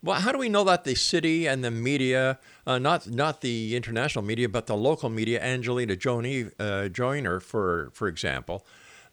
Well, 0.05 0.21
how 0.21 0.31
do 0.31 0.37
we 0.37 0.49
know 0.49 0.63
that 0.65 0.83
the 0.83 0.93
city 0.93 1.47
and 1.47 1.63
the 1.63 1.71
media, 1.71 2.37
uh, 2.67 2.77
not 2.77 3.09
not 3.09 3.41
the 3.41 3.75
international 3.75 4.23
media, 4.23 4.47
but 4.47 4.67
the 4.67 4.77
local 4.77 5.09
media, 5.09 5.41
Angelina 5.41 5.95
Jolie, 5.95 6.51
uh, 6.59 6.89
Joiner, 6.89 7.39
for 7.39 7.89
for 7.91 8.07
example, 8.07 8.63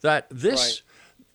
that 0.01 0.27
this 0.29 0.83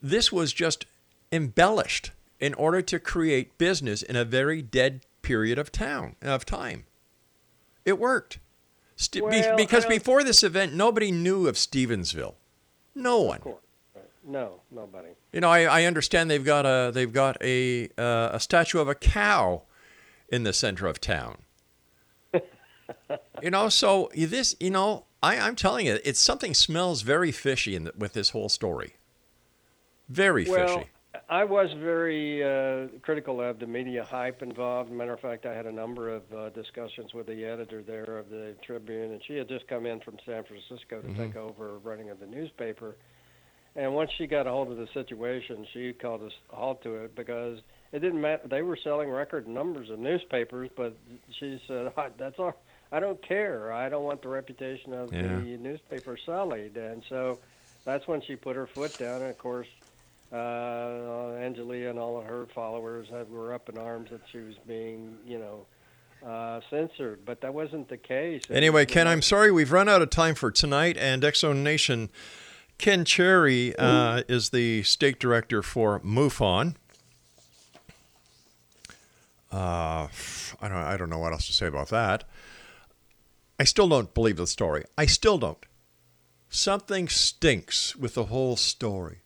this 0.00 0.30
was 0.30 0.52
just 0.52 0.86
embellished 1.32 2.12
in 2.38 2.54
order 2.54 2.80
to 2.82 3.00
create 3.00 3.58
business 3.58 4.00
in 4.00 4.14
a 4.14 4.24
very 4.24 4.62
dead 4.62 5.00
period 5.22 5.58
of 5.58 5.72
town 5.72 6.14
of 6.22 6.44
time. 6.46 6.84
It 7.84 7.98
worked. 7.98 8.38
St- 8.94 9.24
Well, 9.24 9.34
I 9.52 9.56
because 9.56 9.86
before 9.86 10.22
this 10.22 10.44
event, 10.44 10.72
nobody 10.72 11.10
knew 11.10 11.48
of 11.48 11.56
Stevensville. 11.56 12.34
No 12.94 13.20
one. 13.22 13.40
No, 14.28 14.60
nobody. 14.70 15.08
You 15.32 15.40
know, 15.40 15.48
I, 15.48 15.62
I 15.62 15.84
understand 15.84 16.30
they've 16.30 16.44
got 16.44 16.66
a 16.66 16.92
they've 16.92 17.12
got 17.12 17.38
a 17.42 17.88
uh, 17.96 18.30
a 18.32 18.40
statue 18.40 18.78
of 18.78 18.86
a 18.86 18.94
cow 18.94 19.62
in 20.28 20.42
the 20.42 20.52
center 20.52 20.86
of 20.86 21.00
town. 21.00 21.38
you 23.42 23.50
know, 23.50 23.70
so 23.70 24.10
this, 24.14 24.54
you 24.60 24.70
know, 24.70 25.06
I, 25.22 25.38
I'm 25.38 25.56
telling 25.56 25.86
you, 25.86 25.98
it's 26.04 26.20
something 26.20 26.52
smells 26.52 27.00
very 27.00 27.32
fishy 27.32 27.74
in 27.74 27.84
the, 27.84 27.92
with 27.96 28.12
this 28.12 28.30
whole 28.30 28.50
story. 28.50 28.96
Very 30.10 30.44
well, 30.44 30.78
fishy. 30.78 30.90
I 31.30 31.44
was 31.44 31.70
very 31.78 32.44
uh, 32.44 32.88
critical 33.00 33.40
of 33.40 33.58
the 33.58 33.66
media 33.66 34.04
hype 34.04 34.42
involved. 34.42 34.90
Matter 34.90 35.14
of 35.14 35.20
fact, 35.20 35.46
I 35.46 35.54
had 35.54 35.66
a 35.66 35.72
number 35.72 36.14
of 36.14 36.22
uh, 36.34 36.50
discussions 36.50 37.14
with 37.14 37.26
the 37.26 37.44
editor 37.46 37.82
there 37.82 38.18
of 38.18 38.28
the 38.28 38.54
Tribune, 38.62 39.12
and 39.12 39.22
she 39.26 39.36
had 39.36 39.48
just 39.48 39.66
come 39.68 39.86
in 39.86 40.00
from 40.00 40.18
San 40.26 40.44
Francisco 40.44 41.00
to 41.00 41.08
Mhm. 41.08 41.16
take 41.16 41.36
over 41.36 41.78
running 41.78 42.10
of 42.10 42.20
the 42.20 42.26
newspaper. 42.26 42.94
And 43.78 43.94
once 43.94 44.10
she 44.18 44.26
got 44.26 44.48
a 44.48 44.50
hold 44.50 44.72
of 44.72 44.76
the 44.76 44.88
situation, 44.92 45.64
she 45.72 45.92
called 45.92 46.24
us 46.24 46.32
a 46.52 46.56
halt 46.56 46.82
to 46.82 46.96
it 46.96 47.14
because 47.14 47.60
it 47.92 48.00
didn't 48.00 48.20
matter. 48.20 48.42
They 48.48 48.62
were 48.62 48.76
selling 48.76 49.08
record 49.08 49.46
numbers 49.46 49.88
of 49.88 50.00
newspapers, 50.00 50.68
but 50.76 50.96
she 51.38 51.62
said, 51.68 51.92
"I- 51.96 52.08
"That's 52.18 52.36
all. 52.40 52.60
I 52.90 52.98
don't 52.98 53.22
care. 53.22 53.72
I 53.72 53.88
don't 53.88 54.02
want 54.02 54.20
the 54.22 54.28
reputation 54.30 54.92
of 54.92 55.12
Yeah. 55.14 55.22
the 55.22 55.56
newspaper 55.58 56.16
sullied." 56.16 56.76
And 56.76 57.04
so 57.08 57.38
that's 57.84 58.08
when 58.08 58.20
she 58.20 58.34
put 58.34 58.56
her 58.56 58.66
foot 58.66 58.98
down. 58.98 59.22
And 59.22 59.30
of 59.30 59.38
course, 59.38 59.68
uh, 60.32 60.36
Angelia 61.38 61.90
and 61.90 62.00
all 62.00 62.18
of 62.18 62.24
her 62.24 62.46
followers 62.46 63.08
had, 63.08 63.30
were 63.30 63.54
up 63.54 63.68
in 63.68 63.78
arms 63.78 64.10
that 64.10 64.22
she 64.32 64.38
was 64.38 64.56
being, 64.66 65.18
you 65.24 65.38
know, 65.38 65.66
uh, 66.28 66.60
censored. 66.68 67.24
But 67.24 67.42
that 67.42 67.54
wasn't 67.54 67.88
the 67.88 67.96
case. 67.96 68.42
Anyway, 68.50 68.86
Ken, 68.86 69.06
I'm 69.06 69.22
sorry 69.22 69.52
we've 69.52 69.70
run 69.70 69.88
out 69.88 70.02
of 70.02 70.10
time 70.10 70.34
for 70.34 70.50
tonight. 70.50 70.96
And 70.96 71.24
X 71.24 71.38
Zone 71.40 71.62
Nation, 71.62 72.10
Ken 72.78 73.04
Cherry 73.04 73.76
uh, 73.76 74.22
is 74.28 74.50
the 74.50 74.84
state 74.84 75.18
director 75.18 75.62
for 75.62 76.00
MUFON. 76.00 76.76
Uh, 79.50 80.06
I 80.60 80.68
don't. 80.68 80.72
I 80.72 80.96
don't 80.96 81.10
know 81.10 81.18
what 81.18 81.32
else 81.32 81.46
to 81.46 81.52
say 81.52 81.66
about 81.66 81.88
that. 81.88 82.24
I 83.58 83.64
still 83.64 83.88
don't 83.88 84.14
believe 84.14 84.36
the 84.36 84.46
story. 84.46 84.84
I 84.96 85.06
still 85.06 85.38
don't. 85.38 85.64
Something 86.48 87.08
stinks 87.08 87.96
with 87.96 88.14
the 88.14 88.26
whole 88.26 88.56
story. 88.56 89.22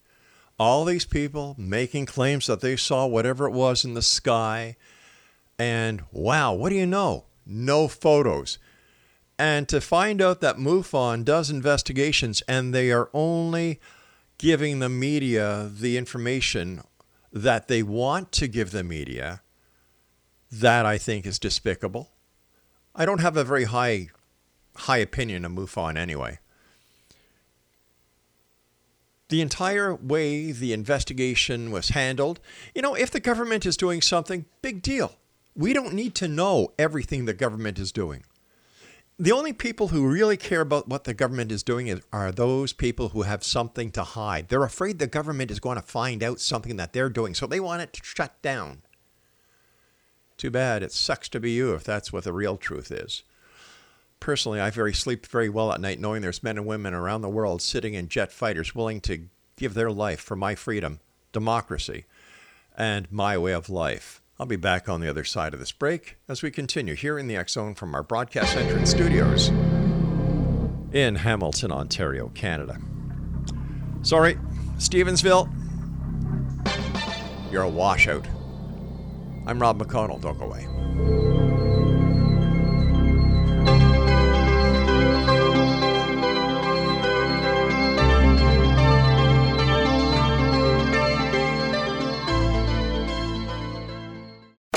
All 0.59 0.85
these 0.85 1.05
people 1.05 1.55
making 1.59 2.07
claims 2.07 2.47
that 2.47 2.61
they 2.61 2.77
saw 2.77 3.07
whatever 3.07 3.47
it 3.47 3.53
was 3.53 3.85
in 3.85 3.95
the 3.95 4.03
sky, 4.03 4.77
and 5.59 6.03
wow, 6.13 6.55
what 6.55 6.71
do 6.71 6.77
you 6.77 6.87
know? 6.87 7.25
No 7.45 7.89
photos. 7.89 8.59
And 9.39 9.69
to 9.69 9.81
find 9.81 10.21
out 10.21 10.41
that 10.41 10.57
MUFON 10.57 11.25
does 11.25 11.51
investigations 11.51 12.43
and 12.47 12.75
they 12.75 12.93
are 12.93 13.11
only 13.13 13.81
giving 14.39 14.79
the 14.79 14.89
media 14.89 15.71
the 15.73 15.97
information 15.97 16.83
that 17.33 17.69
they 17.69 17.83
want 17.83 18.33
to 18.33 18.47
give 18.47 18.71
the 18.71 18.85
media, 18.85 19.41
that 20.51 20.85
I 20.85 20.99
think 20.99 21.25
is 21.25 21.39
despicable. 21.39 22.11
I 22.95 23.07
don't 23.07 23.21
have 23.21 23.37
a 23.37 23.45
very 23.45 23.65
high 23.65 24.09
high 24.75 24.99
opinion 24.99 25.45
of 25.45 25.53
MUFON 25.53 25.97
anyway. 25.97 26.39
The 29.29 29.41
entire 29.41 29.95
way 29.95 30.53
the 30.53 30.73
investigation 30.73 31.71
was 31.71 31.91
handled, 31.91 32.41
you 32.75 32.83
know, 32.83 32.95
if 32.95 33.11
the 33.11 33.21
government 33.21 33.65
is 33.65 33.77
doing 33.77 34.03
something, 34.03 34.45
big 34.61 34.83
deal. 34.83 35.15
We 35.55 35.73
don't 35.73 35.95
need 35.95 36.15
to 36.17 36.29
know 36.29 36.73
everything 36.79 37.25
the 37.25 37.35
government 37.35 37.79
is 37.79 37.93
doing 37.93 38.25
the 39.23 39.31
only 39.31 39.53
people 39.53 39.89
who 39.89 40.05
really 40.05 40.37
care 40.37 40.63
about 40.63 40.89
what 40.89 41.05
the 41.05 41.15
government 41.15 41.53
is 41.53 41.63
doing 41.63 42.03
are 42.13 42.33
those 42.33 42.73
people 42.73 43.11
who 43.11 43.23
have 43.23 43.45
something 43.45 43.93
to 43.93 44.03
hide. 44.03 44.49
They're 44.49 44.65
afraid 44.65 44.99
the 44.99 45.07
government 45.07 45.53
is 45.53 45.61
going 45.61 45.77
to 45.77 45.83
find 45.83 46.25
out 46.25 46.41
something 46.41 46.75
that 46.75 46.93
they're 46.93 47.09
doing, 47.09 47.33
so 47.33 47.47
they 47.47 47.61
want 47.61 47.83
it 47.83 47.93
to 47.93 48.01
shut 48.03 48.43
down. 48.43 48.83
Too 50.37 50.51
bad. 50.51 50.83
It 50.83 50.91
sucks 50.91 51.29
to 51.29 51.39
be 51.39 51.53
you 51.53 51.73
if 51.73 51.85
that's 51.85 52.13
what 52.13 52.25
the 52.25 52.33
real 52.33 52.57
truth 52.57 52.91
is. 52.91 53.23
Personally, 54.19 54.61
I 54.61 54.71
very 54.71 54.93
sleep 54.93 55.25
very 55.27 55.49
well 55.49 55.73
at 55.73 55.81
night 55.81 56.01
knowing 56.01 56.23
there's 56.23 56.43
men 56.43 56.57
and 56.57 56.67
women 56.67 56.93
around 56.93 57.21
the 57.21 57.29
world 57.29 57.63
sitting 57.63 57.95
in 57.95 58.09
jet 58.09 58.33
fighters 58.33 58.75
willing 58.75 59.01
to 59.03 59.29
give 59.57 59.75
their 59.75 59.93
life 59.93 60.21
for 60.21 60.35
my 60.35 60.57
freedom, 60.57 60.99
democracy, 61.31 62.07
and 62.77 63.07
my 63.13 63.39
way 63.39 63.53
of 63.53 63.71
life. 63.71 64.22
I'll 64.39 64.47
be 64.47 64.57
back 64.57 64.89
on 64.89 65.01
the 65.01 65.09
other 65.09 65.25
side 65.25 65.55
of 65.55 65.61
this 65.61 65.73
break 65.73 66.17
as 66.29 66.43
we 66.43 66.51
continue 66.51 66.95
here 66.95 67.19
in 67.19 67.29
the 67.29 67.43
Zone 67.49 67.75
from 67.75 67.95
our 67.95 68.03
broadcast 68.03 68.55
center 68.55 68.77
and 68.77 68.89
studios 68.89 69.49
in 70.93 71.17
Hamilton, 71.17 71.73
Ontario, 71.73 72.31
Canada. 72.35 72.79
Sorry, 74.03 74.37
Stevensville, 74.79 75.49
you're 77.51 77.63
a 77.63 77.69
washout. 77.69 78.27
I'm 79.47 79.61
Rob 79.61 79.83
McConnell. 79.83 80.21
Don't 80.21 80.39
go 80.39 80.47
away. 80.47 81.82